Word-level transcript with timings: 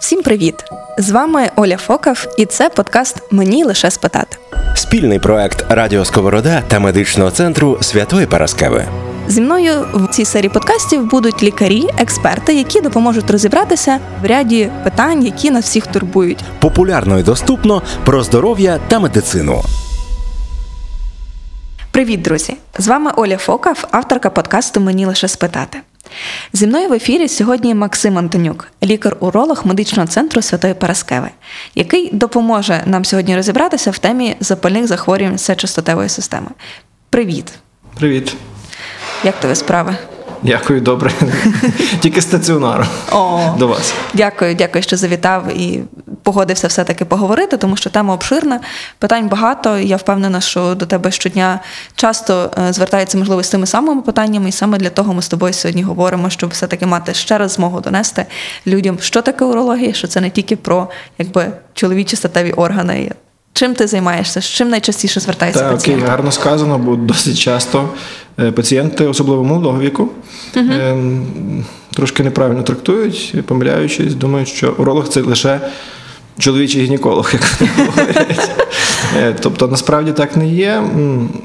Всім 0.00 0.22
привіт! 0.22 0.64
З 0.98 1.10
вами 1.10 1.50
Оля 1.56 1.76
Фокав, 1.76 2.26
і 2.38 2.46
це 2.46 2.68
подкаст 2.68 3.22
Мені 3.30 3.64
лише 3.64 3.90
спитати. 3.90 4.36
Спільний 4.74 5.18
проект 5.18 5.64
Радіо 5.68 6.04
Сковорода 6.04 6.62
та 6.68 6.80
медичного 6.80 7.30
центру 7.30 7.78
Святої 7.80 8.26
Параскеви. 8.26 8.84
Зі 9.28 9.40
мною 9.40 9.86
в 9.94 10.08
цій 10.08 10.24
серії 10.24 10.50
подкастів 10.50 11.06
будуть 11.06 11.42
лікарі, 11.42 11.88
експерти, 11.98 12.54
які 12.54 12.80
допоможуть 12.80 13.30
розібратися 13.30 13.98
в 14.22 14.26
ряді 14.26 14.70
питань, 14.84 15.24
які 15.24 15.50
нас 15.50 15.64
всіх 15.64 15.86
турбують. 15.86 16.44
Популярно 16.60 17.18
і 17.18 17.22
доступно 17.22 17.82
про 18.04 18.22
здоров'я 18.22 18.80
та 18.88 18.98
медицину. 18.98 19.62
Привіт, 21.90 22.22
друзі! 22.22 22.56
З 22.78 22.88
вами 22.88 23.10
Оля 23.16 23.36
Фокав, 23.36 23.88
авторка 23.90 24.30
подкасту 24.30 24.80
Мені 24.80 25.06
лише 25.06 25.28
спитати. 25.28 25.80
Зі 26.52 26.66
мною 26.66 26.88
в 26.88 26.92
ефірі 26.92 27.28
сьогодні 27.28 27.74
Максим 27.74 28.18
Антонюк, 28.18 28.66
лікар-уролог 28.82 29.62
медичного 29.64 30.08
центру 30.08 30.42
Святої 30.42 30.74
Параскеви, 30.74 31.28
який 31.74 32.10
допоможе 32.12 32.82
нам 32.86 33.04
сьогодні 33.04 33.36
розібратися 33.36 33.90
в 33.90 33.98
темі 33.98 34.36
запальних 34.40 34.86
захворювань 34.86 35.38
сечостатевої 35.38 36.08
системи. 36.08 36.48
Привіт! 37.10 37.52
Привіт. 37.98 38.36
Як 39.24 39.40
тебе 39.40 39.54
справи? 39.54 39.96
Дякую, 40.42 40.80
добре. 40.80 41.12
Тільки 42.00 42.20
стаціонару 42.20 42.84
О, 43.12 43.54
до 43.58 43.68
вас. 43.68 43.94
Дякую, 44.14 44.54
дякую, 44.54 44.82
що 44.82 44.96
завітав 44.96 45.48
і 45.60 45.80
погодився 46.22 46.66
все-таки 46.66 47.04
поговорити, 47.04 47.56
тому 47.56 47.76
що 47.76 47.90
тема 47.90 48.14
обширна, 48.14 48.60
питань 48.98 49.28
багато. 49.28 49.78
Я 49.78 49.96
впевнена, 49.96 50.40
що 50.40 50.74
до 50.74 50.86
тебе 50.86 51.10
щодня 51.10 51.60
часто 51.94 52.50
е, 52.68 52.72
звертаються, 52.72 53.18
можливо, 53.18 53.42
з 53.42 53.48
тими 53.48 53.66
самими 53.66 54.02
питаннями, 54.02 54.48
і 54.48 54.52
саме 54.52 54.78
для 54.78 54.90
того 54.90 55.14
ми 55.14 55.22
з 55.22 55.28
тобою 55.28 55.52
сьогодні 55.52 55.82
говоримо, 55.82 56.30
щоб 56.30 56.50
все-таки 56.50 56.86
мати 56.86 57.14
ще 57.14 57.38
раз 57.38 57.52
змогу 57.52 57.80
донести 57.80 58.26
людям, 58.66 58.98
що 59.00 59.22
таке 59.22 59.44
урологія, 59.44 59.92
що 59.92 60.08
це 60.08 60.20
не 60.20 60.30
тільки 60.30 60.56
про 60.56 60.88
якби 61.18 61.52
чоловічі 61.74 62.16
статеві 62.16 62.52
органи. 62.52 63.10
Чим 63.60 63.74
ти 63.74 63.86
займаєшся? 63.86 64.40
З 64.40 64.44
чим 64.44 64.68
найчастіше 64.68 65.20
звертаються 65.20 65.60
Так, 65.60 65.72
пацієнти? 65.72 66.04
окей, 66.04 66.10
гарно 66.10 66.32
сказано, 66.32 66.78
бо 66.78 66.96
досить 66.96 67.38
часто 67.38 67.88
е, 68.38 68.52
пацієнти, 68.52 69.06
особливо 69.06 69.44
молодого 69.44 69.80
віку, 69.80 70.08
е, 70.56 70.96
трошки 71.94 72.22
неправильно 72.22 72.62
трактують, 72.62 73.34
помиляючись, 73.46 74.14
думають, 74.14 74.48
що 74.48 74.74
уролог 74.78 75.08
це 75.08 75.20
лише 75.20 75.60
чоловічий 76.38 76.84
гінеколог, 76.84 77.30
як 77.32 77.42
вони 77.60 77.72
говорять. 77.86 78.50
Е, 79.16 79.34
Тобто, 79.40 79.68
насправді 79.68 80.12
так 80.12 80.36
не 80.36 80.48
є. 80.48 80.82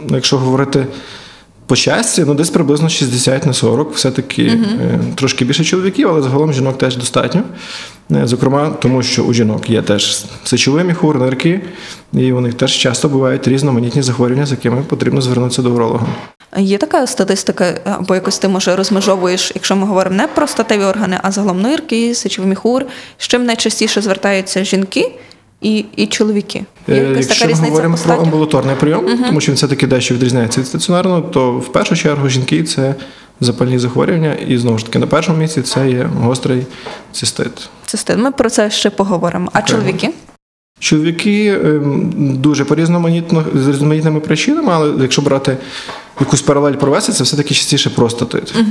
Якщо 0.10 0.38
говорити 0.38 0.88
по 1.68 1.76
щасті, 1.76 2.24
ну 2.28 2.34
десь 2.34 2.50
приблизно 2.50 2.90
60 2.90 3.46
на 3.46 3.54
40, 3.54 3.94
все-таки 3.94 4.44
е, 4.44 5.00
трошки 5.16 5.46
більше 5.46 5.64
чоловіків, 5.64 6.10
але 6.10 6.22
загалом 6.22 6.54
жінок 6.54 6.78
теж 6.78 6.98
достатньо. 6.98 7.44
Е, 8.12 8.28
Зокрема, 8.28 8.70
тому 8.70 9.04
що 9.04 9.24
у 9.24 9.34
жінок 9.34 9.70
є 9.70 9.82
теж 9.82 10.26
сечовий 10.44 10.84
міхур, 10.84 11.20
нирки, 11.20 11.62
і 12.14 12.34
у 12.34 12.42
них 12.42 12.54
теж 12.54 12.72
часто 12.78 13.10
бувають 13.10 13.48
різноманітні 13.48 14.02
захворювання, 14.02 14.46
з 14.46 14.52
якими 14.52 14.84
потрібно 14.84 15.22
звернутися 15.22 15.62
до 15.62 15.72
уролога. 15.72 16.08
Є 16.58 16.78
така 16.78 17.08
статистика, 17.08 17.80
або 17.86 18.16
якось 18.16 18.38
ти 18.38 18.48
може 18.48 18.76
розмежовуєш, 18.76 19.52
якщо 19.56 19.76
ми 19.76 19.88
говоримо 19.88 20.16
не 20.16 20.28
про 20.28 20.48
статеві 20.48 20.84
органи, 20.84 21.20
а 21.24 21.32
загалом 21.32 21.62
нирки, 21.62 22.16
сечовий 22.16 22.50
міхур, 22.50 22.86
з 23.18 23.28
чим 23.28 23.46
найчастіше 23.46 24.02
звертаються 24.02 24.64
жінки 24.64 25.12
і, 25.62 25.86
і 25.96 26.08
чоловіки. 26.08 26.66
Є 26.88 26.96
Е, 26.96 27.10
якась 27.10 27.28
Якщо 27.28 27.48
така 27.48 27.62
ми 27.62 27.68
говоримо 27.68 27.98
про 28.06 28.16
амбулаторний 28.16 28.76
прийом, 28.76 29.06
тому 29.28 29.42
що 29.42 29.52
він 29.52 29.56
все-таки 29.56 29.88
дещо 29.88 30.16
відрізняється 30.16 30.62
від 30.62 30.68
стаціонарного, 30.68 31.22
то 31.22 31.52
в 31.52 31.72
першу 31.72 31.96
чергу 31.96 32.30
жінки 32.30 32.64
це 32.64 32.96
запальні 33.42 33.80
захворювання, 33.80 34.34
і 34.34 34.58
знову 34.58 34.78
ж 34.78 34.86
таки 34.86 35.00
на 35.00 35.08
першому 35.08 35.38
місці 35.38 35.62
це 35.62 35.90
є 35.90 36.10
гострий 36.22 36.66
цистит. 37.12 37.70
Це 37.86 37.98
стиль. 37.98 38.18
Ми 38.18 38.32
про 38.32 38.50
це 38.50 38.72
ще 38.72 38.90
поговоримо. 38.90 39.50
А 39.54 39.60
Окей. 39.60 39.72
чоловіки? 39.72 40.10
Чоловіки 40.80 41.60
ем, 41.64 42.12
дуже 42.38 42.66
по 42.66 42.76
різноманітно 42.76 43.46
з 43.54 43.68
різноманітними 43.68 44.20
причинами, 44.20 44.74
але 44.74 45.02
якщо 45.02 45.22
брати 45.22 45.58
якусь 46.20 46.42
паралель 46.42 46.74
провести, 46.74 47.14
це 47.14 47.24
все-таки 47.24 47.54
частіше 47.54 47.90
простатит. 47.90 48.52
Все 48.52 48.66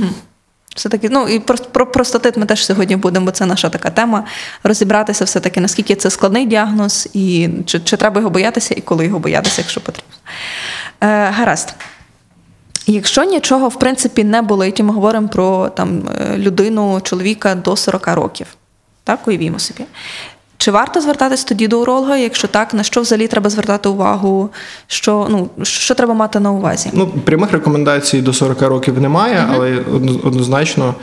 таки, 0.83 1.09
ну 1.09 1.27
і 1.27 1.39
про, 1.39 1.57
про 1.57 1.87
простатит 1.87 2.37
ми 2.37 2.45
теж 2.45 2.65
сьогодні 2.65 2.95
будемо, 2.95 3.25
бо 3.25 3.31
це 3.31 3.45
наша 3.45 3.69
така 3.69 3.89
тема. 3.89 4.23
Розібратися 4.63 5.25
все 5.25 5.39
таки, 5.39 5.61
наскільки 5.61 5.95
це 5.95 6.09
складний 6.09 6.45
діагноз, 6.45 7.09
і 7.13 7.49
чи, 7.65 7.79
чи 7.79 7.97
треба 7.97 8.19
його 8.19 8.29
боятися, 8.29 8.75
і 8.77 8.81
коли 8.81 9.05
його 9.05 9.19
боятися, 9.19 9.61
якщо 9.61 9.81
потрібно. 9.81 10.13
Е, 11.01 11.29
гаразд. 11.29 11.75
Якщо 12.87 13.23
нічого 13.23 13.69
в 13.69 13.79
принципі 13.79 14.23
не 14.23 14.41
болить, 14.41 14.79
і 14.79 14.83
ми 14.83 14.93
говоримо 14.93 15.27
про 15.27 15.69
там 15.69 16.09
е, 16.19 16.37
людину, 16.37 17.01
чоловіка 17.01 17.55
до 17.55 17.75
40 17.75 18.07
років, 18.07 18.47
так 19.03 19.27
уявімо 19.27 19.59
собі. 19.59 19.85
Чи 20.65 20.71
варто 20.71 21.01
звертатись 21.01 21.43
тоді 21.43 21.67
до 21.67 21.81
уролога? 21.81 22.17
Якщо 22.17 22.47
так, 22.47 22.73
на 22.73 22.83
що 22.83 23.01
взагалі 23.01 23.27
треба 23.27 23.49
звертати 23.49 23.89
увагу? 23.89 24.49
Що 24.87 25.27
ну 25.29 25.49
що 25.63 25.95
треба 25.95 26.13
мати 26.13 26.39
на 26.39 26.51
увазі? 26.51 26.89
Ну, 26.93 27.07
прямих 27.07 27.51
рекомендацій 27.51 28.21
до 28.21 28.33
40 28.33 28.61
років 28.61 29.01
немає, 29.01 29.47
але 29.53 29.77
однозначно 30.23 30.95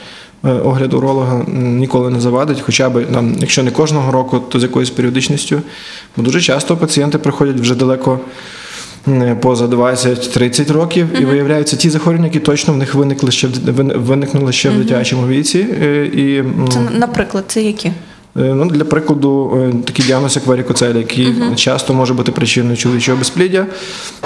е, 0.45 0.53
огляд 0.53 0.95
уролога 0.95 1.45
ніколи 1.55 2.11
не 2.11 2.21
завадить, 2.21 2.61
хоча 2.61 2.91
б 2.91 3.11
нам, 3.11 3.37
якщо 3.39 3.63
не 3.63 3.71
кожного 3.71 4.13
року, 4.13 4.41
то 4.49 4.61
з 4.61 4.63
якоюсь 4.63 4.91
періодичністю. 4.91 5.63
Бо 6.17 6.23
дуже 6.23 6.41
часто 6.41 6.77
пацієнти 6.77 7.19
приходять 7.19 7.61
вже 7.61 7.75
далеко. 7.75 8.21
Поза 9.41 9.67
20-30 9.67 10.73
років, 10.73 11.21
і 11.21 11.25
виявляються 11.25 11.77
ті 11.77 11.91
захворювання, 11.91 12.27
які 12.27 12.41
точно 12.41 12.75
в 12.75 12.77
них 12.77 12.95
виникли 12.95 13.31
ще 13.31 13.49
в 13.49 13.53
виникнули 13.99 14.53
ще 14.53 14.71
в 14.71 14.79
дитячому 14.79 15.27
віці. 15.27 15.67
е, 15.83 16.05
І 16.07 16.45
Це, 16.73 16.81
наприклад, 16.99 17.45
це 17.49 17.63
які? 17.63 17.93
Е, 18.37 18.55
Ну, 18.55 18.65
для 18.65 18.85
прикладу, 18.85 19.59
е, 19.63 19.73
такий 19.85 20.07
діагноз, 20.07 20.37
як 20.37 20.47
варікоцель, 20.47 20.95
який 20.95 21.35
часто 21.57 21.95
може 21.95 22.15
бути 22.15 22.33
причиною 22.33 22.77
чоловічого 22.77 23.19
безпліддя, 23.19 23.67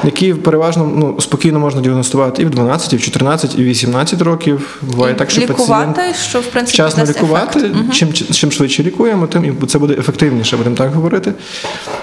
який 0.04 0.34
переважно 0.34 0.92
ну, 0.96 1.20
спокійно 1.20 1.58
можна 1.58 1.80
діагностувати 1.80 2.42
і 2.42 2.44
в 2.44 2.50
12, 2.50 2.92
і 2.92 2.96
в 2.96 3.00
14, 3.00 3.58
і 3.58 3.62
в 3.62 3.64
18 3.64 4.22
років. 4.22 4.82
Буває 4.82 5.14
так, 5.14 5.30
що 5.30 5.40
лікувати, 5.40 5.92
пацієнт 5.92 6.16
що 6.16 6.40
в 6.40 6.46
принципі 6.46 6.74
вчасно 6.74 7.04
лікувати. 7.04 7.58
ефект. 7.58 7.74
Мгм. 7.74 7.90
Чим, 7.90 8.12
чим 8.12 8.52
швидше 8.52 8.82
лікуємо, 8.82 9.26
тим 9.26 9.44
і 9.44 9.66
це 9.66 9.78
буде 9.78 9.94
ефективніше, 9.94 10.56
будемо 10.56 10.76
так 10.76 10.94
говорити. 10.94 11.32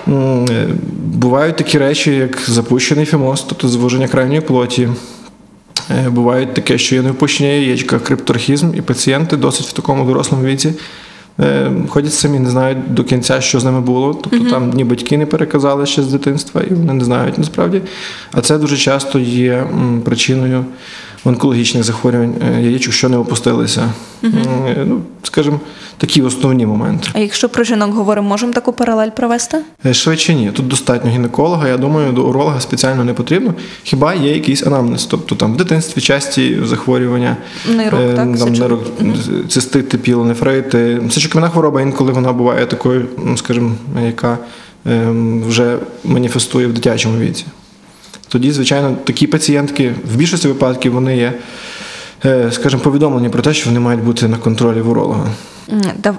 Е, 0.08 0.68
Бувають 1.14 1.56
такі 1.56 1.78
речі, 1.78 2.12
як 2.12 2.40
запущений 2.48 3.06
фімоз, 3.06 3.46
тобто 3.50 3.68
звуження 3.68 4.08
крайньої 4.08 4.42
плоті. 4.42 4.90
Бувають 6.08 6.54
таке, 6.54 6.78
що 6.78 6.96
є 6.96 7.02
невпущення 7.02 7.50
яєчка, 7.50 8.00
крипторхізм, 8.00 8.72
і 8.76 8.82
пацієнти 8.82 9.38
досить 9.38 9.68
в 9.68 9.72
такому 9.72 10.06
дорослому 10.06 10.44
віці 10.44 10.74
ходять 11.90 12.14
самі, 12.14 12.40
не 12.40 12.50
знають 12.50 12.94
до 12.94 13.04
кінця, 13.04 13.42
що 13.42 13.60
з 13.60 13.66
ними 13.66 13.82
було. 13.82 14.14
Тобто 14.14 14.50
там 14.50 14.70
ні 14.70 14.84
батьки 14.84 15.18
не 15.18 15.26
переказали 15.26 15.86
ще 15.86 16.02
з 16.02 16.08
дитинства, 16.08 16.62
і 16.62 16.74
вони 16.74 16.94
не 16.94 17.06
знають 17.06 17.38
насправді. 17.38 17.82
А 18.32 18.42
це 18.42 18.58
дуже 18.58 18.78
часто 18.78 19.20
є 19.20 19.68
причиною 20.06 20.66
онкологічних 21.26 21.84
захворювань 21.84 22.34
е, 22.58 22.62
яєчок, 22.62 22.94
що 22.94 23.10
не 23.10 23.18
опустилися. 23.18 23.90
Е, 24.24 24.30
Ну, 24.86 25.02
скажімо, 25.24 25.60
такі 25.98 26.22
основні 26.22 26.66
моменти. 26.66 27.10
А 27.14 27.20
якщо 27.20 27.50
про 27.50 27.64
жінок 27.64 27.94
говоримо, 27.94 28.30
можемо 28.30 28.54
таку 28.54 28.74
паралель 28.74 29.10
провести? 29.10 29.58
Е, 29.86 29.94
Швидше 29.94 30.34
ні. 30.34 30.52
Тут 30.54 30.68
достатньо 30.68 31.12
гінеколога. 31.12 31.68
Я 31.68 31.78
думаю, 31.78 32.12
до 32.12 32.24
уролога 32.24 32.60
спеціально 32.60 33.04
не 33.04 33.14
потрібно. 33.14 33.54
Хіба 33.84 34.14
є 34.14 34.34
якийсь 34.34 34.64
анамнез? 34.68 35.06
Тобто 35.06 35.36
там 35.36 35.54
в 35.54 35.58
дитинстві 35.58 36.02
часті 36.02 36.58
захворювання, 36.64 37.38
Нирок, 37.76 38.00
е, 38.00 38.08
так, 38.08 38.16
там, 38.16 38.38
сечові. 38.38 38.60
нирок, 38.60 38.82
цистити, 39.50 39.98
пілонефрити. 39.98 41.02
Сечокам'яна 41.12 41.52
хвороба, 41.52 41.82
інколи 41.82 42.12
вона 42.12 42.34
буває 42.34 42.66
такою, 42.66 43.06
ну, 43.26 43.38
скажімо, 43.38 43.72
яка 44.06 44.38
ем, 44.86 45.44
вже 45.48 45.78
маніфестує 46.04 46.68
в 46.68 46.74
дитячому 46.74 47.18
віці. 47.20 47.46
Тоді, 48.34 48.52
звичайно, 48.52 48.96
такі 49.04 49.28
пацієнтки 49.28 49.96
в 50.14 50.16
більшості 50.16 50.48
випадків 50.48 50.94
вони 50.94 51.18
є, 51.18 51.34
е, 52.26 52.52
скажімо, 52.52 52.82
повідомлені 52.82 53.30
про 53.30 53.42
те, 53.42 53.54
що 53.54 53.70
вони 53.70 53.80
мають 53.80 54.04
бути 54.04 54.28
на 54.28 54.38
контролі 54.38 54.82
в 54.82 54.90
уролога. 54.90 55.32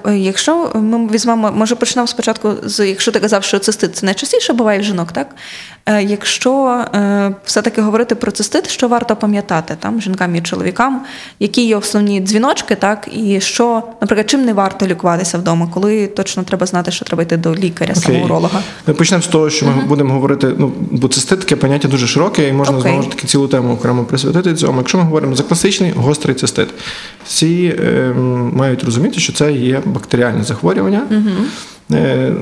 Е, 0.07 0.17
Якщо 0.17 0.71
ми 0.75 1.07
візьмемо, 1.07 1.51
може 1.51 1.75
почнемо 1.75 2.07
спочатку 2.07 2.53
з 2.63 2.87
якщо 2.87 3.11
ти 3.11 3.19
казав, 3.19 3.43
що 3.43 3.59
цистит 3.59 3.95
це 3.95 4.05
найчастіше 4.05 4.53
буває 4.53 4.79
в 4.79 4.83
жінок, 4.83 5.11
так? 5.11 5.35
Е, 5.85 6.03
Якщо 6.03 6.85
е, 6.95 7.35
все-таки 7.45 7.81
говорити 7.81 8.15
про 8.15 8.31
цистит, 8.31 8.69
що 8.69 8.87
варто 8.87 9.15
пам'ятати 9.15 9.77
там 9.79 10.01
жінкам 10.01 10.35
і 10.35 10.41
чоловікам, 10.41 11.01
які 11.39 11.67
є 11.67 11.75
основні 11.75 12.21
дзвіночки, 12.21 12.75
так, 12.75 13.09
і 13.13 13.41
що, 13.41 13.83
наприклад, 14.01 14.29
чим 14.29 14.45
не 14.45 14.53
варто 14.53 14.87
лікуватися 14.87 15.37
вдома, 15.37 15.69
коли 15.73 16.07
точно 16.07 16.43
треба 16.43 16.65
знати, 16.65 16.91
що 16.91 17.05
треба 17.05 17.23
йти 17.23 17.37
до 17.37 17.55
лікаря, 17.55 17.93
Окей. 17.97 18.23
уролога. 18.23 18.61
Ми 18.87 18.93
почнемо 18.93 19.23
з 19.23 19.27
того, 19.27 19.49
що 19.49 19.65
ми 19.65 19.83
будемо 19.85 20.13
говорити. 20.13 20.51
Ну, 20.57 20.71
бо 20.91 21.07
цистит 21.07 21.39
таке 21.39 21.55
поняття 21.55 21.87
дуже 21.87 22.07
широке, 22.07 22.49
і 22.49 22.53
можна 22.53 22.77
Окей. 22.77 22.91
знову 22.91 23.03
ж 23.03 23.09
таки 23.09 23.27
цілу 23.27 23.47
тему 23.47 23.73
окремо 23.73 24.03
присвятити 24.03 24.53
цьому. 24.53 24.77
Якщо 24.77 24.97
ми 24.97 25.03
говоримо 25.03 25.35
за 25.35 25.43
класичний 25.43 25.91
гострий 25.91 26.35
цистит, 26.35 26.67
всі 27.25 27.75
е, 27.79 28.13
мають 28.53 28.83
розуміти, 28.83 29.19
що 29.19 29.33
це 29.35 29.53
є 29.53 29.81
бактеріальне 29.85 30.43
захворювання. 30.43 31.01
Е, 31.91 32.33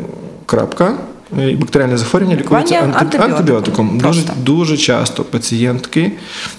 крапка. 0.45 0.94
е, 1.40 1.51
і 1.51 1.56
бактеріальне 1.56 1.98
захворювання 1.98 2.38
лікується 2.40 2.75
антибіотиком. 2.75 3.31
антибіотиком. 3.34 4.00
Дуже, 4.00 4.22
дуже 4.45 4.78
часто 4.78 5.24
пацієнтки 5.24 6.12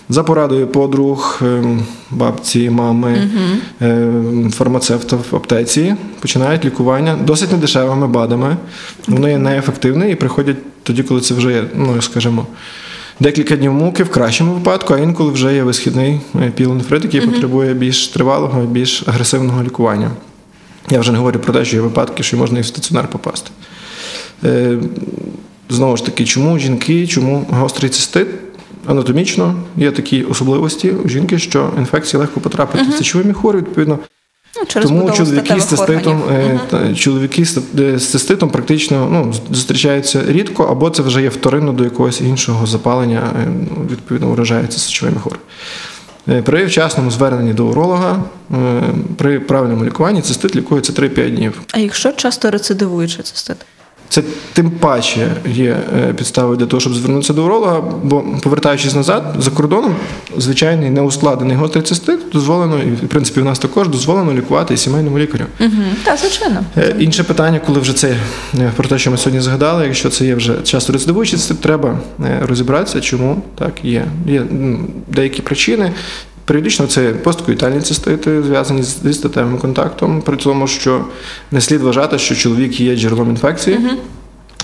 за 0.08 0.22
порадою 0.22 0.66
подруг, 0.66 1.40
ем, 1.42 1.82
бабці, 2.10 2.70
мами, 2.70 3.30
ем, 3.80 4.50
фармацевта 4.54 5.16
в 5.16 5.36
аптеці 5.36 5.94
починають 6.20 6.64
лікування 6.64 7.18
досить 7.24 7.52
недешевими 7.52 8.06
БАДами. 8.06 8.56
Воно 9.08 9.28
є 9.28 9.38
неефективне 9.38 10.10
і 10.10 10.14
приходять 10.14 10.56
тоді, 10.82 11.02
коли 11.02 11.20
це 11.20 11.34
вже 11.34 11.52
є, 11.52 11.64
ну 11.74 12.02
скажімо. 12.02 12.46
Декілька 13.20 13.56
днів 13.56 13.72
муки 13.72 14.04
в 14.04 14.10
кращому 14.10 14.54
випадку, 14.54 14.94
а 14.94 14.98
інколи 14.98 15.32
вже 15.32 15.54
є 15.54 15.62
висхідний 15.62 16.20
е, 16.42 16.50
пілонефрит, 16.50 17.04
який 17.04 17.20
потребує 17.20 17.74
більш 17.74 18.08
тривалого, 18.08 18.62
більш 18.62 19.02
агресивного 19.08 19.62
лікування. 19.62 20.10
Я 20.90 21.00
вже 21.00 21.12
не 21.12 21.18
говорю 21.18 21.38
про 21.38 21.52
те, 21.52 21.64
що 21.64 21.76
є 21.76 21.82
випадки, 21.82 22.22
що 22.22 22.36
можна 22.36 22.58
і 22.58 22.62
в 22.62 22.66
стаціонар 22.66 23.08
попасти. 23.08 23.50
Е, 24.44 24.78
Знову 25.68 25.96
ж 25.96 26.04
таки, 26.04 26.24
чому 26.24 26.58
жінки, 26.58 27.06
чому 27.06 27.46
гострий 27.50 27.90
цистит? 27.90 28.28
Анатомічно 28.86 29.54
є 29.76 29.90
такі 29.90 30.22
особливості 30.22 30.90
у 30.90 31.08
жінки, 31.08 31.38
що 31.38 31.72
інфекції 31.78 32.20
легко 32.20 32.40
потрапити 32.40 32.84
в 32.90 32.92
сечовий 32.92 33.26
міхур, 33.26 33.56
відповідно. 33.56 33.98
Ну, 34.56 34.62
через 34.66 34.88
Тому 34.88 35.10
чоловіки 35.10 35.60
з 35.60 35.64
циститом, 35.64 36.22
органів. 36.22 36.60
е, 36.72 36.94
чоловіки 36.94 37.44
з 37.44 37.58
е, 37.78 37.98
циститом 37.98 38.50
практично 38.50 39.08
ну, 39.12 39.34
зустрічаються 39.50 40.22
рідко, 40.28 40.64
або 40.64 40.90
це 40.90 41.02
вже 41.02 41.22
є 41.22 41.28
вторинно 41.28 41.72
до 41.72 41.84
якогось 41.84 42.20
іншого 42.20 42.66
запалення, 42.66 43.22
е, 43.42 43.46
ну, 43.46 43.86
відповідно, 43.90 44.28
вражається 44.28 44.78
сечовими. 44.78 45.20
Е, 46.28 46.42
При 46.42 46.64
вчасному 46.66 47.10
зверненні 47.10 47.52
до 47.52 47.66
уролога, 47.66 48.22
е, 48.54 48.82
при 49.16 49.40
правильному 49.40 49.84
лікуванні 49.84 50.22
цистит 50.22 50.56
лікується 50.56 50.92
3-5 50.92 51.30
днів. 51.36 51.60
А 51.72 51.78
якщо 51.78 52.12
часто 52.12 52.50
рецидивуючий 52.50 53.22
цистит? 53.22 53.56
Це 54.14 54.22
тим 54.52 54.70
паче 54.70 55.28
є 55.46 55.76
е, 55.96 56.12
підставою 56.12 56.56
для 56.56 56.66
того, 56.66 56.80
щоб 56.80 56.94
звернутися 56.94 57.32
до 57.32 57.44
уролога, 57.44 57.82
бо 58.02 58.24
повертаючись 58.42 58.94
назад, 58.94 59.34
за 59.38 59.50
кордоном 59.50 59.96
звичайний 60.36 60.90
неускладений 60.90 61.56
гострий 61.56 61.84
цистит 61.84 62.20
дозволено, 62.32 62.78
і 62.78 62.90
в 63.06 63.08
принципі 63.08 63.40
у 63.40 63.44
нас 63.44 63.58
також 63.58 63.88
дозволено 63.88 64.34
лікувати 64.34 64.74
і 64.74 64.76
сімейному 64.76 65.18
лікарю. 65.18 65.44
Угу. 65.60 65.70
Так, 66.04 66.18
звичайно. 66.18 66.64
Е, 66.76 66.94
Інше 66.98 67.24
питання, 67.24 67.60
коли 67.66 67.80
вже 67.80 67.92
це 67.92 68.16
е, 68.58 68.72
про 68.76 68.88
те, 68.88 68.98
що 68.98 69.10
ми 69.10 69.16
сьогодні 69.16 69.40
згадали, 69.40 69.84
якщо 69.84 70.10
це 70.10 70.24
є 70.24 70.34
вже 70.34 70.54
часто 70.62 70.92
рецидивуючий 70.92 71.38
треба 71.60 71.98
розібратися, 72.42 73.00
чому 73.00 73.42
так 73.58 73.72
є. 73.84 74.04
Є 74.26 74.42
деякі 75.08 75.42
причини. 75.42 75.92
Періодично 76.44 76.86
це 76.86 77.02
посткоїтальні 77.12 77.80
цистити, 77.80 78.42
зв'язані 78.42 78.82
з- 78.82 79.02
зі 79.02 79.12
статевим 79.12 79.58
контактом, 79.58 80.22
при 80.22 80.36
тому, 80.36 80.66
що 80.66 81.04
не 81.50 81.60
слід 81.60 81.80
вважати, 81.80 82.18
що 82.18 82.34
чоловік 82.34 82.80
є 82.80 82.96
джерелом 82.96 83.30
інфекції. 83.30 83.76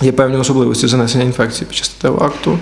Є 0.01 0.11
певні 0.11 0.37
особливості 0.37 0.87
занесення 0.87 1.23
інфекції 1.23 1.67
під 1.67 1.77
час 1.77 1.87
статевого 1.87 2.25
акту. 2.25 2.59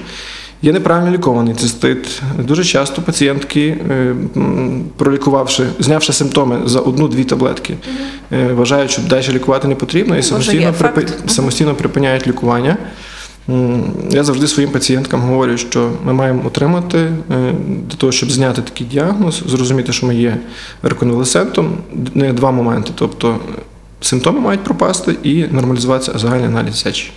Є 0.62 0.72
неправильно 0.74 1.12
лікований 1.12 1.54
цистит. 1.54 2.22
Дуже 2.40 2.64
часто 2.64 3.02
пацієнтки, 3.02 3.78
е, 3.92 4.16
пролікувавши, 4.98 5.64
знявши 5.80 6.14
симптоми 6.14 6.60
за 6.66 6.80
одну-дві 6.80 7.24
таблетки, 7.24 7.78
е, 8.32 8.54
вважають, 8.54 8.92
що 8.92 9.02
далі 9.02 9.26
лікувати 9.32 9.68
не 9.68 9.76
потрібно, 9.76 10.18
і 10.18 10.24
самостійно, 10.24 10.74
припи- 10.92 11.30
самостійно 11.30 11.76
припиняють 11.76 12.28
лікування. 12.28 12.78
Я 14.10 14.24
завжди 14.24 14.48
своїм 14.48 14.72
пацієнткам 14.72 15.22
говорю, 15.22 15.58
що 15.58 15.92
ми 16.04 16.14
маємо 16.14 16.42
отримати 16.46 16.98
е, 16.98 17.14
для 17.90 17.98
того, 17.98 18.12
щоб 18.12 18.32
зняти 18.32 18.62
такий 18.62 18.88
діагноз, 18.88 19.44
зрозуміти, 19.46 19.94
що 19.94 20.06
ми 20.06 20.16
є 20.16 20.38
реконвалесентом, 20.84 21.78
не 22.14 22.34
два 22.34 22.52
моменти. 22.52 22.92
Тобто 22.96 23.30
е, 23.30 23.62
симптоми 24.02 24.40
мають 24.40 24.64
пропасти 24.64 25.16
і 25.24 25.44
нормалізуватися 25.52 26.14
загальний 26.16 26.48
аналіз 26.48 26.80
сечі. 26.80 27.12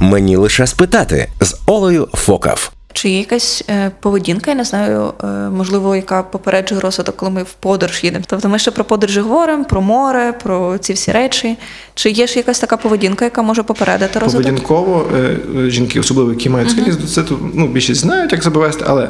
Мені 0.00 0.36
лише 0.36 0.66
спитати 0.66 1.28
з 1.40 1.56
Олею 1.66 2.08
Фокав. 2.14 2.72
Чи 2.92 3.10
є 3.10 3.18
якась 3.18 3.64
е, 3.70 3.90
поведінка, 4.00 4.50
я 4.50 4.56
не 4.56 4.64
знаю, 4.64 5.12
е, 5.24 5.26
можливо, 5.26 5.96
яка 5.96 6.22
попереджує 6.22 6.80
розвиток, 6.80 7.16
коли 7.16 7.32
ми 7.32 7.42
в 7.42 7.52
подорож 7.52 8.04
їдемо. 8.04 8.24
Тобто 8.28 8.48
ми 8.48 8.58
ще 8.58 8.70
про 8.70 8.84
подорожі 8.84 9.20
говоримо, 9.20 9.64
про 9.64 9.80
море, 9.80 10.34
про 10.42 10.78
ці 10.78 10.92
всі 10.92 11.12
речі. 11.12 11.56
Чи 11.94 12.10
є 12.10 12.26
ж 12.26 12.36
якась 12.36 12.58
така 12.58 12.76
поведінка, 12.76 13.24
яка 13.24 13.42
може 13.42 13.62
попередити 13.62 14.18
розвиток? 14.18 14.46
Поведінково 14.46 15.06
е, 15.16 15.36
жінки, 15.70 16.00
особливо 16.00 16.30
які 16.30 16.48
мають 16.48 16.70
схильність 16.70 17.00
до 17.00 17.06
циту, 17.06 17.38
ну 17.54 17.68
більшість 17.68 18.00
знають, 18.00 18.32
як 18.32 18.42
себе 18.42 18.60
вести, 18.60 18.84
але 18.88 19.08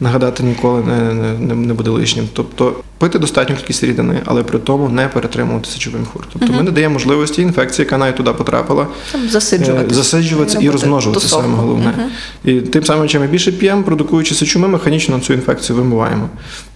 нагадати 0.00 0.42
ніколи 0.42 0.82
не, 0.82 1.14
не, 1.38 1.54
не 1.54 1.74
буде 1.74 1.90
лишнім. 1.90 2.28
Тобто 2.32 2.74
пити 3.04 3.18
достатню 3.18 3.56
кількість 3.56 3.84
рідини, 3.84 4.20
але 4.24 4.42
при 4.42 4.58
тому 4.58 4.88
не 4.88 5.08
перетримувати 5.08 5.70
сечовим 5.70 6.00
міхур. 6.00 6.26
Тобто 6.32 6.52
ми 6.52 6.62
не 6.62 6.70
даємо 6.70 6.92
можливості 6.92 7.42
інфекції, 7.42 7.84
яка 7.84 7.98
навіть 7.98 8.16
туди 8.16 8.32
потрапила, 8.32 8.86
засиджуватися. 9.28 9.90
е, 9.90 9.94
засиджуватися 9.94 10.58
і 10.58 10.60
Робити 10.60 10.72
розмножуватися 10.72 11.26
тусовку. 11.26 11.44
саме 11.44 11.56
головне. 11.56 11.94
Угу. 11.98 12.08
І 12.44 12.60
тим 12.60 12.84
самим, 12.84 13.08
чим 13.08 13.20
ми 13.22 13.26
більше 13.28 13.52
п'ємо, 13.52 13.82
продукуючи 13.82 14.34
сечу, 14.34 14.58
ми 14.58 14.68
механічно 14.68 15.20
цю 15.20 15.32
інфекцію 15.32 15.76
вимиваємо. 15.76 16.28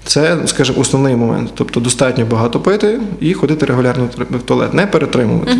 Це, 0.04 0.38
скажімо, 0.46 0.80
основний 0.80 1.16
момент. 1.16 1.50
Тобто 1.54 1.80
достатньо 1.80 2.24
багато 2.24 2.60
пити 2.60 3.00
і 3.20 3.34
ходити 3.34 3.66
регулярно 3.66 4.08
в 4.30 4.42
туалет, 4.42 4.74
не 4.74 4.86
перетримувати. 4.86 5.52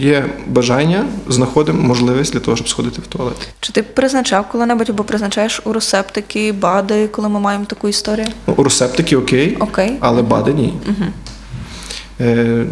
Є 0.00 0.24
бажання, 0.46 1.06
знаходимо 1.28 1.82
можливість 1.82 2.32
для 2.32 2.40
того, 2.40 2.56
щоб 2.56 2.68
сходити 2.68 3.00
в 3.02 3.06
туалет. 3.06 3.48
Чи 3.60 3.72
ти 3.72 3.82
призначав 3.82 4.48
коли-небудь 4.52 4.90
або 4.90 5.04
призначаєш 5.04 5.60
уросептики, 5.64 6.52
БАДи, 6.52 7.08
коли 7.08 7.28
ми 7.28 7.40
маємо 7.40 7.64
таку 7.64 7.88
історію? 7.88 8.26
Ну, 8.46 8.54
уросептики 8.56 9.16
окей, 9.16 9.56
Окей. 9.60 9.96
але 10.00 10.22
БАДи 10.22 10.54
ні. 10.54 10.74
Е, 12.20 12.64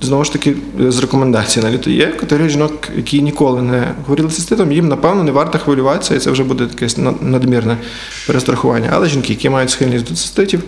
знову 0.00 0.24
ж 0.24 0.32
таки, 0.32 0.56
з 0.88 0.98
рекомендацій 0.98 1.60
навіть 1.60 1.86
є 1.86 2.06
категорія 2.06 2.48
жінок, 2.48 2.88
які 2.96 3.22
ніколи 3.22 3.62
не 3.62 3.94
хворіли 4.06 4.28
циститом, 4.28 4.72
їм, 4.72 4.88
напевно, 4.88 5.22
не 5.22 5.32
варто 5.32 5.58
хвилюватися, 5.58 6.14
і 6.14 6.18
це 6.18 6.30
вже 6.30 6.44
буде 6.44 6.64
якесь 6.64 6.98
надмірне 7.20 7.76
перестрахування. 8.26 8.90
Але 8.92 9.08
жінки, 9.08 9.32
які 9.32 9.50
мають 9.50 9.70
схильність 9.70 10.04
до 10.04 10.14
циститів, 10.14 10.62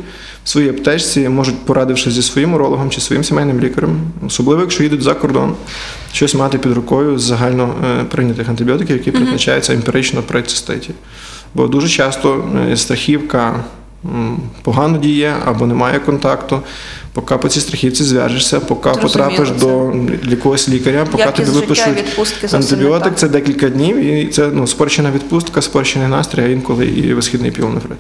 в 0.45 0.49
своїй 0.49 0.71
аптечці 0.71 1.29
можуть, 1.29 1.67
порадившись 1.67 2.15
зі 2.15 2.23
своїм 2.23 2.55
урологом 2.55 2.91
чи 2.91 3.01
своїм 3.01 3.25
сімейним 3.25 3.61
лікарем, 3.61 4.01
особливо 4.27 4.61
якщо 4.61 4.83
їдуть 4.83 5.03
за 5.03 5.15
кордон, 5.15 5.55
щось 6.13 6.35
мати 6.35 6.59
під 6.59 6.73
рукою 6.73 7.19
з 7.19 7.23
загально 7.23 7.75
е, 7.85 8.05
прийнятих 8.05 8.49
антибіотиків, 8.49 8.97
які 8.97 9.11
призначаються 9.11 9.75
емпірично 9.75 10.23
при 10.23 10.43
циститі. 10.43 10.91
Бо 11.55 11.67
дуже 11.67 11.89
часто 11.89 12.45
е, 12.71 12.77
страхівка 12.77 13.65
погано 14.63 14.99
діє 14.99 15.37
або 15.45 15.67
немає 15.67 15.99
контакту. 15.99 16.61
Поки 17.13 17.37
по 17.37 17.49
цій 17.49 17.61
страхівці 17.61 18.05
зв'яжешся, 18.05 18.61
поки 18.61 18.95
Зрозуміло 18.95 19.09
потрапиш 19.09 19.49
це. 19.49 19.67
до 19.67 19.95
якогось 20.31 20.69
лікаря, 20.69 21.07
поки 21.11 21.23
Якість 21.23 21.47
тобі 21.47 21.61
випишуть 21.61 22.55
антибіотик, 22.55 23.15
це 23.15 23.29
декілька 23.29 23.69
днів, 23.69 23.97
і 23.97 24.27
це 24.27 24.51
ну, 24.53 24.67
спорчена 24.67 25.11
відпустка, 25.11 25.63
спорчений 25.63 26.09
настрій, 26.09 26.43
а 26.43 26.49
інколи 26.49 26.87
і 26.87 27.15
висхідний 27.15 27.51
пілонефрит. 27.51 27.99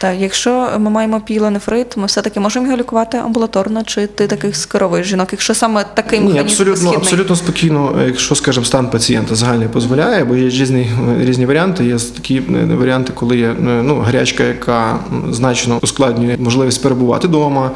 Так, 0.00 0.14
якщо 0.18 0.68
ми 0.78 0.90
маємо 0.90 1.20
пілонефрит, 1.20 1.96
ми 1.96 2.06
все-таки 2.06 2.40
можемо 2.40 2.66
його 2.66 2.78
лікувати 2.78 3.18
амбулаторно, 3.18 3.82
чи 3.84 4.06
ти 4.06 4.26
таких 4.26 4.56
скеровуєш 4.56 5.06
жінок? 5.06 5.28
Якщо 5.32 5.54
саме 5.54 5.84
такий 5.94 6.20
Ні, 6.20 6.38
абсолютно, 6.38 6.76
східний? 6.76 6.96
абсолютно 6.96 7.36
спокійно, 7.36 8.02
якщо, 8.06 8.34
скажімо, 8.34 8.66
стан 8.66 8.90
пацієнта 8.90 9.34
загальний 9.34 9.68
дозволяє, 9.72 10.24
бо 10.24 10.36
є 10.36 10.48
різні, 10.48 10.90
різні 11.20 11.46
варіанти. 11.46 11.84
Є 11.84 11.98
такі 11.98 12.36
е, 12.36 12.74
варіанти, 12.74 13.12
коли 13.14 13.36
є 13.38 13.46
е, 13.46 13.54
ну, 13.62 13.98
гарячка, 14.00 14.44
яка 14.44 14.98
значно 15.30 15.78
ускладнює 15.82 16.36
можливість 16.38 16.82
перебувати 16.82 17.28
вдома. 17.28 17.70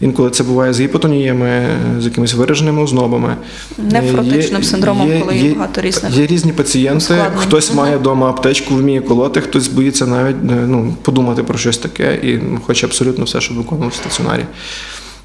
Інколи 0.00 0.30
це 0.30 0.44
буває 0.44 0.72
з 0.72 0.80
гіпотоніями, 0.80 1.66
з 2.00 2.04
якимись 2.04 2.34
вираженими 2.34 2.82
ознобами. 2.82 3.36
Нефротичним 3.78 4.62
Є- 4.62 4.68
синдромом, 4.68 5.20
коли 5.20 5.36
є 5.36 5.54
багато 5.54 5.80
різних 5.80 6.16
Є 6.16 6.26
різні 6.26 6.52
пацієнти. 6.52 6.96
ускладнень. 6.98 7.26
Хтось 7.36 7.74
має 7.74 7.96
вдома 7.96 8.28
аптечку, 8.28 8.74
вміє 8.74 9.00
колоти, 9.00 9.40
хтось 9.40 9.68
боїться 9.68 10.06
навіть 10.06 10.36
е, 10.36 10.54
ну, 10.66 10.94
подумати 11.02 11.42
про 11.42 11.58
щось 11.60 11.78
таке 11.78 12.14
і 12.14 12.40
хоче 12.66 12.86
абсолютно 12.86 13.24
все, 13.24 13.40
щоб 13.40 13.56
виконував 13.56 13.90
в 13.90 13.94
стаціонарі. 13.94 14.44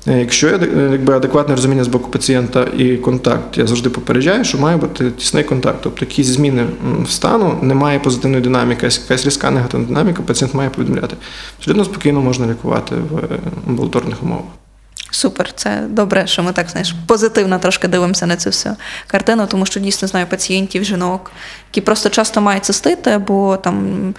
Е, 0.07 0.19
Якщо 0.19 0.47
є 0.47 0.55
е, 0.55 0.89
якби, 0.91 1.13
адекватне 1.13 1.55
розуміння 1.55 1.83
з 1.83 1.87
боку 1.87 2.11
пацієнта 2.11 2.67
і 2.77 2.97
контакт, 2.97 3.57
я 3.57 3.67
завжди 3.67 3.89
попереджаю, 3.89 4.43
що 4.43 4.57
має 4.57 4.77
бути 4.77 5.11
тісний 5.11 5.43
контакт. 5.43 5.79
Тобто 5.83 6.05
якісь 6.05 6.27
зміни 6.27 6.65
в 7.03 7.09
стану, 7.09 7.59
немає 7.61 7.99
позитивної 7.99 8.43
динаміки, 8.43 8.89
якась 9.01 9.25
різка 9.25 9.51
негативна 9.51 9.85
динаміка, 9.85 10.21
пацієнт 10.21 10.53
має 10.53 10.69
повідомляти. 10.69 11.15
Абсолютно 11.57 11.85
спокійно 11.85 12.21
можна 12.21 12.47
лікувати 12.47 12.95
в 12.95 13.17
е, 13.17 13.39
амбулаторних 13.67 14.23
умовах. 14.23 14.64
Супер, 15.11 15.53
це 15.55 15.83
добре, 15.89 16.27
що 16.27 16.43
ми 16.43 16.51
так 16.51 16.69
знаєш 16.69 16.95
позитивно 17.07 17.59
трошки 17.59 17.87
дивимося 17.87 18.25
на 18.25 18.35
цю 18.35 18.49
всю 18.49 18.75
картину, 19.07 19.47
тому 19.47 19.65
що 19.65 19.79
дійсно 19.79 20.07
знаю 20.07 20.25
пацієнтів, 20.27 20.83
жінок, 20.83 21.31
які 21.71 21.81
просто 21.81 22.09
часто 22.09 22.41
мають 22.41 22.65
цистити, 22.65 23.11
або 23.11 23.57
там 23.57 24.13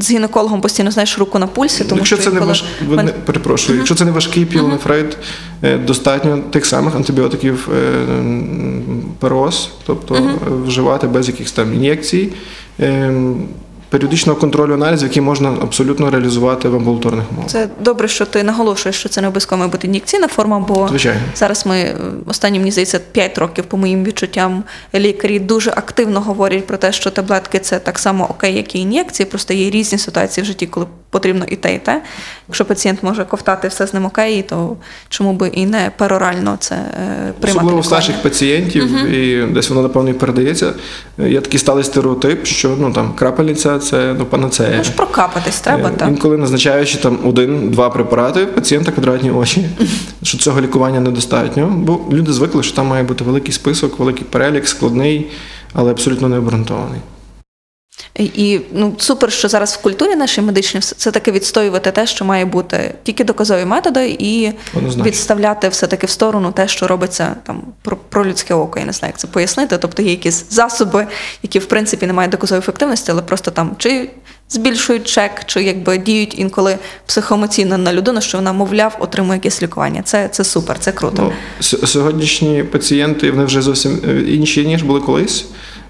з 0.00 0.10
гінекологом 0.10 0.60
постійно 0.60 0.90
знаєш 0.90 1.18
руку 1.18 1.38
на 1.38 1.46
пульсі, 1.46 1.84
тому 1.84 1.98
якщо 1.98 2.16
що 2.16 2.24
це 2.24 2.30
не 2.30 2.40
важ... 2.40 2.64
мен- 2.88 3.02
не 3.02 3.12
перепрошую, 3.12 3.78
якщо 3.78 3.94
це 3.94 4.04
не 4.04 4.10
важкий 4.10 4.44
пілонефрит, 4.44 5.16
е, 5.62 5.78
достатньо 5.78 6.38
тих 6.38 6.66
самих 6.66 6.94
антибіотиків 6.94 7.68
е, 7.76 8.06
пероз, 9.18 9.70
тобто 9.86 10.14
е, 10.14 10.30
вживати 10.66 11.06
без 11.06 11.28
якихось 11.28 11.52
там 11.52 11.74
ін'єкцій. 11.74 12.32
Е, 13.88 13.98
періодичного 13.98 14.40
контролю 14.40 14.74
аналізів, 14.74 15.08
які 15.08 15.20
можна 15.20 15.48
абсолютно 15.62 16.10
реалізувати 16.10 16.68
в 16.68 16.76
амбулаторних 16.76 17.24
умовах. 17.32 17.50
Це 17.50 17.68
добре, 17.80 18.08
що 18.08 18.26
ти 18.26 18.42
наголошуєш, 18.42 18.96
що 18.96 19.08
це 19.08 19.20
не 19.20 19.26
обов'язково 19.26 19.58
має 19.58 19.70
бути 19.70 19.86
ін'єкційна 19.86 20.28
форма, 20.28 20.58
бо 20.58 20.88
Звичайно. 20.88 21.20
зараз 21.34 21.66
ми 21.66 21.76
е, 21.76 21.96
останні, 22.26 22.58
мені 22.58 22.70
здається, 22.70 23.00
5 23.12 23.38
років, 23.38 23.64
по 23.64 23.76
моїм 23.76 24.04
відчуттям, 24.04 24.64
лікарі 24.94 25.38
дуже 25.38 25.70
активно 25.70 26.20
говорять 26.20 26.66
про 26.66 26.76
те, 26.76 26.92
що 26.92 27.10
таблетки 27.10 27.58
це 27.58 27.78
так 27.78 27.98
само 27.98 28.26
окей, 28.30 28.56
як 28.56 28.74
і 28.74 28.78
ін'єкції. 28.78 29.26
Просто 29.26 29.54
є 29.54 29.70
різні 29.70 29.98
ситуації 29.98 30.42
в 30.42 30.46
житті, 30.46 30.66
коли 30.66 30.86
потрібно 31.10 31.44
і 31.48 31.56
те, 31.56 31.74
і 31.74 31.78
те. 31.78 32.02
Якщо 32.48 32.64
пацієнт 32.64 33.02
може 33.02 33.24
ковтати 33.24 33.68
все 33.68 33.86
з 33.86 33.94
ним 33.94 34.06
окей, 34.06 34.42
то 34.42 34.76
чому 35.08 35.32
би 35.32 35.48
і 35.48 35.66
не 35.66 35.90
перорально 35.96 36.56
це 36.60 36.74
е, 36.74 37.32
приймати 37.40 37.58
Особливо 37.58 37.78
у 37.78 37.82
старших 37.82 38.22
пацієнтів, 38.22 39.06
і 39.14 39.46
десь 39.52 39.68
воно 39.68 39.82
напевно 39.82 40.10
і 40.10 40.12
передається. 40.12 40.72
Є 41.18 41.40
такий 41.40 41.58
сталий 41.58 41.84
стереотип, 41.84 42.46
що 42.46 42.76
ну 42.80 42.92
там 42.92 43.12
крапельниця 43.12 43.77
це 43.78 44.14
ну 44.18 44.24
панацея. 44.24 44.74
Ну 44.78 44.84
ж 44.84 44.90
прокапатись 44.92 45.60
треба, 45.60 45.88
Е, 45.88 45.92
так. 45.96 46.08
Інколи 46.08 46.36
назначаючи 46.36 46.98
там 46.98 47.18
один-два 47.24 47.90
препарати, 47.90 48.46
пацієнта 48.46 48.92
квадратні 48.92 49.30
очі, 49.30 49.68
що 50.22 50.38
цього 50.38 50.60
лікування 50.60 51.00
недостатньо, 51.00 51.66
бо 51.76 52.00
люди 52.12 52.32
звикли, 52.32 52.62
що 52.62 52.76
там 52.76 52.86
має 52.86 53.02
бути 53.02 53.24
великий 53.24 53.52
список, 53.52 53.98
великий 53.98 54.24
перелік, 54.24 54.68
складний, 54.68 55.26
але 55.72 55.90
абсолютно 55.90 56.28
не 56.28 56.38
обґрунтований. 56.38 57.00
І, 58.14 58.60
ну 58.72 58.94
супер, 58.98 59.32
що 59.32 59.48
зараз 59.48 59.72
в 59.72 59.82
культурі 59.82 60.16
нашій 60.16 60.40
медичній 60.40 60.80
все 60.80 61.10
таки 61.10 61.32
відстоювати 61.32 61.90
те, 61.90 62.06
що 62.06 62.24
має 62.24 62.44
бути 62.44 62.94
тільки 63.02 63.24
доказові 63.24 63.64
методи, 63.64 64.16
і 64.18 64.52
Однозначно. 64.74 65.04
відставляти 65.04 65.68
все 65.68 65.86
таки 65.86 66.06
в 66.06 66.10
сторону 66.10 66.52
те, 66.52 66.68
що 66.68 66.86
робиться 66.86 67.36
там 67.46 67.62
про, 67.82 67.96
про 67.96 68.26
людське 68.26 68.54
око. 68.54 68.78
Я 68.78 68.84
не 68.84 68.92
знаю, 68.92 69.10
як 69.10 69.18
це 69.18 69.26
пояснити. 69.26 69.78
Тобто 69.78 70.02
є 70.02 70.10
якісь 70.10 70.44
засоби, 70.50 71.06
які 71.42 71.58
в 71.58 71.66
принципі 71.66 72.06
не 72.06 72.12
мають 72.12 72.32
доказової 72.32 72.58
ефективності, 72.58 73.10
але 73.10 73.22
просто 73.22 73.50
там 73.50 73.70
чи 73.78 74.10
збільшують 74.50 75.04
чек, 75.04 75.30
чи 75.46 75.62
якби 75.62 75.98
діють 75.98 76.38
інколи 76.38 76.78
психоемоційно 77.06 77.78
на 77.78 77.92
людину, 77.92 78.20
що 78.20 78.38
вона, 78.38 78.52
мовляв, 78.52 78.96
отримує 79.00 79.36
якесь 79.36 79.62
лікування. 79.62 80.02
Це, 80.04 80.28
це 80.28 80.44
супер, 80.44 80.78
це 80.78 80.92
круто. 80.92 81.22
Ну, 81.22 81.32
сьогоднішні 81.86 82.62
пацієнти 82.62 83.30
вони 83.30 83.44
вже 83.44 83.62
зовсім 83.62 84.00
е, 84.08 84.20
інші, 84.20 84.66
ніж 84.66 84.82
були 84.82 85.00
колись. 85.00 85.46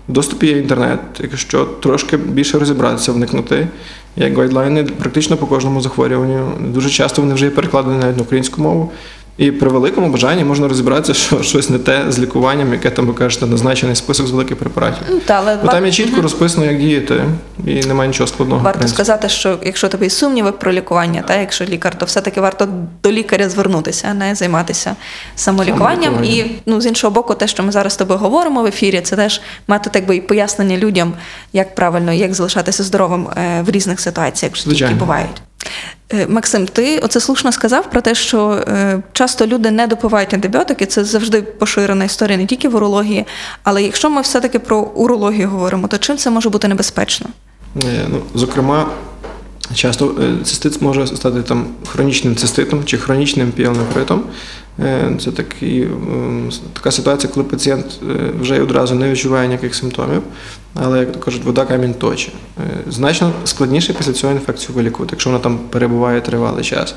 Доступі 0.09 0.47
є 0.47 0.59
інтернет. 0.59 1.01
Якщо 1.21 1.65
трошки 1.65 2.17
більше 2.17 2.59
розібратися, 2.59 3.13
вникнути, 3.13 3.69
є 4.17 4.31
гайдлайни 4.31 4.85
практично 4.85 5.37
по 5.37 5.47
кожному 5.47 5.81
захворюванню. 5.81 6.53
Дуже 6.61 6.91
часто 6.91 7.23
вони 7.23 7.35
вже 7.35 7.45
є 7.45 7.51
перекладені 7.51 7.99
навіть 7.99 8.17
на 8.17 8.23
українську 8.23 8.63
мову. 8.63 8.93
І 9.39 9.53
при 9.53 9.71
великому 9.71 10.09
бажанні 10.09 10.45
можна 10.45 10.69
розібратися, 10.69 11.15
що 11.15 11.43
щось 11.43 11.71
не 11.71 11.79
те 11.79 12.05
з 12.09 12.19
лікуванням, 12.19 12.73
яке 12.73 12.91
там 12.91 13.07
ви 13.07 13.15
кажете, 13.15 13.47
назначений 13.47 13.97
список 13.97 14.27
з 14.27 14.31
великих 14.31 14.57
препаратів. 14.57 15.03
Ну, 15.11 15.21
та, 15.27 15.35
але 15.35 15.57
Бо 15.57 15.69
там 15.69 15.87
є 15.87 15.93
чітко 15.93 16.23
розписано, 16.23 16.67
як 16.67 16.81
діяти, 16.81 17.25
і 17.67 17.81
немає 17.81 18.09
нічого 18.09 18.27
складного. 18.27 18.65
Варто 18.65 18.89
сказати, 18.89 19.29
що 19.29 19.59
якщо 19.63 19.91
є 20.01 20.11
сумніви 20.11 20.53
про 20.53 20.73
лікування, 20.73 21.23
та 21.23 21.37
якщо 21.37 21.65
лікар, 21.65 21.99
то 21.99 22.07
все-таки 22.07 22.41
варто 22.41 22.69
до 23.03 23.13
лікаря 23.13 23.49
звернутися, 23.49 24.09
а 24.11 24.15
не 24.15 24.35
займатися 24.35 24.97
самолікуванням. 25.37 26.03
Самолікуванням. 26.03 26.49
І 26.49 26.61
ну 26.67 26.81
з 26.81 26.87
іншого 26.87 27.15
боку, 27.15 27.35
те, 27.35 27.47
що 27.47 27.63
ми 27.63 27.73
зараз 27.73 27.93
з 27.93 27.97
тобою 27.97 28.19
говоримо 28.19 28.63
в 28.63 28.67
ефірі, 28.67 29.01
це 29.01 29.17
теж 29.17 29.41
метод 29.69 29.93
якби 29.95 30.17
і 30.17 30.21
пояснення 30.21 30.77
людям, 30.77 31.13
як 31.53 31.75
правильно, 31.75 32.13
як 32.13 32.35
залишатися 32.35 32.83
здоровим 32.83 33.29
е, 33.37 33.63
в 33.63 33.71
різних 33.71 34.01
ситуаціях, 34.01 34.67
які 34.67 34.95
бувають. 34.95 35.43
Е, 36.13 36.27
Максим, 36.27 36.67
ти 36.67 36.99
оце 36.99 37.21
слушно 37.21 37.53
сказав 37.53 37.91
про 37.91 38.01
те, 38.01 38.15
що 38.15 38.51
е, 38.51 39.03
часто 39.13 39.47
люди 39.47 39.71
не 39.71 39.87
допивають 39.87 40.35
антибіотики. 40.35 40.87
Це 40.87 41.05
завжди 41.05 41.43
поширена 41.43 42.05
історія 42.05 42.39
не 42.39 42.47
тільки 42.47 42.69
в 42.69 42.75
урології. 42.77 43.27
Але 43.63 43.83
якщо 43.83 44.11
ми 44.11 44.21
все-таки 44.21 44.59
про 44.59 44.79
урологію 44.81 45.49
говоримо, 45.49 45.89
то 45.89 45.99
чим 45.99 46.17
це 46.17 46.31
може 46.31 46.49
бути 46.51 46.69
небезпечно? 46.69 47.27
Е, 47.85 48.07
Ну, 48.09 48.23
зокрема, 48.35 48.87
часто 49.75 50.15
цистит 50.45 50.83
може 50.83 51.07
стати 51.07 51.43
там 51.43 51.67
хронічним 51.93 52.37
циститом 52.37 52.85
чи 52.85 52.99
хронічним 52.99 53.53
піелонефритом. 53.53 54.23
Це 55.21 55.31
такий, 55.37 55.83
ем, 55.83 56.51
така 56.73 56.91
ситуація, 56.91 57.33
коли 57.33 57.47
пацієнт 57.47 57.85
вже 58.41 58.61
одразу 58.61 58.95
не 58.95 59.11
відчуває 59.11 59.49
ніяких 59.49 59.75
симптомів, 59.75 60.23
але, 60.83 60.99
як 60.99 61.13
то 61.13 61.19
кажуть, 61.19 61.45
вода 61.45 61.65
камінь 61.65 61.95
точить. 61.95 62.35
Е, 62.59 62.91
Значно 62.91 63.33
складніше 63.45 63.93
після 63.93 64.13
цього 64.13 64.33
інфекцію 64.33 64.77
вилікувати, 64.77 65.13
якщо 65.13 65.31
вона 65.31 65.43
там 65.43 65.59
перебуває 65.59 66.21
тривалий 66.21 66.65
час. 66.65 66.95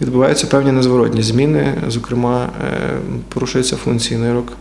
Відбуваються 0.00 0.46
певні 0.46 0.72
незворотні 0.72 1.22
зміни, 1.22 1.74
зокрема, 1.88 2.48
е, 2.64 2.98
порушується 3.28 3.76
функції 3.76 4.20
нирок, 4.20 4.52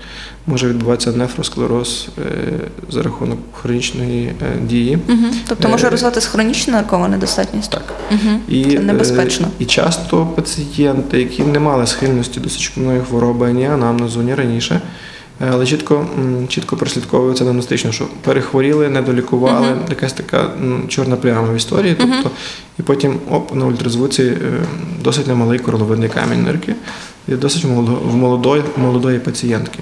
може 0.48 0.68
відбуватися 0.68 1.12
нефросклероз 1.12 2.08
е, 2.18 2.22
за 2.90 3.04
рахунок 3.04 3.40
хронічної 3.54 4.32
дії. 4.62 5.00
Угу. 5.10 5.26
Тобто 5.48 5.70
може 5.70 5.90
розвиватися 5.90 6.30
хронічна 6.30 6.74
наркова 6.74 7.08
недостатність? 7.08 7.72
Так. 7.72 7.94
Угу. 8.12 8.40
І, 8.48 8.64
Це 8.64 8.80
небезпечно. 8.80 9.48
І 9.60 9.66
часто 9.66 10.26
пацієнти, 10.26 11.20
які 11.20 11.44
не 11.44 11.60
мали 11.60 11.88
схильності 11.88 12.40
до 12.40 12.50
сечокам'яної 12.50 13.02
хвороби 13.10 13.54
ні 13.54 13.66
анамнезу, 13.66 14.22
ні 14.22 14.36
раніше, 14.36 14.82
але 15.40 15.66
чітко, 15.66 16.08
чітко 16.48 16.78
прослідковується 16.78 17.44
диагностично, 17.44 17.92
що 17.92 18.08
перехворіли, 18.22 18.90
недолікували, 18.90 19.68
якась 19.90 20.14
така 20.14 20.50
чорна 20.88 21.16
пляма 21.16 21.54
в 21.54 21.56
історії. 21.56 21.96
Тобто, 22.00 22.32
і 22.80 22.84
потім 22.84 23.20
оп, 23.32 23.56
на 23.56 23.66
ультразвуці 23.66 24.24
е, 24.24 24.38
досить 25.04 25.28
немалий 25.28 25.60
короловидний 25.60 26.10
камінь 26.10 26.44
нирки, 26.44 26.76
і 27.28 27.32
досить 27.32 27.64
в 27.64 28.16
молодої, 28.16 28.64
молодої 28.78 29.20
пацієнтки. 29.20 29.80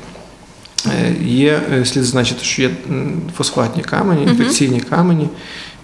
Е, 0.88 1.16
Є 1.26 1.62
е, 1.74 1.86
слід 1.86 2.04
зазначити, 2.04 2.44
що 2.44 2.62
є 2.62 2.70
фосфатні 3.38 3.84
камені, 3.84 4.24
інфекційні 4.24 4.80
камені, 4.80 5.30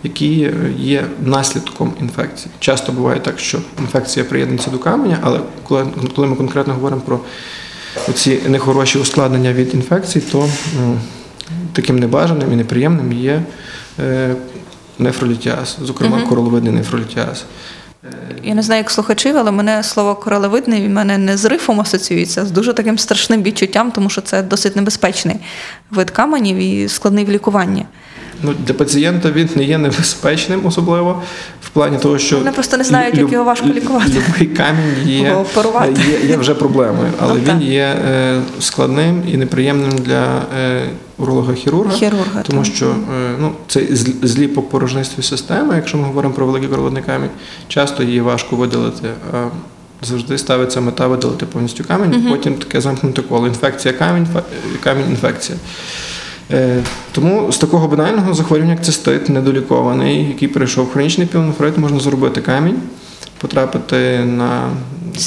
які 0.04 0.44
е, 0.44 0.74
є 0.78 1.06
наслідком 1.26 1.94
інфекції. 2.02 2.52
Часто 2.60 2.92
буває 2.92 3.20
так, 3.20 3.40
що 3.40 3.60
інфекція 3.80 4.26
приєднується 4.26 4.72
до 4.72 4.80
каменя, 4.80 5.18
але 5.22 5.40
коли, 5.68 5.88
коли 6.16 6.28
ми 6.28 6.36
конкретно 6.36 6.74
говоримо 6.74 7.02
про 7.02 7.20
ці 8.14 8.40
нехороші 8.48 9.00
ускладнення 9.00 9.54
від 9.54 9.74
інфекцій, 9.74 10.22
то 10.22 10.50
таким 11.74 12.00
небажаним 12.00 12.54
і 12.54 12.56
неприємним 12.56 13.14
є 13.14 13.42
е, 14.00 14.36
нефролітіаз, 15.00 15.78
зокрема 15.82 16.22
короловидний 16.22 16.74
нефролітіаз. 16.74 17.46
Я 18.44 18.56
не 18.56 18.62
знаю, 18.62 18.80
як 18.80 18.92
слухачів, 18.92 19.38
але 19.38 19.52
мене 19.52 19.84
слово 19.84 20.16
королевидний 20.16 20.88
в 20.88 20.90
мене 20.90 21.18
не 21.18 21.38
з 21.38 21.46
рифом 21.46 21.82
асоціюється, 21.82 22.46
з 22.46 22.52
дуже 22.52 22.74
таким 22.74 22.98
страшним 22.98 23.44
відчуттям, 23.44 23.92
тому 23.92 24.10
що 24.10 24.22
це 24.22 24.44
досить 24.44 24.76
небезпечний 24.76 25.36
вид 25.92 26.12
каменів 26.12 26.58
і 26.58 26.90
складний 26.90 27.26
в 27.26 27.30
лікуванні. 27.30 27.86
Ну, 28.44 28.54
для 28.68 28.74
пацієнта 28.74 29.32
він 29.32 29.50
не 29.56 29.64
є 29.64 29.78
небезпечним, 29.78 30.66
особливо 30.66 31.22
в 31.62 31.70
плані 31.70 31.98
того, 31.98 32.18
що 32.18 32.38
Вони 32.38 32.52
просто 32.52 32.78
не 32.78 32.84
знають, 32.84 33.18
як 33.18 33.32
його 33.32 33.44
важко 33.44 33.68
лікувати. 33.68 34.12
Любий 34.12 34.48
камінь 34.56 34.96
є, 35.06 35.36
є, 36.12 36.30
є 36.30 36.38
вже 36.38 36.54
проблемою, 36.54 37.12
але 37.20 37.34
Ну, 37.34 37.54
він 37.54 37.62
є 37.62 37.96
е, 38.10 38.42
складним 38.60 39.24
і 39.34 39.38
неприємним 39.38 39.92
для 39.92 40.42
е, 40.60 40.90
уролога-хірурга, 41.18 41.92
Хірурга, 41.94 42.42
тому 42.48 42.64
так. 42.64 42.74
що 42.76 42.86
е, 42.90 43.36
ну, 43.40 43.52
це 43.68 43.80
зл- 43.80 44.26
зліпок 44.28 44.70
порожнистої 44.70 45.24
системи, 45.24 45.76
якщо 45.76 45.98
ми 45.98 46.04
говоримо 46.04 46.34
про 46.34 46.46
великий 46.46 46.70
коровидний 46.70 47.04
камінь, 47.04 47.30
часто 47.68 48.04
її 48.04 48.22
важко 48.22 48.56
видалити. 48.56 49.10
Завжди 50.04 50.38
ставиться 50.38 50.82
мета 50.82 51.08
видалити 51.08 51.46
повністю 51.46 51.84
камінь, 51.84 52.26
потім 52.30 52.54
таке 52.54 52.82
замкнуте 52.82 53.22
коло. 53.22 53.48
Інфекція 53.48 53.94
камінь, 53.94 54.28
камінь, 54.84 55.06
інфекція. 55.10 55.58
Е, 56.54 56.84
Тому 57.12 57.52
з 57.52 57.58
такого 57.58 57.88
банального 57.88 58.34
захворювання, 58.34 58.74
як 58.74 58.86
цистит, 58.86 59.30
недолікований, 59.30 60.28
який 60.28 60.48
перейшов 60.48 60.92
хронічний 60.92 61.28
піленофрит, 61.28 61.78
можна 61.78 62.00
зробити 62.00 62.42
камінь, 62.42 62.80
потрапити 63.38 64.20
на 64.20 64.70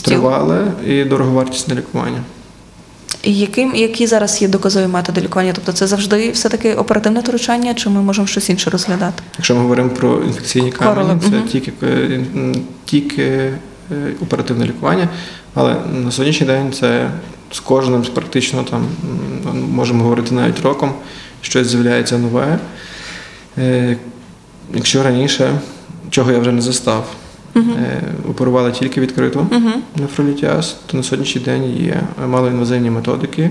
тривале 0.05 0.73
і 0.87 1.05
дороговартісне 1.05 1.75
лікування. 1.75 2.19
І 3.25 3.35
яким, 3.35 3.75
які 3.75 4.07
зараз 4.07 4.43
є 4.43 4.49
доказові 4.49 4.87
методи 4.87 5.21
лікування? 5.21 5.53
Тобто 5.55 5.73
це 5.73 5.87
завжди 5.87 6.31
все-таки 6.31 6.75
оперативне 6.75 7.21
втручання, 7.21 7.75
чи 7.75 7.91
ми 7.91 8.03
можемо 8.03 8.27
щось 8.27 8.51
інше 8.51 8.71
розглядати? 8.71 9.23
Якщо 9.39 9.55
ми 9.55 9.61
говоримо 9.61 9.91
про 9.91 10.23
інфекційні 10.23 10.73
камені, 10.73 11.21
це 11.23 11.29
мгм. 11.29 11.49
тільки, 11.49 11.73
тільки 12.85 13.23
е, 13.23 13.57
оперативне 14.23 14.65
лікування, 14.67 15.09
але 15.55 15.77
на 15.93 16.11
сьогоднішній 16.11 16.47
день 16.47 16.73
це 16.73 17.11
з 17.53 17.61
кожним 17.61 18.03
практично 18.03 18.65
там 18.65 18.87
можемо 19.71 20.03
говорити 20.03 20.35
навіть 20.35 20.61
роком, 20.63 20.93
щось 21.43 21.67
з'являється 21.67 22.19
нове. 22.19 22.59
Е, 23.59 23.97
Якщо 24.75 25.03
раніше, 25.03 25.61
чого 26.11 26.33
я 26.33 26.39
вже 26.39 26.53
не 26.53 26.61
застав, 26.61 27.15
е, 27.57 28.03
оперували 28.31 28.73
тільки 28.73 29.01
відкрито 29.01 29.47
нефролітіаз, 29.97 30.77
то 30.87 30.97
на 30.97 31.03
сьогоднішній 31.03 31.41
день 31.41 31.77
є 31.77 32.01
малоінвазивні 32.27 32.91
методики. 32.91 33.51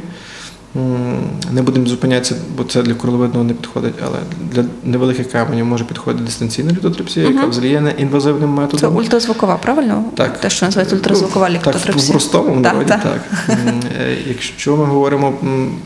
Не 1.51 1.61
будемо 1.61 1.85
зупинятися, 1.85 2.35
бо 2.57 2.63
це 2.63 2.81
для 2.83 2.93
королевидного 2.93 3.43
не 3.43 3.53
підходить, 3.53 3.93
але 4.05 4.17
для 4.51 4.65
невеликих 4.83 5.31
каменів 5.31 5.65
може 5.65 5.83
підходити 5.83 6.25
дистанційна 6.25 6.71
літотрипсія, 6.71 7.29
яка 7.29 7.45
взагалі 7.45 7.71
є 7.71 7.81
неінвазивним 7.81 8.55
Це 8.55 8.61
методом. 8.61 8.95
ультразвукова, 8.95 9.57
правильно? 9.57 10.03
Так. 10.15 10.39
Те, 10.41 10.49
що 10.49 10.65
називається 10.65 10.95
ультразвукова 10.95 11.49
Ну, 11.49 11.59
Так, 11.63 11.75
в 11.75 12.09
простому 12.11 12.59
народі, 12.59 12.85
так. 12.87 13.01
так. 13.03 13.21
Е, 13.49 14.17
Якщо 14.27 14.77
ми 14.77 14.85
говоримо 14.85 15.33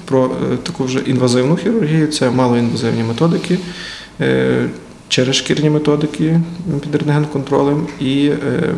про 0.06 0.25
е, 0.53 0.58
таку 0.63 0.84
вже 0.84 1.00
інвазивну 1.00 1.56
хірургію, 1.56 2.08
це 2.08 2.29
малоінвазивні 2.29 3.03
методики. 3.03 3.60
Е, 4.22 4.65
через 5.08 5.36
шкірні 5.36 5.70
методики 5.70 6.39
під 6.82 6.96
рентген-контролем 6.96 7.88
і 8.00 8.27
ем, 8.27 8.38
е, 8.48 8.74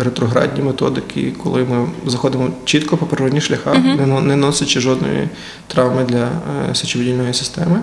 ретроградні 0.00 0.62
методики, 0.62 1.32
коли 1.42 1.64
ми 1.64 1.88
заходимо 2.06 2.48
чітко 2.64 2.96
по 2.96 3.06
природних 3.06 3.44
шляхах, 3.44 3.76
но- 4.06 4.20
не 4.20 4.36
носячи 4.36 4.80
жодної 4.80 5.28
травми 5.66 6.04
для 6.04 6.28
е, 6.70 6.74
сечовидільної 6.74 7.34
системи, 7.34 7.80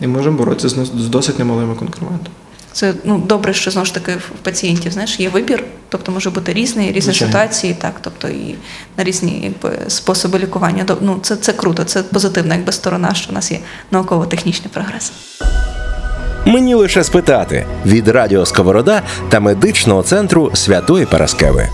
і 0.00 0.06
можемо 0.06 0.38
боротися 0.38 0.68
з 0.84 1.08
досить 1.08 1.38
немалими 1.38 1.74
конкурентами. 1.74 2.30
Це 2.74 2.94
ну 3.04 3.18
добре, 3.18 3.54
що 3.54 3.70
знову 3.70 3.86
ж 3.86 3.94
таки 3.94 4.12
в 4.14 4.30
пацієнтів 4.42 4.92
знаєш, 4.92 5.20
є 5.20 5.28
вибір, 5.28 5.64
тобто 5.88 6.12
може 6.12 6.30
бути 6.30 6.52
різний, 6.52 6.88
різні 6.88 7.00
Звичайно. 7.00 7.32
ситуації, 7.32 7.74
так, 7.80 7.94
тобто 8.00 8.28
і 8.28 8.54
на 8.96 9.04
різні 9.04 9.40
якби, 9.42 9.78
способи 9.88 10.38
лікування. 10.38 10.86
Ну, 11.00 11.18
це, 11.22 11.36
це 11.36 11.52
круто, 11.52 11.84
це 11.84 12.02
позитивна 12.02 12.54
якби 12.54 12.72
сторона, 12.72 13.14
що 13.14 13.30
в 13.30 13.34
нас 13.34 13.52
є 13.52 13.58
науково-технічний 13.90 14.70
прогрес. 14.72 15.12
Мені 16.46 16.74
лише 16.74 17.04
спитати 17.04 17.66
від 17.86 18.08
Радіо 18.08 18.46
Сковорода 18.46 19.02
та 19.28 19.40
медичного 19.40 20.02
центру 20.02 20.50
Святої 20.54 21.06
Параскеви. 21.06 21.68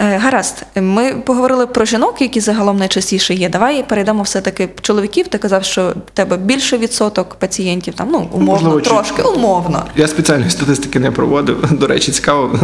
Е, 0.00 0.16
Гаразд, 0.16 0.62
ми 0.74 1.14
поговорили 1.14 1.66
про 1.66 1.84
жінок, 1.84 2.20
які 2.22 2.40
загалом 2.40 2.76
найчастіше 2.76 3.34
є. 3.34 3.48
Давай 3.48 3.82
перейдемо 3.88 4.22
все-таки 4.22 4.68
чоловіків. 4.82 5.28
Ти 5.28 5.38
казав, 5.38 5.64
що 5.64 5.88
в 5.88 6.10
тебе 6.14 6.36
більше 6.36 6.78
відсоток 6.78 7.34
пацієнтів, 7.34 7.94
там 7.94 8.08
ну 8.12 8.18
умовно, 8.18 8.52
можливо, 8.52 8.80
чи- 8.80 8.90
трошки 8.90 9.22
умовно. 9.22 9.84
Я 9.96 10.08
спеціальної 10.08 10.50
статистики 10.50 10.98
не 11.00 11.10
проводив. 11.10 11.72
До 11.72 11.86
речі, 11.86 12.12
цікаво, 12.12 12.58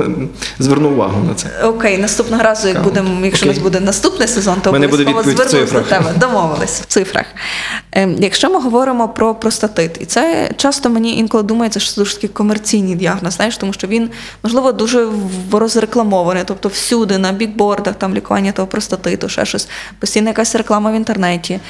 зверну 0.58 0.90
увагу 0.90 1.24
на 1.28 1.34
це. 1.34 1.48
Окей, 1.64 1.98
наступного 1.98 2.42
разу, 2.42 2.68
як 2.68 2.82
будемо, 2.82 3.26
якщо 3.26 3.46
у 3.46 3.48
нас 3.48 3.58
буде 3.58 3.80
наступний 3.80 4.28
сезон, 4.28 4.56
то 4.62 4.70
буде 4.72 4.86
обов'язково 4.86 5.22
відповідь 5.22 5.72
до 5.72 5.80
тебе. 5.80 6.12
Домовились 6.20 6.80
в 6.80 6.86
цифрах. 6.86 7.26
Ем, 7.92 8.16
Якщо 8.18 8.50
ми 8.50 8.60
говоримо 8.60 9.08
про 9.08 9.34
простатит, 9.34 9.98
і 10.00 10.04
це 10.04 10.50
часто 10.56 10.90
мені 10.90 11.18
інколи 11.18 11.42
думається, 11.42 11.80
що 11.80 11.92
це 11.94 12.00
дуже 12.00 12.14
такий 12.14 12.28
комерційний 12.28 12.94
діагноз, 12.94 13.34
знаєш, 13.34 13.56
тому 13.56 13.72
що 13.72 13.86
він 13.86 14.10
можливо 14.42 14.72
дуже 14.72 15.06
розрекламований, 15.52 16.42
тобто 16.46 16.68
всюди 16.68 17.18
на 17.22 17.32
бікбордах, 17.32 17.94
там 17.94 18.14
лікування 18.14 18.52
того 18.52 18.68
простатиту, 18.68 19.28
ще 19.28 19.44
щось, 19.44 19.68
постійна 19.98 20.30
якась 20.30 20.54
реклама 20.54 20.92
в 20.92 20.94
інтернеті. 20.94 21.60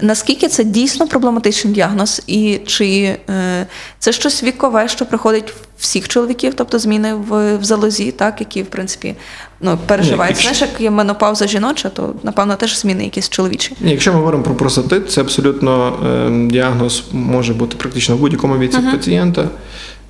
Наскільки 0.00 0.48
це 0.48 0.64
дійсно 0.64 1.06
проблематичний 1.06 1.74
діагноз, 1.74 2.22
і 2.26 2.60
чи 2.66 3.16
е, 3.30 3.66
це 3.98 4.12
щось 4.12 4.42
вікове, 4.42 4.88
що 4.88 5.06
приходить 5.06 5.54
всіх 5.78 6.08
чоловіків, 6.08 6.54
тобто 6.56 6.78
зміни 6.78 7.14
в, 7.14 7.56
в 7.56 7.64
залозі, 7.64 8.12
так, 8.12 8.40
які 8.40 8.62
в 8.62 8.66
принципі 8.66 9.14
ну, 9.60 9.78
переживають. 9.86 10.36
Ні, 10.36 10.44
якщо- 10.44 10.56
Знаєш, 10.58 10.72
як 10.74 10.80
є 10.80 10.90
менопауза 10.90 11.46
жіноча, 11.46 11.88
то 11.88 12.14
напевно 12.22 12.56
теж 12.56 12.78
зміни 12.78 13.04
якісь 13.04 13.28
чоловічі. 13.28 13.76
Ні, 13.80 13.90
Якщо 13.90 14.12
ми 14.12 14.18
говоримо 14.18 14.42
про 14.42 14.54
простатит, 14.54 15.12
це 15.12 15.20
абсолютно 15.20 15.98
е, 16.06 16.48
діагноз 16.52 17.04
може 17.12 17.54
бути 17.54 17.76
практично 17.76 18.16
в 18.16 18.18
будь-якому 18.20 18.58
віці 18.58 18.78
пацієнта. 18.92 19.48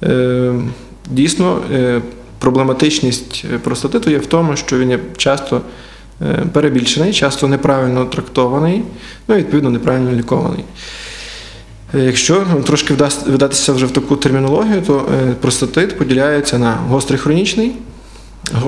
Е, 0.03 0.55
дійсно, 1.11 1.63
е, 1.73 2.01
проблематичність 2.39 3.45
простатиту 3.63 4.11
є 4.11 4.19
в 4.19 4.27
тому, 4.27 4.57
що 4.57 4.79
він 4.79 4.91
є 4.91 4.99
часто 5.17 5.61
е, 6.23 6.47
перебільшений, 6.53 7.13
часто 7.13 7.49
неправильно 7.49 8.05
трактований, 8.05 8.83
ну 9.29 9.35
і 9.35 9.39
відповідно 9.39 9.71
неправильно 9.71 10.13
лікований. 10.13 10.65
Е, 11.95 11.99
Якщо 12.01 12.47
трошки 12.65 12.95
вдатися 13.27 13.73
вже 13.73 13.87
в 13.87 13.91
таку 13.91 14.17
термінологію, 14.17 14.83
то 14.83 15.07
е, 15.15 15.35
простатит 15.41 15.99
поділяється 15.99 16.59
на 16.59 16.73
гострий 16.73 17.19
хронічний. 17.19 17.73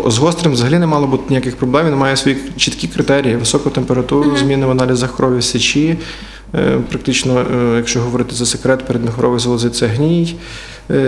З 0.06 0.18
гострим 0.18 0.52
взагалі 0.52 0.78
не 0.78 0.86
мало 0.86 1.06
бути 1.06 1.24
ніяких 1.28 1.56
проблем. 1.56 1.86
Він 1.86 1.94
має 1.94 2.16
свої 2.16 2.36
чіткі 2.56 2.88
критерії: 2.88 3.36
високу 3.36 3.70
температуру, 3.70 4.36
зміни 4.36 4.66
в 4.66 4.70
аналізах 4.70 5.16
крові 5.16 5.42
сечі. 5.42 5.98
Е, 6.54 6.78
Практично, 6.88 7.40
е, 7.40 7.76
якщо 7.76 8.00
говорити 8.00 8.34
за 8.34 8.46
секрет, 8.46 8.86
передміхорової 8.86 9.40
залози 9.40 9.70
це 9.70 9.86
гній, 9.86 10.36
Е, 10.36 10.36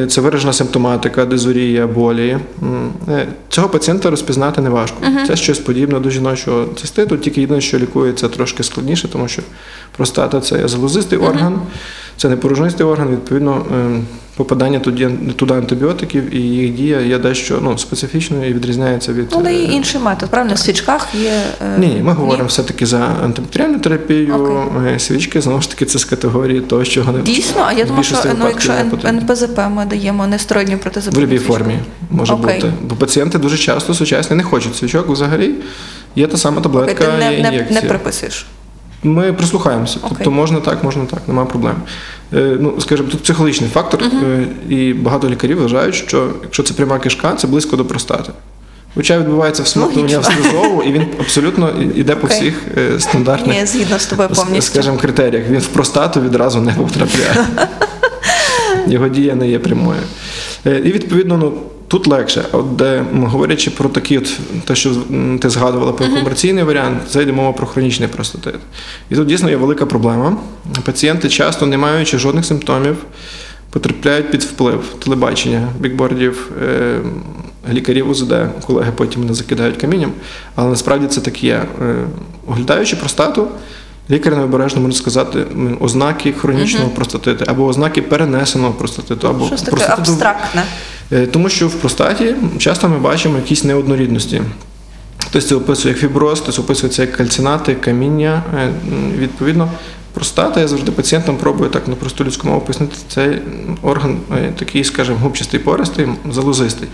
це 0.09 0.21
виражена 0.21 0.53
симптоматика, 0.53 1.25
дизурія, 1.25 1.87
болі. 1.87 2.39
Е, 3.09 3.27
Цього 3.49 3.69
пацієнта 3.69 4.11
розпізнати 4.11 4.61
не 4.63 4.71
важко. 4.71 4.97
Це 5.27 5.37
щось 5.37 5.59
подібне 5.59 6.01
до 6.01 6.11
жіночого 6.11 6.67
циститу, 6.77 7.17
тільки 7.17 7.41
єдине, 7.41 7.61
що 7.61 7.79
лікується 7.79 8.29
трошки 8.29 8.63
складніше, 8.63 9.09
тому 9.09 9.29
що 9.29 9.43
простата 9.97 10.41
це 10.41 10.69
залозистий 10.69 11.19
орган, 11.19 11.61
це 12.17 12.29
не 12.29 12.37
порожнистий 12.37 12.87
орган, 12.87 13.09
відповідно, 13.11 13.67
е, 13.77 14.01
попадання 14.41 14.79
туди, 14.79 15.11
туди 15.37 15.55
антибіотиків 15.55 16.35
і 16.35 16.41
їх 16.41 16.75
дія 16.75 17.01
є 17.01 17.19
дещо 17.19 17.59
ну, 17.63 17.79
специфічною 17.79 18.51
і 18.51 18.53
відрізняється 18.53 19.13
від. 19.13 19.27
Але 19.33 19.51
е, 19.51 19.55
і 19.55 19.73
інший 19.73 20.01
метод, 20.01 20.31
правильно? 20.31 20.55
В 20.55 20.59
свічках 20.59 21.09
є. 21.15 21.43
е, 21.63 21.79
ні, 21.79 21.87
ні, 21.87 22.03
ми 22.03 22.13
говоримо 22.13 22.49
все-таки 22.49 22.87
за 22.87 22.99
антибактеріальну 22.99 23.79
терапію. 23.79 24.69
Е, 24.87 24.99
Свічки 24.99 25.41
знову 25.41 25.63
ж 25.63 25.71
таки 25.71 25.85
це 25.85 25.99
з 25.99 26.05
категорії 26.05 26.61
того, 26.61 26.85
що 26.85 27.03
вони 27.03 27.23
Дійсно, 27.23 27.63
а 27.67 27.73
я 27.73 27.85
думаю, 27.85 28.05
що 28.05 28.17
ну, 28.39 28.49
якщо 28.49 28.73
не. 28.73 29.09
НПЗП 29.09 29.59
ми 29.71 29.85
даємо 29.85 30.27
нестероїдні 30.27 30.75
В 30.75 30.81
протизапальні 30.81 31.27
будь-якій 31.27 31.45
формі 31.45 31.79
може 32.11 32.33
Окей. 32.33 32.55
бути. 32.55 32.73
Бо 32.83 32.97
пацієнти 32.97 33.39
дуже 33.39 33.59
часто 33.59 33.95
сучасні 33.95 34.37
не 34.37 34.43
хочуть 34.43 34.77
свічок 34.77 35.09
взагалі. 35.09 35.55
Є 36.17 36.27
та 36.27 36.37
сама 36.37 36.61
Окей, 36.61 36.63
таблетка, 36.63 37.05
ти 37.05 37.13
не, 37.19 37.51
не, 37.51 37.67
не 37.71 37.83
приписуєш. 37.83 38.47
Ми 39.03 39.33
прислухаємося. 39.33 39.99
Окей. 40.03 40.11
Тобто 40.19 40.31
можна 40.31 40.61
так, 40.61 40.85
можна 40.85 41.05
так, 41.05 41.21
немає 41.29 41.49
проблем. 41.49 41.77
Е, 42.35 42.57
ну, 42.61 42.81
скажімо, 42.81 43.09
тут 43.09 43.23
психологічний 43.23 43.71
фактор, 43.71 44.03
е, 44.03 44.47
і 44.69 44.95
багато 44.95 45.31
лікарів 45.31 45.63
вважають, 45.63 45.95
що 45.95 46.31
якщо 46.43 46.63
це 46.63 46.75
пряма 46.75 46.99
кишка, 46.99 47.35
це 47.35 47.47
близько 47.47 47.77
до 47.77 47.85
простати. 47.85 48.33
Хоча 48.95 49.19
відбувається 49.19 49.63
всмоктування 49.63 50.19
в 50.19 50.25
слизову, 50.25 50.83
і 50.83 50.93
він 50.93 51.07
абсолютно 51.21 51.71
іде 51.95 52.17
по 52.17 52.27
всіх 52.27 52.55
е, 52.79 53.01
стандартних 53.01 53.61
Ні, 53.61 53.67
згідно 53.67 53.99
з 53.99 54.07
тобою 54.07 54.29
повністю. 54.29 54.73
скажімо, 54.73 54.97
критеріях. 54.97 55.45
Він 55.51 55.61
в 55.61 55.67
простату 55.67 56.21
відразу 56.21 56.61
не 56.61 56.73
потрапляє. 56.73 57.47
Його 58.87 59.09
дія 59.09 59.35
не 59.35 59.49
є 59.49 59.59
прямою. 59.59 60.01
Е, 60.67 60.83
І 60.85 60.93
відповідно, 60.93 61.39
ну 61.39 61.53
тут 61.89 62.07
легше. 62.07 62.45
От 62.53 62.77
де 62.77 63.05
говорячи 63.13 63.71
про 63.71 63.89
такі, 63.89 64.19
от 64.19 64.39
те, 64.65 64.75
що 64.75 64.91
ти 65.41 65.51
згадувала 65.51 65.93
про 65.93 66.07
комерційний 66.07 66.65
варіант, 66.65 66.99
це 67.09 67.23
йде 67.23 67.33
мова 67.33 67.53
про 67.53 67.67
хронічний 67.67 68.09
простатит. 68.09 68.55
І 69.11 69.15
тут 69.15 69.27
дійсно 69.27 69.51
є 69.51 69.57
велика 69.57 69.87
проблема. 69.87 70.37
Пацієнти 70.85 71.29
часто, 71.29 71.67
не 71.67 71.79
маючи 71.79 72.19
жодних 72.19 72.45
симптомів, 72.45 72.97
потрапляють 73.71 74.31
під 74.31 74.43
вплив 74.43 74.95
телебачення, 75.05 75.69
бікбордів, 75.81 76.51
е, 76.63 76.99
лікарів 77.73 78.11
УЗД, 78.11 78.35
колеги 78.67 78.93
потім 78.97 79.27
не 79.27 79.35
закидають 79.35 79.77
камінням. 79.77 80.13
Але 80.55 80.69
насправді 80.71 81.07
це 81.07 81.21
так 81.21 81.45
є. 81.45 81.63
Е, 81.83 81.95
Оглядаючи 82.47 82.97
простату, 82.97 83.49
лікар 84.11 84.37
необережно 84.37 84.81
може 84.81 84.95
сказати 84.95 85.47
ознаки 85.81 86.33
хронічного 86.33 86.89
простатиту 86.89 87.45
або 87.49 87.67
ознаки 87.67 88.03
перенесеного 88.03 88.73
простатиту, 88.73 89.29
або 89.29 89.47
Щось 89.47 89.63
таке 89.63 89.71
простатиту 89.71 90.11
абстрактне. 90.11 90.63
Е, 91.13 91.27
Тому 91.27 91.49
що 91.49 91.69
в 91.69 91.75
простаті 91.75 92.35
часто 92.59 92.89
ми 92.89 92.99
бачимо 92.99 93.37
якісь 93.37 93.65
неоднорідності. 93.65 94.43
Хтось 95.27 95.49
це 95.49 95.55
описує 95.55 95.95
як 95.95 96.01
фіброз, 96.01 96.41
хтось 96.41 96.59
описує 96.59 96.93
це 96.93 97.03
як 97.03 97.13
кальцинати, 97.13 97.75
каміння. 97.75 98.43
Е, 98.55 98.73
Відповідно, 99.19 99.71
простата, 100.13 100.61
я 100.61 100.69
завжди 100.69 100.93
пацієнтам 100.93 101.37
пробую 101.37 101.71
так 101.71 101.89
на 101.89 101.95
просту 101.95 102.25
людську 102.25 102.49
мову 102.49 102.61
пояснити, 102.61 102.97
це 103.09 103.39
орган 103.83 104.19
е, 104.33 104.53
такий, 104.59 104.85
скажімо, 104.85 105.19
губчастий 105.19 105.61
пористий, 105.61 106.09
залозистий. 106.31 106.89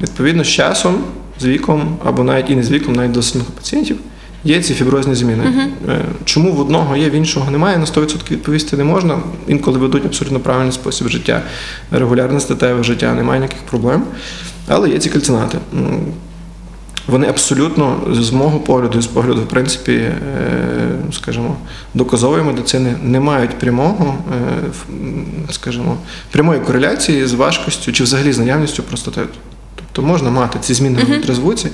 Відповідно, 0.00 0.44
з 0.44 0.48
часом, 0.48 1.04
з 1.40 1.44
віком, 1.44 1.96
або 2.04 2.24
навіть 2.24 2.50
і 2.50 2.56
не 2.56 2.62
з 2.62 2.70
віком, 2.70 2.94
навіть 2.94 3.12
до 3.12 3.22
самих 3.22 3.46
пацієнтів, 3.46 3.96
є 4.44 4.62
ці 4.62 4.74
фіброзні 4.74 5.14
зміни. 5.14 5.44
Е, 5.88 6.04
Чому 6.24 6.52
в 6.52 6.60
одного 6.60 6.96
є, 6.96 7.10
в 7.10 7.12
іншого 7.12 7.50
немає, 7.50 7.78
на 7.78 7.84
100% 7.84 8.30
відповісти 8.30 8.76
не 8.76 8.84
можна. 8.84 9.18
Інколи 9.46 9.78
ведуть 9.78 10.06
абсолютно 10.06 10.40
правильний 10.40 10.72
спосіб 10.72 11.08
життя, 11.08 11.42
регулярне 11.90 12.40
статеве 12.40 12.84
життя, 12.84 13.14
немає 13.14 13.40
ніяких 13.40 13.62
проблем. 13.62 14.02
Але 14.68 14.90
є 14.90 14.98
ці 14.98 15.10
кальцинати. 15.10 15.58
Вони 17.06 17.28
абсолютно 17.28 18.00
з 18.10 18.30
мого 18.30 18.60
погляду, 18.60 18.98
і 18.98 19.02
з 19.02 19.06
погляду, 19.06 19.40
в 19.40 19.48
принципі, 19.48 19.92
е, 19.92 20.14
скажімо, 21.12 21.56
доказової 21.94 22.42
медицини 22.42 22.94
не 23.02 23.20
мають 23.20 23.58
прямого, 23.58 24.14
е, 24.32 25.52
скажімо, 25.52 25.96
прямої 26.30 26.60
кореляції 26.60 27.26
з 27.26 27.32
важкістю 27.32 27.92
чи 27.92 28.04
взагалі 28.04 28.32
з 28.32 28.38
наявністю 28.38 28.82
простатиту. 28.82 29.38
Тобто 29.92 30.08
можна 30.10 30.30
мати 30.30 30.58
ці 30.62 30.74
зміни 30.74 31.04
в 31.08 31.10
ультразвуці 31.10 31.68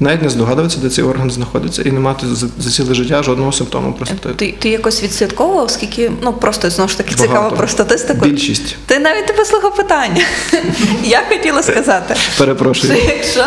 і 0.00 0.04
навіть 0.04 0.22
не 0.22 0.30
здогадуватися, 0.30 0.78
де 0.82 0.88
цей 0.88 1.04
орган 1.04 1.30
знаходиться, 1.30 1.82
і 1.82 1.92
не 1.92 2.00
мати 2.00 2.26
за, 2.26 2.46
за 2.58 2.70
ціле 2.70 2.94
життя 2.94 3.22
жодного 3.22 3.52
симптому 3.52 3.92
простатиту. 3.92 4.34
Ти, 4.34 4.54
ти 4.58 4.68
якось 4.68 5.02
відслідковував, 5.02 5.70
скільки, 5.70 6.10
ну 6.22 6.32
просто 6.32 6.70
знову 6.70 6.88
ж 6.88 6.96
таки 6.96 7.14
цікаво 7.14 7.34
Багато. 7.34 7.56
про 7.56 7.68
статистику. 7.68 8.26
Більшість. 8.26 8.76
Ти 8.86 8.98
навіть 8.98 9.28
не 9.28 9.34
послухав 9.34 9.76
питання. 9.76 10.22
Я 11.04 11.22
хотіла 11.28 11.62
сказати, 11.62 12.14
Перепрошую. 12.38 12.96
що 12.96 13.04
якщо, 13.08 13.44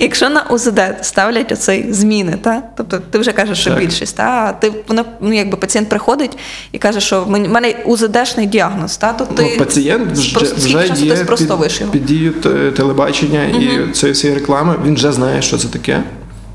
якщо 0.00 0.30
на 0.30 0.42
УЗД 0.42 0.80
ставлять 1.02 1.52
оцей 1.52 1.92
зміни, 1.92 2.38
та? 2.42 2.62
тобто 2.76 2.98
ти 3.10 3.18
вже 3.18 3.32
кажеш, 3.32 3.58
що 3.60 3.70
Так. 3.70 3.78
більшість, 3.78 4.16
та? 4.16 4.22
а 4.22 4.52
ти 4.52 4.72
вона, 4.88 5.04
ну, 5.20 5.32
якби 5.32 5.56
пацієнт 5.56 5.88
приходить 5.88 6.38
і 6.72 6.78
каже, 6.78 7.00
що 7.00 7.22
в 7.24 7.30
мене- 7.30 7.74
УЗДшний 7.84 8.46
діагноз, 8.46 8.96
та? 8.96 9.12
то 9.12 9.24
ти 9.24 9.42
ну, 9.42 9.58
пацієнт 9.64 10.18
вже, 10.18 10.54
вже 10.54 11.04
є 11.04 11.14
ти 11.14 11.16
спростовуєш 11.16 11.72
під, 11.72 11.80
його. 11.80 11.92
під 11.92 12.06
дією 12.06 12.32
телебачення 12.76 13.49
і 13.50 13.92
цієї 13.92 14.12
всієї 14.12 14.38
реклами. 14.38 14.74
Він 14.86 14.94
вже 14.94 15.12
знає, 15.12 15.42
що 15.42 15.58
це 15.58 15.68
таке. 15.68 16.02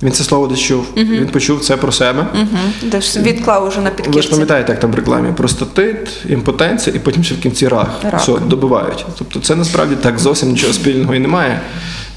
Він 0.04 0.12
це 0.12 0.24
слово 0.24 0.48
десь 0.48 0.60
чув. 0.60 0.86
Він 0.98 1.28
почув 1.28 1.62
це 1.62 1.78
про 1.78 1.92
себе. 1.92 2.28
Угу. 2.34 2.60
Де 2.82 3.02
ж 3.02 3.22
відклав 3.22 3.68
уже 3.68 3.82
на 3.82 3.92
Ви 4.08 4.22
ж 4.22 4.30
пам'ятаєте, 4.30 4.72
як 4.72 4.80
там 4.80 4.92
в 4.92 4.96
рекламі 4.96 5.30
простатит, 5.38 6.10
імпотенція, 6.30 6.96
і 6.96 7.00
потім 7.00 7.24
ще 7.24 7.36
в 7.36 7.40
кінці 7.40 7.68
рак. 7.68 7.90
Рак. 8.04 8.22
Все, 8.22 8.32
добивають. 8.48 9.06
Тобто 9.18 9.40
це 9.40 9.56
насправді 9.56 9.96
так 9.96 10.20
зовсім 10.20 10.50
нічого 10.50 10.74
спільного 10.74 11.16
і 11.16 11.20
немає. 11.20 11.62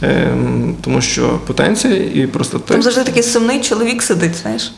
Ем, 0.03 0.77
тому 0.81 1.01
що 1.01 1.39
потенція 1.47 1.95
і 2.15 2.27
простатит. 2.27 2.67
Там 2.67 2.83
завжди 2.83 3.05
такий 3.05 3.23
сумний 3.23 3.61
чоловік 3.61 4.03
сидить, 4.03 4.35
знаєш. 4.43 4.73